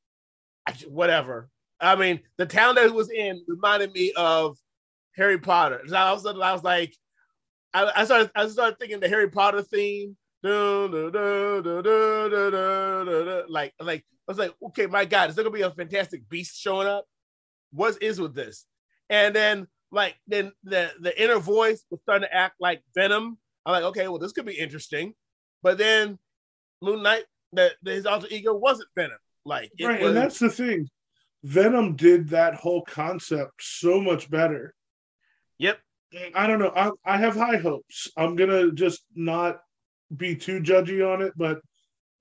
Whatever. 0.88 1.50
I 1.80 1.96
mean, 1.96 2.20
the 2.38 2.46
town 2.46 2.76
that 2.76 2.86
he 2.86 2.92
was 2.92 3.10
in 3.10 3.44
reminded 3.48 3.92
me 3.94 4.14
of 4.16 4.58
Harry 5.16 5.40
Potter. 5.40 5.82
So 5.88 5.96
I 5.96 6.12
was, 6.12 6.26
I 6.26 6.54
was 6.54 6.64
like, 6.64 6.96
I, 7.74 7.92
I 7.96 8.06
started, 8.06 8.30
I 8.36 8.48
started 8.48 8.78
thinking 8.78 9.00
the 9.00 9.10
Harry 9.10 9.30
Potter 9.30 9.64
theme. 9.64 10.16
Like, 13.50 13.74
like 13.80 14.06
I 14.28 14.32
was 14.32 14.38
like, 14.38 14.54
okay, 14.68 14.86
my 14.86 15.06
God, 15.06 15.30
is 15.30 15.36
there 15.36 15.44
gonna 15.44 15.56
be 15.56 15.62
a 15.62 15.72
fantastic 15.72 16.30
beast 16.30 16.60
showing 16.60 16.88
up? 16.88 17.06
What 17.72 18.02
is 18.02 18.22
with 18.22 18.36
this? 18.36 18.66
And 19.10 19.36
then 19.36 19.68
like 19.92 20.16
then 20.28 20.52
the 20.64 20.92
the 21.00 21.22
inner 21.22 21.40
voice 21.40 21.86
was 21.90 22.00
starting 22.02 22.28
to 22.28 22.34
act 22.34 22.56
like 22.60 22.82
Venom. 22.96 23.38
I'm 23.66 23.74
like, 23.74 23.84
okay, 23.84 24.08
well, 24.08 24.20
this 24.20 24.32
could 24.32 24.46
be 24.46 24.58
interesting. 24.58 25.14
But 25.62 25.78
then 25.78 26.18
Moon 26.82 27.04
Knight, 27.04 27.26
that 27.54 27.74
his 27.84 28.06
alter 28.06 28.28
ego 28.30 28.54
wasn't 28.54 28.90
Venom. 28.96 29.18
Like 29.46 29.72
right, 29.82 30.00
was, 30.00 30.10
and 30.10 30.18
that's 30.18 30.40
the 30.40 30.50
thing. 30.50 30.88
Venom 31.44 31.96
did 31.96 32.30
that 32.30 32.56
whole 32.56 32.84
concept 32.84 33.54
so 33.60 34.00
much 34.00 34.30
better. 34.30 34.74
Yep. 35.58 35.80
I 36.36 36.46
don't 36.46 36.60
know. 36.60 36.72
I, 36.76 36.92
I 37.06 37.18
have 37.18 37.36
high 37.36 37.58
hopes. 37.58 38.10
I'm 38.18 38.36
gonna 38.36 38.72
just 38.72 39.04
not 39.16 39.60
be 40.16 40.36
too 40.36 40.60
judgy 40.60 41.08
on 41.08 41.22
it, 41.22 41.34
but 41.36 41.62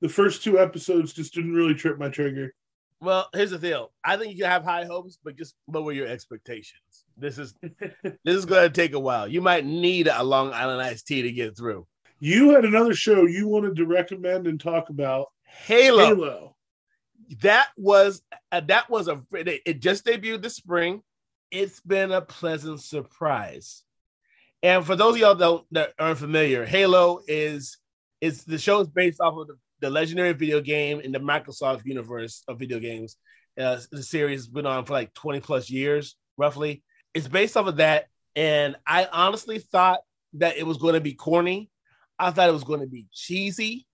the 0.01 0.09
first 0.09 0.43
two 0.43 0.59
episodes 0.59 1.13
just 1.13 1.35
didn't 1.35 1.55
really 1.55 1.75
trip 1.75 1.99
my 1.99 2.09
trigger. 2.09 2.55
Well, 3.01 3.29
here's 3.35 3.51
the 3.51 3.59
deal. 3.59 3.93
I 4.05 4.17
think 4.17 4.33
you 4.33 4.43
can 4.43 4.51
have 4.51 4.63
high 4.63 4.85
hopes, 4.85 5.19
but 5.25 5.37
just 5.37 5.55
lower 5.67 5.93
your 5.93 6.07
expectations. 6.07 7.05
This 7.21 7.39
is 7.39 7.55
this 8.03 8.37
is 8.37 8.45
going 8.45 8.69
to 8.69 8.75
take 8.75 8.95
a 8.95 9.01
while. 9.01 9.29
You 9.29 9.41
might 9.41 9.65
need 9.65 10.09
a 10.09 10.23
Long 10.23 10.53
Island 10.53 10.83
iced 10.83 11.07
tea 11.07 11.23
to 11.23 11.33
get 11.33 11.57
through. 11.57 11.87
You 12.19 12.51
had 12.51 12.65
another 12.65 12.95
show 12.95 13.27
you 13.27 13.49
wanted 13.49 13.77
to 13.77 13.87
recommend 13.87 14.47
and 14.47 14.61
talk 14.61 14.91
about. 14.91 15.29
Halo. 15.45 16.07
Halo. 16.07 16.57
That 17.43 17.69
was 17.77 18.23
uh, 18.51 18.61
that 18.67 18.91
was 18.91 19.09
a 19.09 19.23
it 19.33 19.81
just 19.81 20.05
debuted 20.05 20.43
this 20.43 20.57
spring. 20.57 21.03
It's 21.51 21.81
been 21.81 22.13
a 22.13 22.21
pleasant 22.21 22.81
surprise. 22.81 23.85
And 24.63 24.85
for 24.85 24.95
those 24.95 25.15
of 25.15 25.21
y'all 25.21 25.35
that, 25.35 25.65
that 25.73 25.93
aren't 25.99 26.19
familiar, 26.19 26.65
Halo 26.65 27.21
is 27.27 27.79
is 28.21 28.45
the 28.45 28.59
show 28.59 28.81
is 28.81 28.89
based 28.89 29.21
off 29.21 29.37
of 29.37 29.47
the 29.47 29.57
the 29.81 29.91
legendary 29.91 30.33
video 30.33 30.61
game 30.61 31.01
in 31.01 31.13
the 31.13 31.19
Microsoft 31.19 31.85
universe 31.85 32.43
of 32.49 32.59
video 32.59 32.79
games. 32.79 33.17
Uh, 33.59 33.79
the 33.91 34.03
series 34.03 34.41
has 34.41 34.49
been 34.49 34.67
on 34.67 34.85
for 34.85 34.93
like 34.93 35.13
20 35.15 35.41
plus 35.41 35.71
years, 35.71 36.17
roughly. 36.37 36.83
It's 37.15 37.29
based 37.29 37.57
off 37.57 37.67
of 37.67 37.77
that. 37.77 38.09
And 38.37 38.77
I 38.87 39.09
honestly 39.11 39.59
thought 39.59 40.01
that 40.35 40.57
it 40.57 40.67
was 40.67 40.79
going 40.79 40.95
to 40.95 41.01
be 41.01 41.15
corny. 41.15 41.71
I 42.19 42.31
thought 42.31 42.49
it 42.49 42.53
was 42.53 42.65
going 42.65 42.81
to 42.81 42.87
be 42.87 43.07
cheesy. 43.13 43.87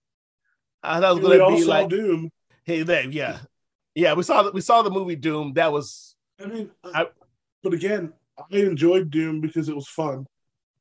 I 0.83 1.01
thought 1.01 1.12
it 1.17 1.23
was 1.23 1.29
going 1.29 1.39
to 1.39 1.57
be 1.57 1.64
like 1.64 1.89
Doom. 1.89 2.31
Hey, 2.64 2.83
that, 2.83 3.12
yeah, 3.12 3.39
yeah. 3.95 4.14
We 4.14 4.23
saw 4.23 4.43
that. 4.43 4.55
We 4.55 4.61
saw 4.61 4.83
the 4.83 4.91
movie 4.91 5.17
Doom. 5.17 5.53
That 5.55 5.73
was. 5.73 6.17
I 6.41 6.47
mean, 6.47 6.71
I, 6.85 7.07
but 7.62 7.73
again, 7.73 8.12
I 8.39 8.57
enjoyed 8.59 9.11
Doom 9.11 9.41
because 9.41 9.69
it 9.69 9.75
was 9.75 9.89
fun. 9.89 10.27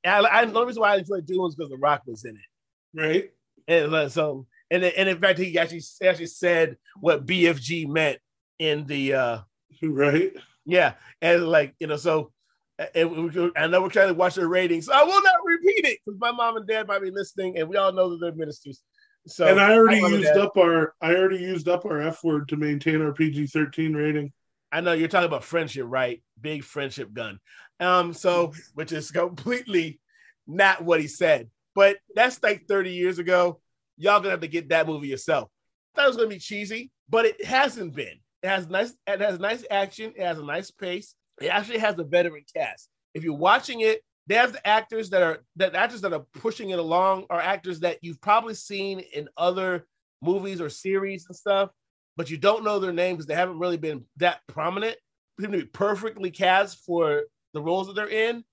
I, 0.06 0.20
I 0.20 0.46
the 0.46 0.54
only 0.54 0.68
reason 0.68 0.82
why 0.82 0.94
I 0.94 0.98
enjoyed 0.98 1.26
Doom 1.26 1.40
was 1.40 1.56
because 1.56 1.70
The 1.70 1.78
Rock 1.78 2.04
was 2.06 2.26
in 2.26 2.36
it. 2.36 3.02
Right. 3.02 3.32
And 3.68 3.94
uh, 3.94 4.10
so 4.10 4.48
and 4.70 4.84
and 4.84 5.10
in 5.10 5.20
fact, 5.20 5.40
he 5.40 5.58
actually 5.58 5.84
actually 6.04 6.28
said 6.28 6.78
what 7.00 7.26
BFG 7.26 7.88
meant 7.88 8.20
in 8.60 8.86
the 8.86 9.14
uh 9.14 9.40
right. 9.84 10.34
Yeah, 10.66 10.94
and 11.22 11.48
like 11.48 11.76
you 11.80 11.88
know, 11.88 11.98
so 11.98 12.32
and 12.78 13.52
I 13.56 13.68
know 13.68 13.82
we're 13.82 13.90
trying 13.90 14.10
to 14.10 14.14
watch 14.14 14.36
their 14.36 14.48
ratings. 14.48 14.88
So 14.88 14.94
I 14.94 15.04
will 15.04 15.22
not 15.22 15.36
repeat 15.46 15.86
it 15.86 16.00
because 16.06 16.20
my 16.20 16.32
mom 16.32 16.58
and 16.58 16.68
dad 16.68 16.88
might 16.88 17.02
be 17.02 17.12
listening, 17.12 17.58
and 17.58 17.70
we 17.70 17.78
all 17.78 17.94
know 17.94 18.10
that 18.10 18.20
they're 18.20 18.36
ministers. 18.36 18.82
So 19.28 19.48
and 19.48 19.60
I 19.60 19.74
already 19.74 20.00
used 20.00 20.38
up 20.38 20.58
our 20.58 20.94
I 21.02 21.16
already 21.16 21.38
used 21.38 21.68
up 21.68 21.86
our 21.86 22.02
F 22.02 22.24
word 22.24 22.50
to 22.50 22.58
maintain 22.58 23.02
our 23.02 23.14
PG 23.14 23.48
thirteen 23.48 23.94
rating. 23.94 24.32
I 24.72 24.82
know 24.82 24.94
you're 24.94 25.08
talking 25.08 25.28
about 25.28 25.44
friendship, 25.44 25.86
right? 25.88 26.22
Big 26.40 26.64
friendship 26.64 27.14
gun. 27.14 27.40
Um, 27.80 28.14
so 28.14 28.54
which 28.74 28.92
is 28.92 29.12
completely 29.12 30.00
not 30.48 30.84
what 30.84 31.00
he 31.00 31.08
said, 31.08 31.50
but 31.74 31.98
that's 32.14 32.42
like 32.44 32.68
30 32.68 32.92
years 32.92 33.20
ago. 33.20 33.62
Y'all 33.98 34.20
gonna 34.20 34.32
have 34.32 34.42
to 34.42 34.48
get 34.48 34.70
that 34.70 34.88
movie 34.88 35.08
yourself. 35.08 35.50
I 35.94 35.96
thought 35.96 36.06
it 36.06 36.10
was 36.10 36.18
gonna 36.18 36.30
be 36.30 36.40
cheesy, 36.40 36.92
but 37.10 37.26
it 37.26 37.46
hasn't 37.46 37.96
been. 37.96 38.20
It 38.44 38.48
has 38.48 38.68
nice, 38.68 38.94
it 39.08 39.22
has 39.22 39.40
nice 39.40 39.66
action, 39.72 40.14
it 40.16 40.24
has 40.26 40.38
a 40.38 40.44
nice 40.44 40.72
pace. 40.72 41.16
It 41.42 41.48
actually 41.48 41.80
has 41.80 41.98
a 41.98 42.04
veteran 42.04 42.44
cast. 42.56 42.90
If 43.14 43.24
you're 43.24 43.34
watching 43.34 43.82
it, 43.82 44.02
they 44.28 44.36
have 44.36 44.54
the 44.54 44.68
actors 44.68 45.10
that 45.12 45.22
are 45.22 45.44
that 45.58 45.76
actors 45.76 46.02
that 46.02 46.14
are 46.14 46.26
pushing 46.34 46.72
it 46.72 46.80
along 46.80 47.26
are 47.30 47.40
actors 47.40 47.80
that 47.82 48.00
you've 48.02 48.22
probably 48.22 48.56
seen 48.56 49.00
in 49.00 49.30
other 49.38 49.86
movies 50.22 50.62
or 50.62 50.70
series 50.70 51.26
and 51.28 51.36
stuff, 51.36 51.70
but 52.18 52.30
you 52.30 52.38
don't 52.38 52.64
know 52.64 52.80
their 52.80 52.94
names 52.94 53.18
because 53.18 53.28
they 53.28 53.36
haven't 53.36 53.60
really 53.60 53.78
been 53.78 54.04
that 54.18 54.40
prominent. 54.48 54.98
Them 55.38 55.52
to 55.52 55.58
be 55.60 55.66
perfectly 55.66 56.32
cast 56.32 56.86
for 56.86 57.24
the 57.54 57.62
roles 57.62 57.88
that 57.88 57.94
they're 57.94 58.08
in, 58.08 58.44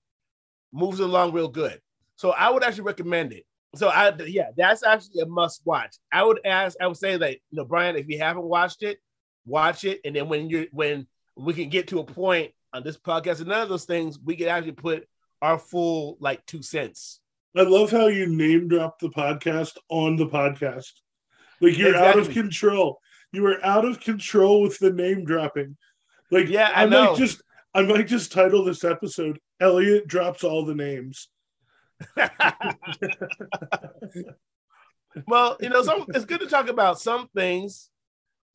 moves 0.73 0.99
along 0.99 1.31
real 1.31 1.47
good. 1.47 1.79
So 2.17 2.31
I 2.31 2.49
would 2.49 2.63
actually 2.63 2.83
recommend 2.83 3.33
it. 3.33 3.45
So 3.75 3.87
I 3.87 4.13
yeah, 4.25 4.49
that's 4.55 4.83
actually 4.83 5.21
a 5.21 5.25
must 5.25 5.61
watch. 5.65 5.95
I 6.11 6.23
would 6.23 6.39
ask, 6.45 6.77
I 6.79 6.87
would 6.87 6.97
say 6.97 7.17
that 7.17 7.31
you 7.31 7.57
know, 7.57 7.65
Brian, 7.65 7.95
if 7.95 8.07
you 8.07 8.19
haven't 8.19 8.43
watched 8.43 8.83
it, 8.83 8.99
watch 9.45 9.83
it, 9.83 10.01
and 10.05 10.15
then 10.15 10.29
when 10.29 10.49
you're 10.49 10.67
when 10.71 11.07
we 11.35 11.53
can 11.53 11.69
get 11.69 11.87
to 11.89 11.99
a 11.99 12.03
point 12.03 12.51
on 12.73 12.83
this 12.83 12.97
podcast 12.97 13.39
and 13.39 13.47
none 13.47 13.61
of 13.61 13.69
those 13.69 13.85
things, 13.85 14.19
we 14.19 14.35
can 14.35 14.47
actually 14.47 14.73
put 14.73 15.07
our 15.41 15.57
full 15.57 16.17
like 16.19 16.45
two 16.45 16.61
cents. 16.61 17.19
I 17.55 17.61
love 17.61 17.91
how 17.91 18.07
you 18.07 18.27
name 18.27 18.67
drop 18.67 18.99
the 18.99 19.09
podcast 19.09 19.77
on 19.89 20.15
the 20.15 20.27
podcast. 20.27 20.91
Like 21.61 21.77
you're 21.77 21.89
exactly. 21.89 22.21
out 22.21 22.27
of 22.27 22.33
control. 22.33 22.99
You 23.31 23.45
are 23.47 23.63
out 23.65 23.85
of 23.85 23.99
control 23.99 24.61
with 24.61 24.77
the 24.79 24.91
name 24.91 25.25
dropping. 25.25 25.77
Like 26.31 26.49
yeah, 26.49 26.71
I, 26.73 26.83
I 26.83 26.85
might 26.87 27.15
just 27.15 27.41
I 27.73 27.83
might 27.83 28.07
just 28.07 28.31
title 28.31 28.63
this 28.63 28.83
episode 28.83 29.39
Elliot 29.59 30.07
drops 30.07 30.43
all 30.43 30.65
the 30.65 30.75
names. 30.75 31.29
well, 35.27 35.57
you 35.59 35.69
know, 35.69 35.83
some 35.83 36.05
it's 36.09 36.25
good 36.25 36.41
to 36.41 36.47
talk 36.47 36.69
about 36.69 36.99
some 36.99 37.27
things, 37.35 37.89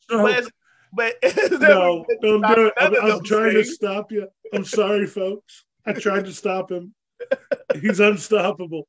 so, 0.09 0.22
but 0.22 0.49
but 0.93 1.14
no, 1.53 2.05
don't 2.22 2.47
do 2.55 2.66
it. 2.66 2.74
I'm, 2.76 2.95
I'm 2.95 3.22
trying 3.22 3.53
things. 3.53 3.68
to 3.68 3.74
stop 3.74 4.12
you. 4.12 4.28
I'm 4.53 4.64
sorry, 4.64 5.07
folks. 5.07 5.64
I 5.86 5.93
tried 5.93 6.26
to 6.26 6.32
stop 6.32 6.70
him. 6.70 6.95
He's 7.80 8.01
unstoppable. 8.01 8.86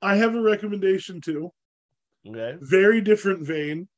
I 0.00 0.16
have 0.16 0.34
a 0.34 0.40
recommendation 0.40 1.20
too. 1.20 1.52
Okay. 2.26 2.56
Very 2.60 3.00
different 3.00 3.46
vein. 3.46 3.88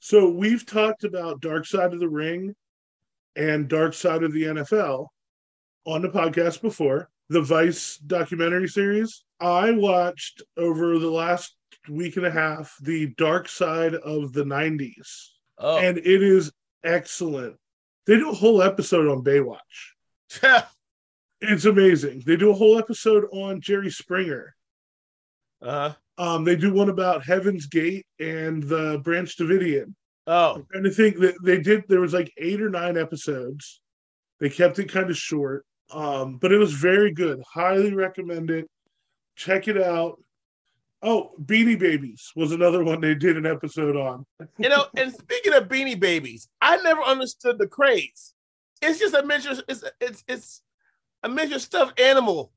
So 0.00 0.30
we've 0.30 0.64
talked 0.64 1.04
about 1.04 1.40
Dark 1.40 1.66
Side 1.66 1.92
of 1.92 2.00
the 2.00 2.08
Ring 2.08 2.54
and 3.36 3.68
Dark 3.68 3.94
Side 3.94 4.22
of 4.22 4.32
the 4.32 4.44
NFL 4.44 5.08
on 5.86 6.02
the 6.02 6.08
podcast 6.08 6.62
before. 6.62 7.08
The 7.30 7.42
Vice 7.42 7.98
documentary 7.98 8.68
series. 8.68 9.24
I 9.40 9.72
watched 9.72 10.42
over 10.56 10.98
the 10.98 11.10
last 11.10 11.54
week 11.88 12.16
and 12.16 12.26
a 12.26 12.30
half 12.30 12.74
the 12.80 13.08
Dark 13.16 13.48
Side 13.48 13.94
of 13.94 14.32
the 14.32 14.44
90s. 14.44 15.28
Oh. 15.58 15.78
And 15.78 15.98
it 15.98 16.22
is 16.22 16.52
excellent. 16.84 17.56
They 18.06 18.16
do 18.16 18.30
a 18.30 18.34
whole 18.34 18.62
episode 18.62 19.08
on 19.08 19.22
Baywatch. 19.24 19.60
It's 21.40 21.66
amazing. 21.66 22.24
They 22.26 22.36
do 22.36 22.50
a 22.50 22.54
whole 22.54 22.78
episode 22.78 23.26
on 23.32 23.60
Jerry 23.60 23.90
Springer. 23.90 24.54
Uh-huh. 25.62 25.94
Um, 26.16 26.44
they 26.44 26.56
do 26.56 26.72
one 26.72 26.88
about 26.88 27.24
Heaven's 27.24 27.66
Gate 27.66 28.06
and 28.18 28.62
the 28.62 29.00
Branch 29.04 29.36
Davidian. 29.36 29.94
Oh, 30.26 30.64
and 30.72 30.86
I 30.86 30.90
think 30.90 31.18
that 31.20 31.36
they 31.42 31.58
did. 31.58 31.84
There 31.88 32.00
was 32.00 32.12
like 32.12 32.32
eight 32.38 32.60
or 32.60 32.68
nine 32.68 32.98
episodes. 32.98 33.80
They 34.40 34.50
kept 34.50 34.78
it 34.78 34.90
kind 34.90 35.10
of 35.10 35.16
short, 35.16 35.64
um, 35.90 36.38
but 36.38 36.52
it 36.52 36.58
was 36.58 36.72
very 36.72 37.12
good. 37.12 37.40
Highly 37.52 37.94
recommend 37.94 38.50
it. 38.50 38.68
Check 39.36 39.68
it 39.68 39.80
out. 39.80 40.20
Oh, 41.02 41.30
Beanie 41.44 41.78
Babies 41.78 42.32
was 42.34 42.50
another 42.50 42.82
one 42.82 43.00
they 43.00 43.14
did 43.14 43.36
an 43.36 43.46
episode 43.46 43.96
on. 43.96 44.26
you 44.58 44.68
know, 44.68 44.86
and 44.96 45.12
speaking 45.12 45.54
of 45.54 45.68
Beanie 45.68 45.98
Babies, 45.98 46.48
I 46.60 46.76
never 46.78 47.02
understood 47.02 47.58
the 47.58 47.68
craze. 47.68 48.34
It's 48.82 48.98
just 48.98 49.14
a 49.14 49.22
miniature. 49.22 49.62
It's 49.68 49.84
it's 50.00 50.24
it's 50.26 50.62
a 51.22 51.28
miniature 51.28 51.60
stuffed 51.60 52.00
animal. 52.00 52.52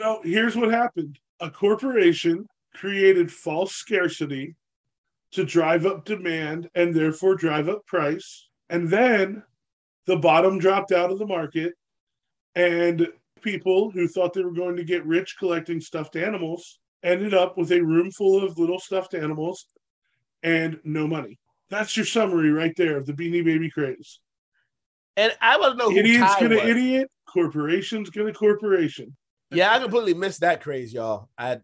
So 0.00 0.20
here's 0.24 0.56
what 0.56 0.70
happened: 0.70 1.18
a 1.40 1.50
corporation 1.50 2.46
created 2.74 3.32
false 3.32 3.74
scarcity 3.74 4.54
to 5.32 5.44
drive 5.44 5.84
up 5.86 6.04
demand 6.04 6.70
and 6.74 6.94
therefore 6.94 7.34
drive 7.34 7.68
up 7.68 7.84
price, 7.86 8.48
and 8.70 8.88
then 8.88 9.42
the 10.06 10.16
bottom 10.16 10.58
dropped 10.58 10.92
out 10.92 11.10
of 11.10 11.18
the 11.18 11.26
market, 11.26 11.74
and 12.54 13.08
people 13.42 13.90
who 13.90 14.08
thought 14.08 14.32
they 14.32 14.42
were 14.42 14.50
going 14.50 14.76
to 14.76 14.84
get 14.84 15.04
rich 15.04 15.36
collecting 15.38 15.80
stuffed 15.80 16.16
animals 16.16 16.78
ended 17.06 17.32
up 17.32 17.56
with 17.56 17.70
a 17.72 17.80
room 17.80 18.10
full 18.10 18.44
of 18.44 18.58
little 18.58 18.80
stuffed 18.80 19.14
animals 19.14 19.66
and 20.42 20.78
no 20.84 21.06
money. 21.06 21.38
That's 21.70 21.96
your 21.96 22.06
summary 22.06 22.50
right 22.50 22.74
there 22.76 22.96
of 22.96 23.06
the 23.06 23.12
Beanie 23.12 23.44
Baby 23.44 23.70
craze. 23.70 24.20
And 25.16 25.32
I 25.40 25.56
want 25.56 25.78
to 25.78 25.84
know 25.84 25.90
idiot's 25.90 26.34
Ty 26.34 26.40
gonna 26.40 26.56
was. 26.56 26.64
idiot, 26.64 27.10
corporation's 27.26 28.10
gonna 28.10 28.32
corporation. 28.32 29.16
Yeah, 29.50 29.72
I 29.72 29.78
completely 29.78 30.14
missed 30.14 30.40
that 30.40 30.60
craze, 30.60 30.92
y'all. 30.92 31.30
I 31.38 31.60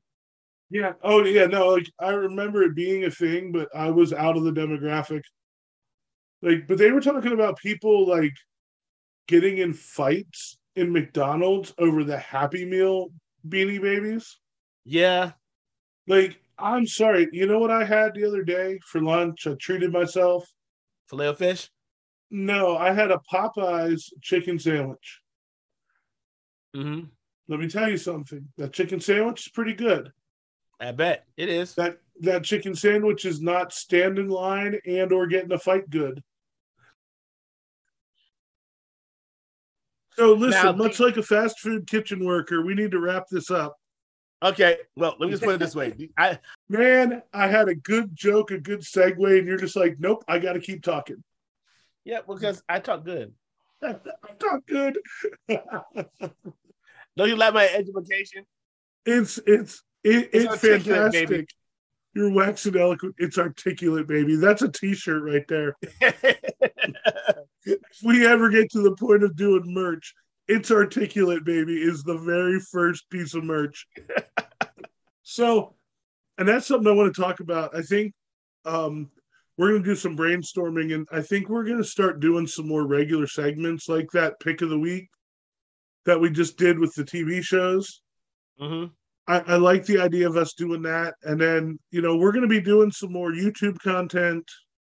yeah. 0.71 0.95
Oh 1.03 1.23
yeah, 1.25 1.47
no, 1.47 1.69
like 1.69 1.91
I 1.99 2.11
remember 2.11 2.63
it 2.63 2.75
being 2.75 3.05
a 3.05 3.11
thing, 3.11 3.53
but 3.53 3.69
I 3.75 3.91
was 3.91 4.13
out 4.13 4.37
of 4.37 4.45
the 4.45 4.53
demographic. 4.53 5.23
Like, 6.41 6.67
but 6.67 6.79
they 6.79 6.91
were 6.91 7.01
talking 7.01 7.33
about 7.33 7.59
people 7.59 8.09
like 8.09 8.35
getting 9.29 9.59
in 9.59 9.75
fights 9.75 10.57
in 10.75 10.93
McDonald's 10.93 11.75
over 11.79 12.05
the 12.05 12.19
Happy 12.19 12.65
Meal 12.65 13.09
beanie 13.47 13.83
babies. 13.83 14.39
Yeah. 14.85 15.33
Like, 16.07 16.41
I'm 16.59 16.87
sorry. 16.87 17.29
You 17.33 17.47
know 17.47 17.59
what 17.59 17.71
I 17.71 17.85
had 17.85 18.15
the 18.15 18.25
other 18.25 18.43
day 18.43 18.79
for 18.85 19.01
lunch? 19.01 19.47
I 19.47 19.55
treated 19.55 19.93
myself. 19.93 20.49
Filet 21.09 21.29
of 21.29 21.39
fish? 21.39 21.71
No, 22.31 22.77
I 22.77 22.93
had 22.93 23.11
a 23.11 23.21
Popeyes 23.31 24.11
chicken 24.23 24.59
sandwich. 24.59 25.21
Mm-hmm. 26.75 27.07
Let 27.49 27.61
me 27.61 27.69
tell 27.69 27.91
you 27.91 27.99
something. 27.99 28.49
That 28.57 28.73
chicken 28.73 29.01
sandwich 29.01 29.47
is 29.47 29.53
pretty 29.53 29.75
good. 29.75 30.13
I 30.81 30.93
bet 30.93 31.27
it 31.37 31.49
is. 31.49 31.75
That 31.75 31.99
that 32.21 32.45
chicken 32.45 32.75
sandwich 32.75 33.25
is 33.25 33.41
not 33.41 33.73
stand 33.73 34.19
in 34.19 34.29
line 34.29 34.81
and 34.87 35.13
or 35.13 35.27
getting 35.27 35.53
a 35.53 35.59
fight 35.59 35.89
good. 35.91 36.23
So 40.15 40.33
listen, 40.33 40.65
now, 40.65 40.73
much 40.73 41.01
like 41.01 41.17
a 41.17 41.23
fast 41.23 41.61
food 41.61 41.87
kitchen 41.87 42.25
worker, 42.25 42.65
we 42.65 42.75
need 42.75 42.91
to 42.91 43.01
wrap 43.01 43.27
this 43.31 43.51
up. 43.51 43.77
Okay, 44.43 44.77
well, 44.97 45.15
let 45.21 45.27
me 45.27 45.31
just 45.31 45.45
put 45.45 45.55
it 45.55 45.59
this 45.59 45.77
way. 45.77 46.11
I 46.19 46.39
man, 46.69 47.23
I 47.33 47.47
had 47.47 47.69
a 47.69 47.75
good 47.75 48.11
joke, 48.15 48.51
a 48.51 48.59
good 48.59 48.81
segue, 48.81 49.39
and 49.39 49.47
you're 49.47 49.57
just 49.57 49.77
like, 49.77 49.97
nope, 50.01 50.25
I 50.27 50.41
got 50.41 50.55
to 50.55 50.61
keep 50.61 50.83
talking. 50.83 51.23
Yeah, 52.05 52.21
because 52.27 52.63
I 52.69 52.81
talk 52.81 53.05
good. 53.05 53.33
I 53.83 53.95
talk 54.39 54.67
good. 54.67 54.99
Don't 57.17 57.29
you 57.29 57.37
like 57.37 57.55
my 57.55 57.69
education? 57.69 58.45
It's 59.07 59.39
it's 59.47 59.83
it, 60.03 60.31
it's, 60.33 60.55
it's 60.55 60.57
fantastic. 60.57 61.29
Baby. 61.29 61.47
You're 62.15 62.33
waxing 62.33 62.77
eloquent. 62.77 63.15
It's 63.19 63.39
articulate, 63.39 64.07
baby. 64.07 64.37
That's 64.37 64.61
a 64.61 64.69
T-shirt 64.69 65.23
right 65.23 65.47
there. 65.49 65.77
if 67.65 67.79
we 68.05 68.27
ever 68.27 68.51
get 68.51 68.71
to 68.73 68.83
the 68.83 68.95
point 68.97 69.23
of 69.23 69.35
doing 69.35 69.63
merch, 69.73 70.15
it's 70.49 70.71
articulate, 70.71 71.45
baby, 71.45 71.81
is 71.81 72.03
the 72.03 72.19
very 72.19 72.59
first 72.61 73.09
piece 73.11 73.35
of 73.35 73.45
merch. 73.45 73.87
so, 75.23 75.75
and 76.39 76.49
that's 76.49 76.67
something 76.67 76.89
I 76.89 76.95
want 76.95 77.15
to 77.15 77.23
talk 77.23 77.41
about. 77.41 77.77
I 77.77 77.83
think 77.83 78.13
um, 78.65 79.11
we're 79.57 79.71
going 79.71 79.83
to 79.83 79.89
do 79.91 79.97
some 79.97 80.17
brainstorming, 80.17 80.95
and 80.95 81.07
I 81.13 81.21
think 81.21 81.49
we're 81.49 81.65
going 81.65 81.79
to 81.79 81.85
start 81.85 82.21
doing 82.21 82.47
some 82.47 82.67
more 82.67 82.87
regular 82.87 83.27
segments 83.27 83.89
like 83.89 84.11
that 84.13 84.41
pick 84.41 84.63
of 84.63 84.71
the 84.71 84.79
week 84.79 85.09
that 86.05 86.21
we 86.21 86.31
just 86.31 86.57
did 86.57 86.79
with 86.79 86.95
the 86.95 87.05
TV 87.05 87.43
shows. 87.43 88.03
Mm-hmm. 88.61 88.93
I, 89.29 89.55
I 89.55 89.57
like 89.57 89.87
the 89.87 90.01
idea 90.01 90.29
of 90.29 90.37
us 90.37 90.55
doing 90.55 90.83
that, 90.83 91.15
and 91.23 91.41
then 91.41 91.79
you 91.91 92.03
know 92.03 92.17
we're 92.17 92.33
going 92.33 92.43
to 92.43 92.49
be 92.49 92.61
doing 92.61 92.91
some 92.91 93.13
more 93.13 93.31
YouTube 93.31 93.79
content 93.79 94.45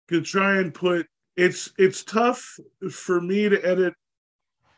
to 0.08 0.22
try 0.22 0.56
and 0.56 0.72
put. 0.72 1.06
It's 1.36 1.70
it's 1.78 2.02
tough 2.04 2.42
for 2.90 3.20
me 3.20 3.48
to 3.48 3.62
edit 3.64 3.94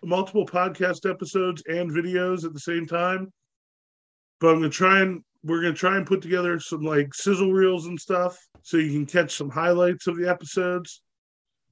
multiple 0.06 0.46
podcast 0.46 1.08
episodes 1.08 1.62
and 1.66 1.90
videos 1.90 2.44
at 2.44 2.52
the 2.52 2.60
same 2.60 2.86
time, 2.86 3.32
but 4.40 4.48
I'm 4.48 4.58
going 4.60 4.70
to 4.70 4.76
try 4.76 5.00
and 5.00 5.22
we're 5.44 5.60
gonna 5.60 5.74
try 5.74 5.96
and 5.96 6.06
put 6.06 6.22
together 6.22 6.58
some 6.58 6.80
like 6.80 7.14
sizzle 7.14 7.52
reels 7.52 7.86
and 7.86 8.00
stuff 8.00 8.36
so 8.62 8.78
you 8.78 8.90
can 8.90 9.06
catch 9.06 9.36
some 9.36 9.50
highlights 9.50 10.06
of 10.06 10.16
the 10.16 10.28
episodes. 10.28 11.02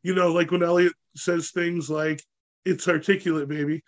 You 0.03 0.15
know, 0.15 0.33
like 0.33 0.51
when 0.51 0.63
Elliot 0.63 0.93
says 1.17 1.51
things 1.51 1.89
like 1.89 2.23
"It's 2.65 2.87
articulate, 2.87 3.49
baby." 3.49 3.83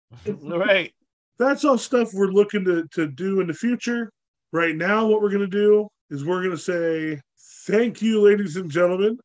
right. 0.26 0.92
That's 1.38 1.64
all 1.64 1.78
stuff 1.78 2.12
we're 2.12 2.26
looking 2.26 2.64
to 2.66 2.86
to 2.92 3.06
do 3.06 3.40
in 3.40 3.46
the 3.46 3.54
future. 3.54 4.12
Right 4.52 4.76
now, 4.76 5.06
what 5.06 5.22
we're 5.22 5.30
gonna 5.30 5.46
do 5.46 5.88
is 6.10 6.24
we're 6.24 6.42
gonna 6.42 6.58
say 6.58 7.18
thank 7.66 8.02
you, 8.02 8.20
ladies 8.20 8.56
and 8.56 8.70
gentlemen. 8.70 9.18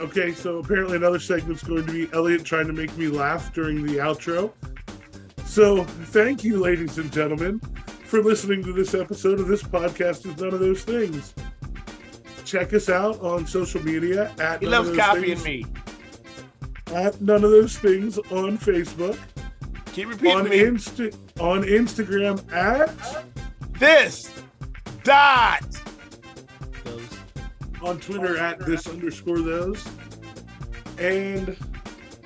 Okay, 0.00 0.32
so 0.32 0.58
apparently 0.58 0.96
another 0.96 1.18
segment's 1.18 1.62
going 1.62 1.84
to 1.86 1.92
be 1.92 2.08
Elliot 2.14 2.44
trying 2.44 2.66
to 2.66 2.72
make 2.72 2.96
me 2.96 3.08
laugh 3.08 3.52
during 3.52 3.84
the 3.84 3.96
outro. 3.98 4.52
So 5.44 5.84
thank 5.84 6.42
you, 6.44 6.58
ladies 6.60 6.96
and 6.98 7.12
gentlemen, 7.12 7.60
for 8.04 8.22
listening 8.22 8.62
to 8.64 8.72
this 8.72 8.94
episode 8.94 9.38
of 9.38 9.48
this 9.48 9.62
podcast 9.62 10.26
is 10.26 10.36
none 10.40 10.54
of 10.54 10.60
those 10.60 10.82
things. 10.84 11.34
Check 12.44 12.72
us 12.72 12.88
out 12.88 13.20
on 13.20 13.46
social 13.46 13.82
media 13.84 14.32
at 14.40 14.60
He 14.60 14.66
none 14.66 14.80
of 14.80 14.86
loves 14.86 14.88
those 14.88 14.96
copying 14.96 15.36
things, 15.36 15.44
me. 15.44 15.66
at 16.96 17.20
none 17.20 17.44
of 17.44 17.50
those 17.50 17.76
things 17.78 18.16
on 18.18 18.56
Facebook, 18.58 19.18
Keep 19.92 20.08
repeating 20.08 20.36
on 20.38 20.48
me. 20.48 20.58
Insta 20.60 21.14
on 21.40 21.62
Instagram 21.64 22.50
at 22.52 23.26
this 23.78 24.32
dot. 25.04 25.64
On 27.82 27.98
Twitter 27.98 28.36
at 28.36 28.58
this 28.60 28.86
underscore 28.86 29.40
those. 29.40 29.86
And 30.98 31.56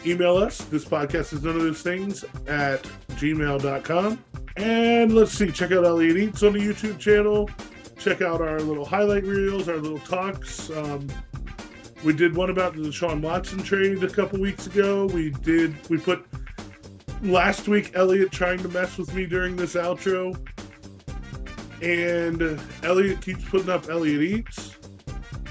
email 0.06 0.36
us. 0.36 0.58
This 0.58 0.84
podcast 0.84 1.32
is 1.32 1.42
none 1.42 1.56
of 1.56 1.62
those 1.62 1.82
things 1.82 2.24
at 2.46 2.82
gmail.com. 3.12 4.24
And 4.56 5.14
let's 5.14 5.32
see, 5.32 5.50
check 5.50 5.72
out 5.72 5.84
Elliot 5.84 6.16
Eats 6.16 6.42
on 6.42 6.52
the 6.52 6.60
YouTube 6.60 6.98
channel. 6.98 7.50
Check 7.98 8.22
out 8.22 8.40
our 8.40 8.60
little 8.60 8.84
highlight 8.84 9.24
reels, 9.24 9.68
our 9.68 9.76
little 9.76 9.98
talks. 10.00 10.70
Um, 10.70 11.08
we 12.04 12.12
did 12.12 12.36
one 12.36 12.50
about 12.50 12.74
the 12.74 12.82
Deshaun 12.82 13.20
Watson 13.22 13.62
trade 13.62 14.04
a 14.04 14.10
couple 14.10 14.38
weeks 14.38 14.66
ago. 14.66 15.06
We 15.06 15.30
did, 15.30 15.74
we 15.88 15.98
put 15.98 16.26
last 17.22 17.66
week 17.66 17.92
Elliot 17.94 18.30
trying 18.30 18.58
to 18.58 18.68
mess 18.68 18.98
with 18.98 19.14
me 19.14 19.26
during 19.26 19.56
this 19.56 19.74
outro. 19.74 20.36
And 21.82 22.60
Elliot 22.82 23.20
keeps 23.22 23.44
putting 23.48 23.70
up 23.70 23.88
Elliot 23.88 24.22
Eats. 24.22 24.73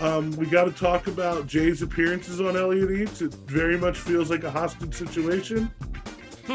Um, 0.03 0.31
we 0.31 0.47
got 0.47 0.65
to 0.65 0.71
talk 0.71 1.07
about 1.07 1.47
Jay's 1.47 1.81
appearances 1.81 2.41
on 2.41 2.57
Elliot 2.57 2.91
Eats. 2.91 3.21
It 3.21 3.33
very 3.45 3.77
much 3.77 3.99
feels 3.99 4.29
like 4.29 4.43
a 4.43 4.51
hostage 4.51 4.93
situation. 4.93 5.67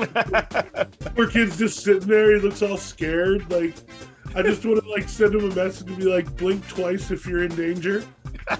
Where 1.14 1.28
kid's 1.28 1.56
just 1.56 1.82
sitting 1.82 2.06
there, 2.06 2.34
he 2.34 2.42
looks 2.42 2.60
all 2.60 2.76
scared. 2.76 3.50
Like, 3.50 3.74
I 4.34 4.42
just 4.42 4.66
want 4.66 4.84
to 4.84 4.90
like 4.90 5.08
send 5.08 5.34
him 5.34 5.50
a 5.50 5.54
message 5.54 5.88
and 5.88 5.96
be 5.96 6.04
like, 6.04 6.36
blink 6.36 6.68
twice 6.68 7.10
if 7.10 7.26
you're 7.26 7.42
in 7.42 7.56
danger. 7.56 8.04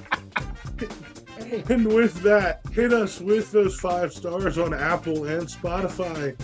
and 1.68 1.86
with 1.86 2.14
that, 2.22 2.62
hit 2.72 2.94
us 2.94 3.20
with 3.20 3.52
those 3.52 3.78
five 3.78 4.10
stars 4.14 4.56
on 4.56 4.72
Apple 4.72 5.26
and 5.26 5.46
Spotify. 5.46 6.34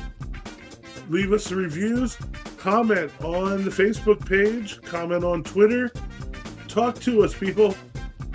Leave 1.09 1.33
us 1.33 1.49
the 1.49 1.57
reviews, 1.57 2.19
comment 2.59 3.11
on 3.23 3.65
the 3.65 3.71
Facebook 3.71 4.29
page, 4.29 4.83
comment 4.83 5.25
on 5.25 5.43
Twitter. 5.43 5.91
Talk 6.69 7.01
to 7.01 7.25
us, 7.25 7.33
people 7.33 7.75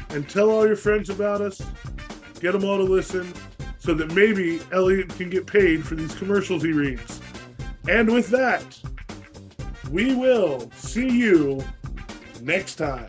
and 0.10 0.28
tell 0.30 0.50
all 0.50 0.66
your 0.66 0.76
friends 0.76 1.10
about 1.10 1.42
us. 1.42 1.62
Get 2.40 2.54
them 2.54 2.64
all 2.64 2.78
to 2.78 2.84
listen 2.84 3.34
so 3.80 3.94
that 3.94 4.14
maybe 4.14 4.60
Elliot 4.72 5.10
can 5.10 5.30
get 5.30 5.46
paid 5.46 5.86
for 5.86 5.96
these 5.96 6.14
commercials 6.16 6.64
he 6.64 6.72
reads. 6.72 7.22
And 7.88 8.12
with 8.12 8.30
that, 8.30 8.80
we 9.92 10.16
will 10.16 10.70
see 10.76 11.10
you 11.10 11.64
next 12.42 12.76
time. 12.76 13.08